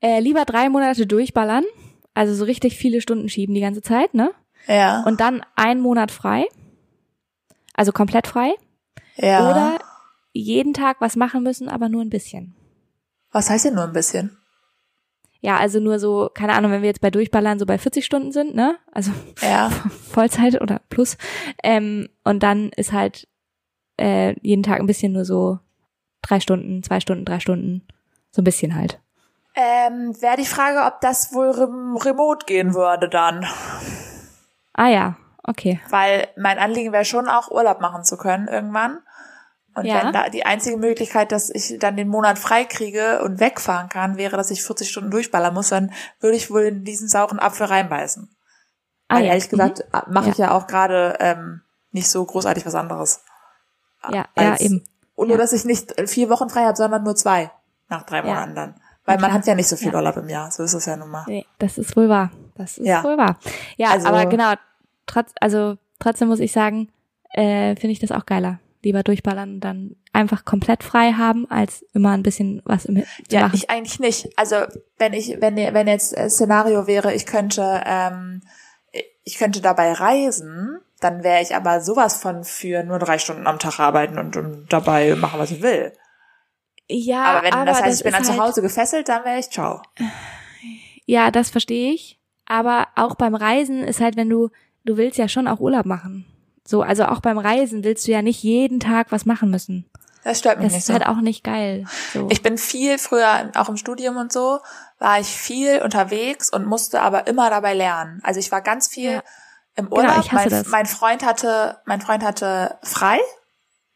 Äh, 0.00 0.20
lieber 0.20 0.44
drei 0.44 0.68
Monate 0.68 1.06
durchballern, 1.06 1.64
also 2.14 2.34
so 2.34 2.44
richtig 2.44 2.76
viele 2.76 3.00
Stunden 3.00 3.28
schieben 3.28 3.54
die 3.54 3.60
ganze 3.60 3.82
Zeit, 3.82 4.14
ne? 4.14 4.32
Ja. 4.66 5.02
Und 5.04 5.20
dann 5.20 5.44
einen 5.56 5.80
Monat 5.80 6.10
frei, 6.10 6.46
also 7.78 7.92
komplett 7.92 8.26
frei. 8.26 8.54
ja. 9.16 9.48
Oder 9.50 9.78
jeden 10.32 10.74
Tag 10.74 11.00
was 11.00 11.14
machen 11.16 11.42
müssen, 11.42 11.68
aber 11.68 11.88
nur 11.88 12.02
ein 12.02 12.10
bisschen. 12.10 12.54
Was 13.30 13.48
heißt 13.50 13.66
denn 13.66 13.74
nur 13.74 13.84
ein 13.84 13.92
bisschen? 13.92 14.36
Ja, 15.40 15.58
also 15.58 15.78
nur 15.78 16.00
so, 16.00 16.28
keine 16.34 16.54
Ahnung, 16.54 16.72
wenn 16.72 16.82
wir 16.82 16.88
jetzt 16.88 17.00
bei 17.00 17.10
Durchballern 17.12 17.58
so 17.60 17.66
bei 17.66 17.78
40 17.78 18.04
Stunden 18.04 18.32
sind, 18.32 18.54
ne? 18.56 18.76
Also 18.92 19.12
Ja. 19.40 19.70
Vollzeit 20.10 20.60
oder 20.60 20.80
plus. 20.90 21.16
Ähm, 21.62 22.08
und 22.24 22.42
dann 22.42 22.70
ist 22.70 22.92
halt 22.92 23.28
äh, 23.96 24.34
jeden 24.42 24.64
Tag 24.64 24.80
ein 24.80 24.86
bisschen 24.86 25.12
nur 25.12 25.24
so 25.24 25.60
drei 26.22 26.40
Stunden, 26.40 26.82
zwei 26.82 26.98
Stunden, 26.98 27.24
drei 27.24 27.38
Stunden. 27.38 27.86
So 28.32 28.42
ein 28.42 28.44
bisschen 28.44 28.74
halt. 28.74 29.00
Ähm, 29.54 30.20
Wäre 30.20 30.36
die 30.36 30.44
Frage, 30.46 30.84
ob 30.84 31.00
das 31.00 31.32
wohl 31.32 31.50
rem 31.50 31.96
remote 31.96 32.44
gehen 32.46 32.74
würde 32.74 33.08
dann. 33.08 33.46
Ah 34.72 34.88
ja, 34.88 35.16
okay. 35.42 35.80
Weil 35.90 36.28
mein 36.36 36.58
Anliegen 36.58 36.92
wäre 36.92 37.04
schon 37.04 37.28
auch 37.28 37.50
Urlaub 37.50 37.80
machen 37.80 38.04
zu 38.04 38.16
können 38.16 38.48
irgendwann. 38.48 38.98
Und 39.74 39.84
Ja. 39.84 40.02
wenn 40.04 40.12
da 40.12 40.28
die 40.28 40.44
einzige 40.44 40.76
Möglichkeit, 40.76 41.30
dass 41.30 41.50
ich 41.50 41.78
dann 41.78 41.96
den 41.96 42.08
Monat 42.08 42.38
frei 42.38 42.64
kriege 42.64 43.22
und 43.22 43.38
wegfahren 43.38 43.88
kann, 43.88 44.16
wäre, 44.16 44.36
dass 44.36 44.50
ich 44.50 44.64
40 44.64 44.90
Stunden 44.90 45.10
durchballern 45.10 45.54
muss, 45.54 45.68
dann 45.68 45.92
würde 46.20 46.36
ich 46.36 46.50
wohl 46.50 46.62
in 46.62 46.84
diesen 46.84 47.08
sauren 47.08 47.38
Apfel 47.38 47.66
reinbeißen. 47.66 48.28
Ah 49.08 49.16
Weil 49.16 49.22
ja. 49.24 49.28
ehrlich 49.30 49.48
gesagt 49.48 49.84
mache 50.08 50.26
Ja. 50.26 50.32
ich 50.32 50.38
ja 50.38 50.50
auch 50.50 50.66
gerade 50.66 51.16
ähm, 51.20 51.62
nicht 51.92 52.10
so 52.10 52.24
großartig 52.24 52.66
was 52.66 52.74
anderes. 52.74 53.20
Mhm. 54.08 54.14
Ja, 54.14 54.24
ja, 54.36 54.50
als- 54.52 54.60
eben. 54.60 54.84
Und 55.14 55.28
nur, 55.28 55.36
Ja. 55.36 55.42
dass 55.42 55.52
ich 55.52 55.64
nicht 55.64 55.94
vier 56.08 56.28
Wochen 56.30 56.48
frei 56.48 56.64
habe, 56.64 56.76
sondern 56.76 57.02
nur 57.04 57.14
zwei 57.16 57.50
nach 57.88 58.02
drei 58.04 58.18
Ja. 58.18 58.24
Monaten 58.24 58.54
dann. 58.54 58.74
Weil 59.04 59.18
man 59.18 59.32
hat 59.32 59.46
ja 59.46 59.54
nicht 59.54 59.68
so 59.68 59.76
viel 59.76 59.88
Ja. 59.92 59.94
Urlaub 59.94 60.16
im 60.18 60.28
Jahr. 60.28 60.50
So 60.50 60.62
ist 60.64 60.74
es 60.74 60.84
ja 60.84 60.96
nun 60.96 61.08
mal. 61.10 61.24
Nee, 61.26 61.46
das 61.58 61.78
ist 61.78 61.96
wohl 61.96 62.08
wahr. 62.10 62.30
Das 62.56 62.76
ist 62.78 62.86
Ja. 62.86 63.02
wohl 63.04 63.16
wahr. 63.16 63.38
Ja, 63.76 63.90
Also- 63.92 64.08
aber 64.08 64.26
genau, 64.26 64.52
trotz, 65.08 65.32
also 65.40 65.76
trotzdem 65.98 66.28
muss 66.28 66.38
ich 66.40 66.52
sagen, 66.52 66.88
äh, 67.30 67.74
finde 67.76 67.92
ich 67.92 67.98
das 67.98 68.12
auch 68.12 68.26
geiler. 68.26 68.60
Lieber 68.84 69.02
durchballern 69.02 69.54
und 69.54 69.60
dann 69.60 69.96
einfach 70.12 70.44
komplett 70.44 70.84
frei 70.84 71.12
haben, 71.12 71.50
als 71.50 71.82
immer 71.94 72.12
ein 72.12 72.22
bisschen 72.22 72.62
was 72.64 72.84
im, 72.84 73.02
zu 73.02 73.04
Ja, 73.30 73.40
machen. 73.42 73.56
ich 73.56 73.68
eigentlich 73.70 73.98
nicht. 73.98 74.28
Also 74.38 74.54
wenn 74.98 75.12
ich, 75.14 75.36
wenn 75.40 75.56
wenn 75.56 75.88
jetzt 75.88 76.16
äh, 76.16 76.30
Szenario 76.30 76.86
wäre, 76.86 77.12
ich 77.12 77.26
könnte, 77.26 77.82
ähm, 77.84 78.40
ich 79.24 79.36
könnte 79.36 79.60
dabei 79.60 79.92
reisen, 79.92 80.78
dann 81.00 81.24
wäre 81.24 81.42
ich 81.42 81.56
aber 81.56 81.80
sowas 81.80 82.20
von 82.22 82.44
für 82.44 82.84
nur 82.84 83.00
drei 83.00 83.18
Stunden 83.18 83.48
am 83.48 83.58
Tag 83.58 83.80
arbeiten 83.80 84.16
und, 84.16 84.36
und 84.36 84.72
dabei 84.72 85.16
machen, 85.16 85.40
was 85.40 85.50
ich 85.50 85.60
will. 85.60 85.92
ja, 86.88 87.24
aber 87.24 87.42
wenn 87.44 87.66
das 87.66 87.82
heißt, 87.82 87.98
ich 87.98 88.04
bin 88.04 88.12
dann 88.12 88.24
zu 88.24 88.30
halt- 88.32 88.40
Hause 88.42 88.62
gefesselt, 88.62 89.08
dann 89.08 89.24
wäre 89.24 89.40
ich 89.40 89.50
ciao. 89.50 89.82
Ja, 91.04 91.30
das 91.30 91.50
verstehe 91.50 91.92
ich. 91.92 92.18
Aber 92.46 92.88
auch 92.96 93.14
beim 93.16 93.34
Reisen 93.34 93.82
ist 93.82 94.00
halt, 94.00 94.16
wenn 94.16 94.30
du, 94.30 94.50
du 94.88 94.96
willst 94.96 95.18
ja 95.18 95.28
schon 95.28 95.46
auch 95.48 95.60
Urlaub 95.60 95.86
machen. 95.86 96.24
So, 96.66 96.82
also 96.82 97.04
auch 97.06 97.20
beim 97.20 97.38
Reisen 97.38 97.84
willst 97.84 98.06
du 98.06 98.12
ja 98.12 98.22
nicht 98.22 98.42
jeden 98.42 98.80
Tag 98.80 99.06
was 99.10 99.24
machen 99.24 99.50
müssen. 99.50 99.88
Das 100.24 100.40
stört 100.40 100.58
mich 100.58 100.66
Das 100.66 100.72
nicht 100.72 100.80
ist 100.80 100.86
so. 100.88 100.92
halt 100.92 101.06
auch 101.06 101.20
nicht 101.20 101.44
geil. 101.44 101.84
So. 102.12 102.26
Ich 102.30 102.42
bin 102.42 102.58
viel 102.58 102.98
früher, 102.98 103.50
auch 103.54 103.68
im 103.68 103.76
Studium 103.76 104.16
und 104.16 104.32
so, 104.32 104.60
war 104.98 105.18
ich 105.20 105.28
viel 105.28 105.80
unterwegs 105.82 106.50
und 106.50 106.66
musste 106.66 107.00
aber 107.00 107.26
immer 107.26 107.48
dabei 107.48 107.72
lernen. 107.74 108.20
Also 108.24 108.40
ich 108.40 108.50
war 108.52 108.60
ganz 108.60 108.88
viel 108.88 109.12
Ja. 109.12 109.22
im 109.76 109.86
Urlaub. 109.90 110.08
Genau, 110.10 110.20
ich 110.20 110.32
hasse 110.32 110.34
mein, 110.34 110.50
das. 110.50 110.66
mein 110.68 110.86
Freund 110.86 111.24
hatte, 111.24 111.78
mein 111.86 112.00
Freund 112.02 112.22
hatte 112.24 112.76
frei, 112.82 113.18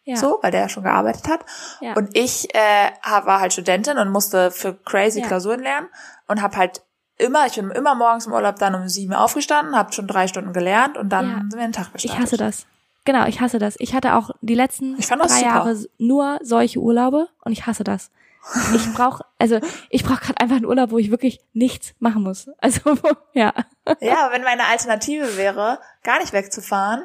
ja. 0.04 0.16
so, 0.16 0.38
weil 0.42 0.52
der 0.52 0.62
ja 0.62 0.68
schon 0.70 0.84
gearbeitet 0.84 1.28
hat. 1.28 1.40
Ja. 1.80 1.94
Und 1.94 2.16
ich 2.16 2.54
äh, 2.54 2.90
war 3.24 3.40
halt 3.40 3.52
Studentin 3.52 3.98
und 3.98 4.10
musste 4.10 4.50
für 4.50 4.74
crazy. 4.74 5.20
Klausuren 5.22 5.60
lernen 5.60 5.88
und 6.28 6.40
habe 6.40 6.56
halt 6.56 6.82
immer, 7.18 7.46
ich 7.46 7.54
bin 7.54 7.70
immer 7.70 7.94
morgens 7.94 8.26
im 8.26 8.32
Urlaub 8.32 8.56
dann 8.58 8.74
um 8.74 8.88
sieben 8.88 9.12
aufgestanden, 9.14 9.76
habe 9.76 9.92
schon 9.92 10.06
drei 10.06 10.26
Stunden 10.28 10.52
gelernt 10.52 10.96
und 10.96 11.08
dann 11.10 11.30
Ja. 11.30 11.36
sind 11.40 11.52
wir 11.54 11.60
den 11.62 11.72
Tag 11.72 11.92
gestartet. 11.92 12.04
Ich 12.04 12.18
hasse 12.18 12.36
das. 12.36 12.66
Genau, 13.04 13.26
ich 13.26 13.40
hasse 13.40 13.58
das. 13.58 13.74
Ich 13.78 13.94
hatte 13.94 14.14
auch 14.14 14.30
die 14.42 14.54
letzten 14.54 14.96
drei 14.96 15.02
super. 15.16 15.40
Jahre 15.40 15.76
nur 15.98 16.38
solche 16.42 16.78
Urlaube 16.80 17.28
und 17.44 17.52
ich 17.52 17.66
hasse 17.66 17.84
das. 17.84 18.10
Ich 18.74 18.92
brauche, 18.92 19.24
also 19.38 19.60
ich 19.88 20.02
brauche 20.02 20.20
gerade 20.20 20.40
einfach 20.40 20.56
einen 20.56 20.66
Urlaub, 20.66 20.90
wo 20.90 20.98
ich 20.98 21.10
wirklich 21.12 21.40
nichts 21.52 21.94
machen 22.00 22.22
muss. 22.22 22.48
Also 22.60 22.80
ja, 23.34 23.52
Ja, 24.00 24.24
aber 24.26 24.34
wenn 24.34 24.42
meine 24.42 24.64
Alternative 24.66 25.36
wäre, 25.36 25.78
gar 26.02 26.18
nicht 26.20 26.32
wegzufahren, 26.32 27.04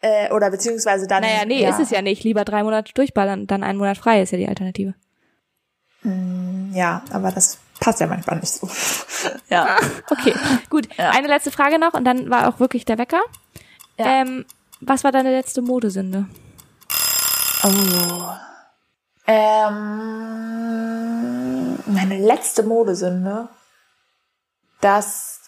äh, 0.00 0.32
oder 0.32 0.50
beziehungsweise 0.50 1.06
dann. 1.06 1.22
naja, 1.22 1.44
nee, 1.46 1.66
ist 1.68 1.78
es 1.80 1.90
ja 1.90 2.02
nicht. 2.02 2.24
Lieber 2.24 2.44
drei 2.44 2.62
Monate 2.64 2.92
durchballern, 2.92 3.46
dann 3.46 3.62
einen 3.62 3.78
Monat 3.78 3.98
frei 3.98 4.20
ist 4.22 4.32
ja 4.32 4.38
die 4.38 4.48
Alternative. 4.48 4.94
Ja, 6.72 7.02
aber 7.10 7.30
das 7.32 7.58
passt 7.80 8.00
ja 8.00 8.06
manchmal 8.06 8.38
nicht 8.40 8.52
so. 8.52 8.68
ja. 9.48 9.76
Okay, 10.10 10.34
gut. 10.70 10.88
Ja. 10.96 11.10
Eine 11.10 11.28
letzte 11.28 11.50
Frage 11.50 11.78
noch 11.78 11.94
und 11.94 12.04
dann 12.04 12.30
war 12.30 12.48
auch 12.48 12.60
wirklich 12.60 12.84
der 12.84 12.98
Wecker. 12.98 13.22
Ja. 13.98 14.06
Ähm, 14.06 14.44
was 14.80 15.04
war 15.04 15.12
deine 15.12 15.30
letzte 15.30 15.62
Modesünde? 15.62 16.26
Oh. 17.62 18.28
Ähm, 19.26 19.74
meine 21.86 22.18
letzte 22.18 22.62
Modesünde, 22.62 23.48
das 24.80 25.40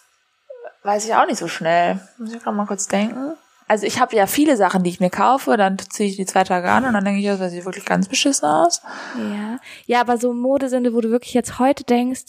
weiß 0.83 1.05
ich 1.05 1.13
auch 1.13 1.27
nicht 1.27 1.37
so 1.37 1.47
schnell. 1.47 1.99
Muss 2.17 2.33
ich 2.33 2.41
gerade 2.41 2.57
mal 2.57 2.65
kurz 2.65 2.87
denken. 2.87 3.35
Also 3.67 3.85
ich 3.85 3.99
habe 3.99 4.15
ja 4.15 4.27
viele 4.27 4.55
Sachen, 4.55 4.83
die 4.83 4.89
ich 4.89 4.99
mir 4.99 5.09
kaufe, 5.09 5.57
dann 5.57 5.77
ziehe 5.77 6.09
ich 6.09 6.15
die 6.15 6.25
zwei 6.25 6.45
Tage 6.45 6.71
an 6.71 6.85
und 6.85 6.93
dann 6.93 7.03
denke 7.03 7.19
ich, 7.19 7.25
das 7.25 7.51
sieht 7.51 7.65
wirklich 7.65 7.85
ganz 7.85 8.07
beschissen 8.07 8.47
aus. 8.47 8.81
Ja. 9.17 9.59
Ja, 9.85 10.01
aber 10.01 10.17
so 10.17 10.33
Modesünde, 10.33 10.93
wo 10.93 11.01
du 11.01 11.09
wirklich 11.09 11.33
jetzt 11.33 11.59
heute 11.59 11.83
denkst, 11.83 12.27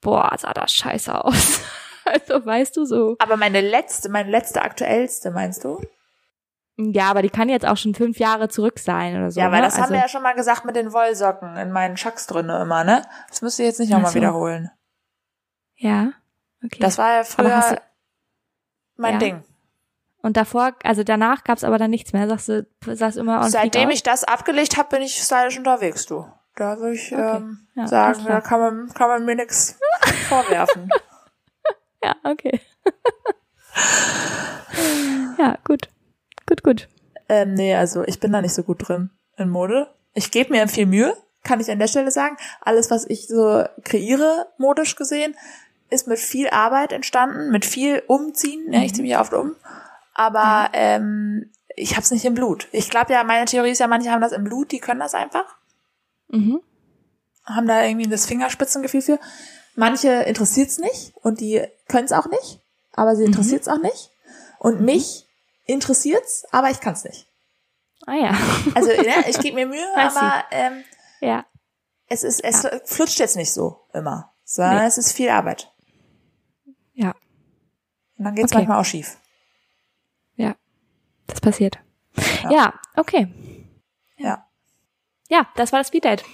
boah, 0.00 0.32
sah 0.38 0.52
das 0.54 0.72
scheiße 0.72 1.24
aus. 1.24 1.60
Also 2.10 2.46
weißt 2.46 2.74
du 2.74 2.86
so. 2.86 3.16
Aber 3.18 3.36
meine 3.36 3.60
letzte, 3.60 4.08
meine 4.08 4.30
letzte 4.30 4.62
aktuellste, 4.62 5.30
meinst 5.30 5.62
du? 5.62 5.78
Ja, 6.78 7.10
aber 7.10 7.20
die 7.20 7.28
kann 7.28 7.50
jetzt 7.50 7.66
auch 7.66 7.76
schon 7.76 7.94
fünf 7.94 8.18
Jahre 8.18 8.48
zurück 8.48 8.78
sein 8.78 9.14
oder 9.14 9.30
so. 9.30 9.38
ja, 9.40 9.50
weil 9.50 9.60
ne? 9.60 9.66
das 9.66 9.74
haben 9.74 9.82
also, 9.82 9.94
wir 9.94 10.00
ja 10.00 10.08
schon 10.08 10.22
mal 10.22 10.34
gesagt 10.34 10.64
mit 10.64 10.74
den 10.74 10.94
Wollsocken 10.94 11.58
in 11.58 11.70
meinen 11.70 11.98
Schacks 11.98 12.26
drinne 12.26 12.62
immer, 12.62 12.82
ne? 12.82 13.02
Das 13.28 13.42
müsst 13.42 13.58
ihr 13.58 13.66
jetzt 13.66 13.78
nicht 13.78 13.90
nochmal 13.90 14.12
so. 14.12 14.14
wiederholen. 14.14 14.70
Ja. 15.76 16.12
Okay. 16.64 16.78
Das 16.80 16.96
war 16.96 17.12
ja 17.12 17.24
früher 17.24 17.78
mein 18.96 19.12
Ja. 19.12 19.18
Ding. 19.18 19.44
Und 20.22 20.36
davor, 20.36 20.72
also 20.82 21.04
danach 21.04 21.44
gab's 21.44 21.64
aber 21.64 21.78
dann 21.78 21.90
nichts 21.90 22.12
mehr. 22.12 22.26
Sagst 22.28 22.48
du, 22.48 22.66
sahst 22.94 23.16
immer 23.16 23.40
on 23.40 23.50
Seitdem 23.50 23.90
ich 23.90 24.02
das 24.02 24.24
abgelegt 24.24 24.76
habe, 24.76 24.88
bin 24.96 25.02
ich 25.02 25.16
stylisch 25.22 25.58
unterwegs, 25.58 26.06
du. 26.06 26.26
Da 26.56 26.78
würde 26.78 26.94
ich 26.94 27.12
Okay. 27.12 27.36
ähm, 27.36 27.68
Ja, 27.74 27.86
sagen, 27.86 28.24
da 28.26 28.40
kann 28.40 28.58
man, 28.60 28.92
kann 28.94 29.08
man 29.08 29.24
mir 29.24 29.36
nichts 29.36 29.78
vorwerfen. 30.28 30.88
Ja, 32.04 32.14
okay. 32.22 32.60
ja, 35.38 35.56
gut. 35.64 35.88
Gut, 36.46 36.62
gut. 36.62 36.88
ähm, 37.28 37.54
nee, 37.54 37.74
also 37.74 38.04
ich 38.04 38.20
bin 38.20 38.32
da 38.32 38.40
nicht 38.40 38.54
so 38.54 38.62
gut 38.62 38.88
drin 38.88 39.10
in 39.36 39.48
Mode. 39.50 39.88
Ich 40.14 40.30
gebe 40.30 40.52
mir 40.52 40.68
viel 40.68 40.86
Mühe, 40.86 41.16
kann 41.42 41.58
ich 41.60 41.70
an 41.70 41.78
der 41.80 41.88
Stelle 41.88 42.10
sagen. 42.12 42.36
Alles, 42.60 42.90
was 42.90 43.04
ich 43.08 43.26
so 43.26 43.64
kreiere, 43.84 44.46
modisch 44.58 44.94
gesehen, 44.96 45.34
ist 45.90 46.06
mit 46.06 46.18
viel 46.18 46.48
Arbeit 46.50 46.92
entstanden, 46.92 47.50
mit 47.50 47.64
viel 47.64 48.02
Umziehen. 48.06 48.72
Ja, 48.72 48.80
ich 48.82 48.94
ziehe 48.94 49.06
mich 49.06 49.18
oft 49.18 49.34
um. 49.34 49.56
Aber 50.18 50.70
ähm, 50.72 51.52
ich 51.76 51.96
hab's 51.96 52.10
nicht 52.10 52.24
im 52.24 52.34
Blut. 52.34 52.66
Ich 52.72 52.90
glaube 52.90 53.12
ja, 53.12 53.22
meine 53.22 53.44
Theorie 53.44 53.70
ist 53.70 53.78
ja, 53.78 53.86
manche 53.86 54.10
haben 54.10 54.20
das 54.20 54.32
im 54.32 54.42
Blut, 54.42 54.72
die 54.72 54.80
können 54.80 54.98
das 54.98 55.14
einfach. 55.14 55.44
Mhm. 56.26 56.60
haben 57.46 57.66
da 57.68 57.82
irgendwie 57.84 58.08
das 58.10 58.26
Fingerspitzengefühl 58.26 59.00
für. 59.00 59.18
Manche 59.76 60.08
interessiert's 60.24 60.78
nicht 60.78 61.14
und 61.22 61.40
die 61.40 61.64
können's 61.86 62.10
auch 62.12 62.26
nicht, 62.26 62.60
aber 62.92 63.14
sie 63.14 63.24
interessiert's 63.24 63.68
auch 63.68 63.78
nicht. 63.80 64.10
Und 64.58 64.80
mich 64.80 65.26
interessiert's, 65.66 66.44
aber 66.50 66.68
ich 66.70 66.80
kann's 66.80 67.04
nicht. 67.04 67.28
Ah 68.06 68.14
ja. 68.14 68.36
Also 68.74 68.88
ne, 68.90 69.14
ich 69.28 69.38
gebe 69.38 69.54
mir 69.54 69.66
Mühe, 69.66 69.86
aber 69.96 70.44
ähm, 70.50 70.82
ja. 71.20 71.46
es 72.08 72.24
ist 72.24 72.42
es 72.44 72.66
flutscht 72.84 73.20
jetzt 73.20 73.36
nicht 73.36 73.52
so 73.52 73.86
immer, 73.94 74.34
sondern 74.44 74.78
Nee. 74.80 74.86
es 74.86 74.98
ist 74.98 75.12
viel 75.12 75.28
Arbeit. 75.30 75.72
Ja. 76.94 77.14
Und 78.18 78.24
dann 78.24 78.34
geht's 78.34 78.50
Okay. 78.50 78.58
manchmal 78.62 78.80
auch 78.80 78.84
schief. 78.84 79.16
Das 81.28 81.40
passiert. 81.40 81.78
Ja. 82.42 82.50
Ja, 82.50 82.74
okay. 82.96 83.28
Ja. 84.16 84.44
Ja, 85.28 85.46
das 85.54 85.70
war 85.72 85.78
das 85.78 85.88
Speed 85.88 86.04
Date. 86.04 86.24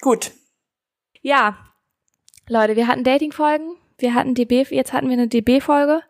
Gut. 0.00 0.32
Ja, 1.20 1.56
Leute, 2.48 2.74
wir 2.74 2.88
hatten 2.88 3.04
Dating-Folgen, 3.04 3.76
wir 3.98 4.14
hatten 4.14 4.34
DB, 4.34 4.66
jetzt 4.70 4.92
hatten 4.92 5.06
wir 5.06 5.12
eine 5.12 5.28
DB-Folge. 5.28 6.02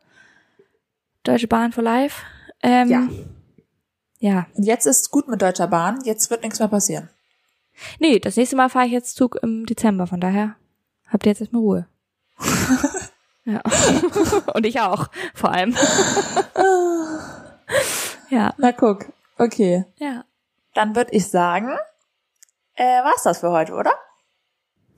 Deutsche 1.24 1.49
Bahn 1.49 1.72
for 1.72 1.85
Life. 1.85 2.22
Ähm, 2.62 2.89
Ja. 2.89 3.09
Ja. 4.18 4.47
Und 4.55 4.62
jetzt 4.64 4.87
ist 4.87 5.11
gut 5.11 5.28
mit 5.28 5.43
Deutscher 5.43 5.66
Bahn. 5.66 5.99
Jetzt 6.05 6.30
wird 6.30 6.43
nichts 6.43 6.59
mehr 6.61 6.68
passieren. 6.68 7.11
Nee, 7.99 8.18
das 8.20 8.37
nächste 8.37 8.57
Mal 8.57 8.68
fahre 8.70 8.87
ich 8.87 8.93
jetzt 8.93 9.16
Zug 9.16 9.37
im 9.43 9.66
Dezember, 9.66 10.07
von 10.07 10.20
daher 10.20 10.57
habt 11.09 11.26
ihr 11.26 11.30
jetzt 11.33 11.41
erstmal 11.41 11.62
Ruhe. 11.62 11.89
ja. 13.45 13.61
Und 14.55 14.64
ich 14.64 14.80
auch, 14.80 15.09
vor 15.35 15.51
allem. 15.51 15.76
ja. 18.31 18.55
Na 18.59 18.73
guck. 18.73 19.13
Okay. 19.39 19.85
Ja. 19.97 20.25
Dann 20.75 20.97
würde 20.97 21.13
ich 21.13 21.29
sagen, 21.29 21.77
äh, 22.75 23.03
war's 23.05 23.23
das 23.23 23.41
für 23.41 23.51
heute, 23.51 23.75
oder? 23.75 23.93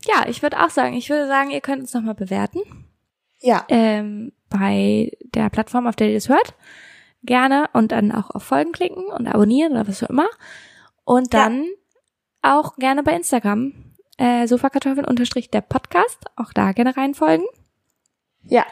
Ja, 0.05 0.27
ich 0.29 0.43
würde 0.43 0.63
auch 0.63 0.71
sagen, 0.71 0.95
ich 0.95 1.09
würde 1.09 1.27
sagen, 1.27 1.51
ihr 1.51 1.61
könnt 1.61 1.83
uns 1.83 1.95
nochmal 1.95 2.15
bewerten. 2.15 2.61
Ja. 3.41 3.65
Ähm, 3.69 4.33
bei 4.51 5.13
der 5.21 5.51
Plattform, 5.51 5.87
auf 5.87 5.97
der 5.97 6.09
ihr 6.09 6.15
das 6.15 6.29
hört. 6.29 6.55
Gerne 7.23 7.69
und 7.73 7.93
dann 7.93 8.13
auch 8.13 8.31
auf 8.31 8.43
Folgen 8.43 8.73
klicken 8.73 9.07
und 9.07 9.27
abonnieren 9.27 9.73
oder 9.73 9.89
was 9.89 10.03
auch 10.03 10.11
immer. 10.11 10.29
Und 11.05 11.35
dann 11.35 11.65
ja. 11.65 12.59
auch 12.59 12.77
gerne 12.77 13.03
bei 13.03 13.13
Instagram 13.13 13.73
äh, 14.19 14.47
Sofakartoffeln 14.47 15.07
unterstrich 15.07 15.51
der 15.51 15.63
Podcast. 15.63 16.25
Auch 16.37 16.53
da 16.53 16.73
gerne 16.73 16.97
reinfolgen. 16.97 17.47
Ja. 18.43 18.65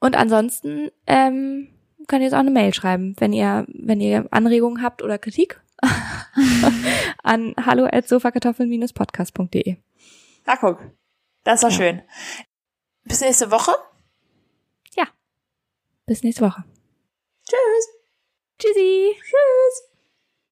Und 0.00 0.16
ansonsten 0.16 0.90
ähm, 1.06 1.68
könnt 2.06 2.20
ihr 2.20 2.26
jetzt 2.26 2.34
auch 2.34 2.40
eine 2.40 2.50
Mail 2.50 2.74
schreiben, 2.74 3.14
wenn 3.18 3.32
ihr, 3.32 3.66
wenn 3.68 4.00
ihr 4.00 4.26
Anregungen 4.30 4.82
habt 4.82 5.02
oder 5.02 5.18
Kritik 5.18 5.60
an 7.22 7.54
hallo 7.64 7.84
at 7.84 8.08
sofakartoffeln-podcast.de. 8.08 9.76
Na 10.46 10.56
guck, 10.56 10.80
das 11.44 11.62
war 11.62 11.70
ja. 11.70 11.76
schön. 11.76 12.02
Bis 13.04 13.20
nächste 13.20 13.50
Woche. 13.50 13.72
Ja. 14.96 15.04
Bis 16.06 16.22
nächste 16.22 16.44
Woche. 16.44 16.64
Tschüss. 17.44 17.88
Tschüssi. 18.58 19.14
Tschüss. 19.20 19.95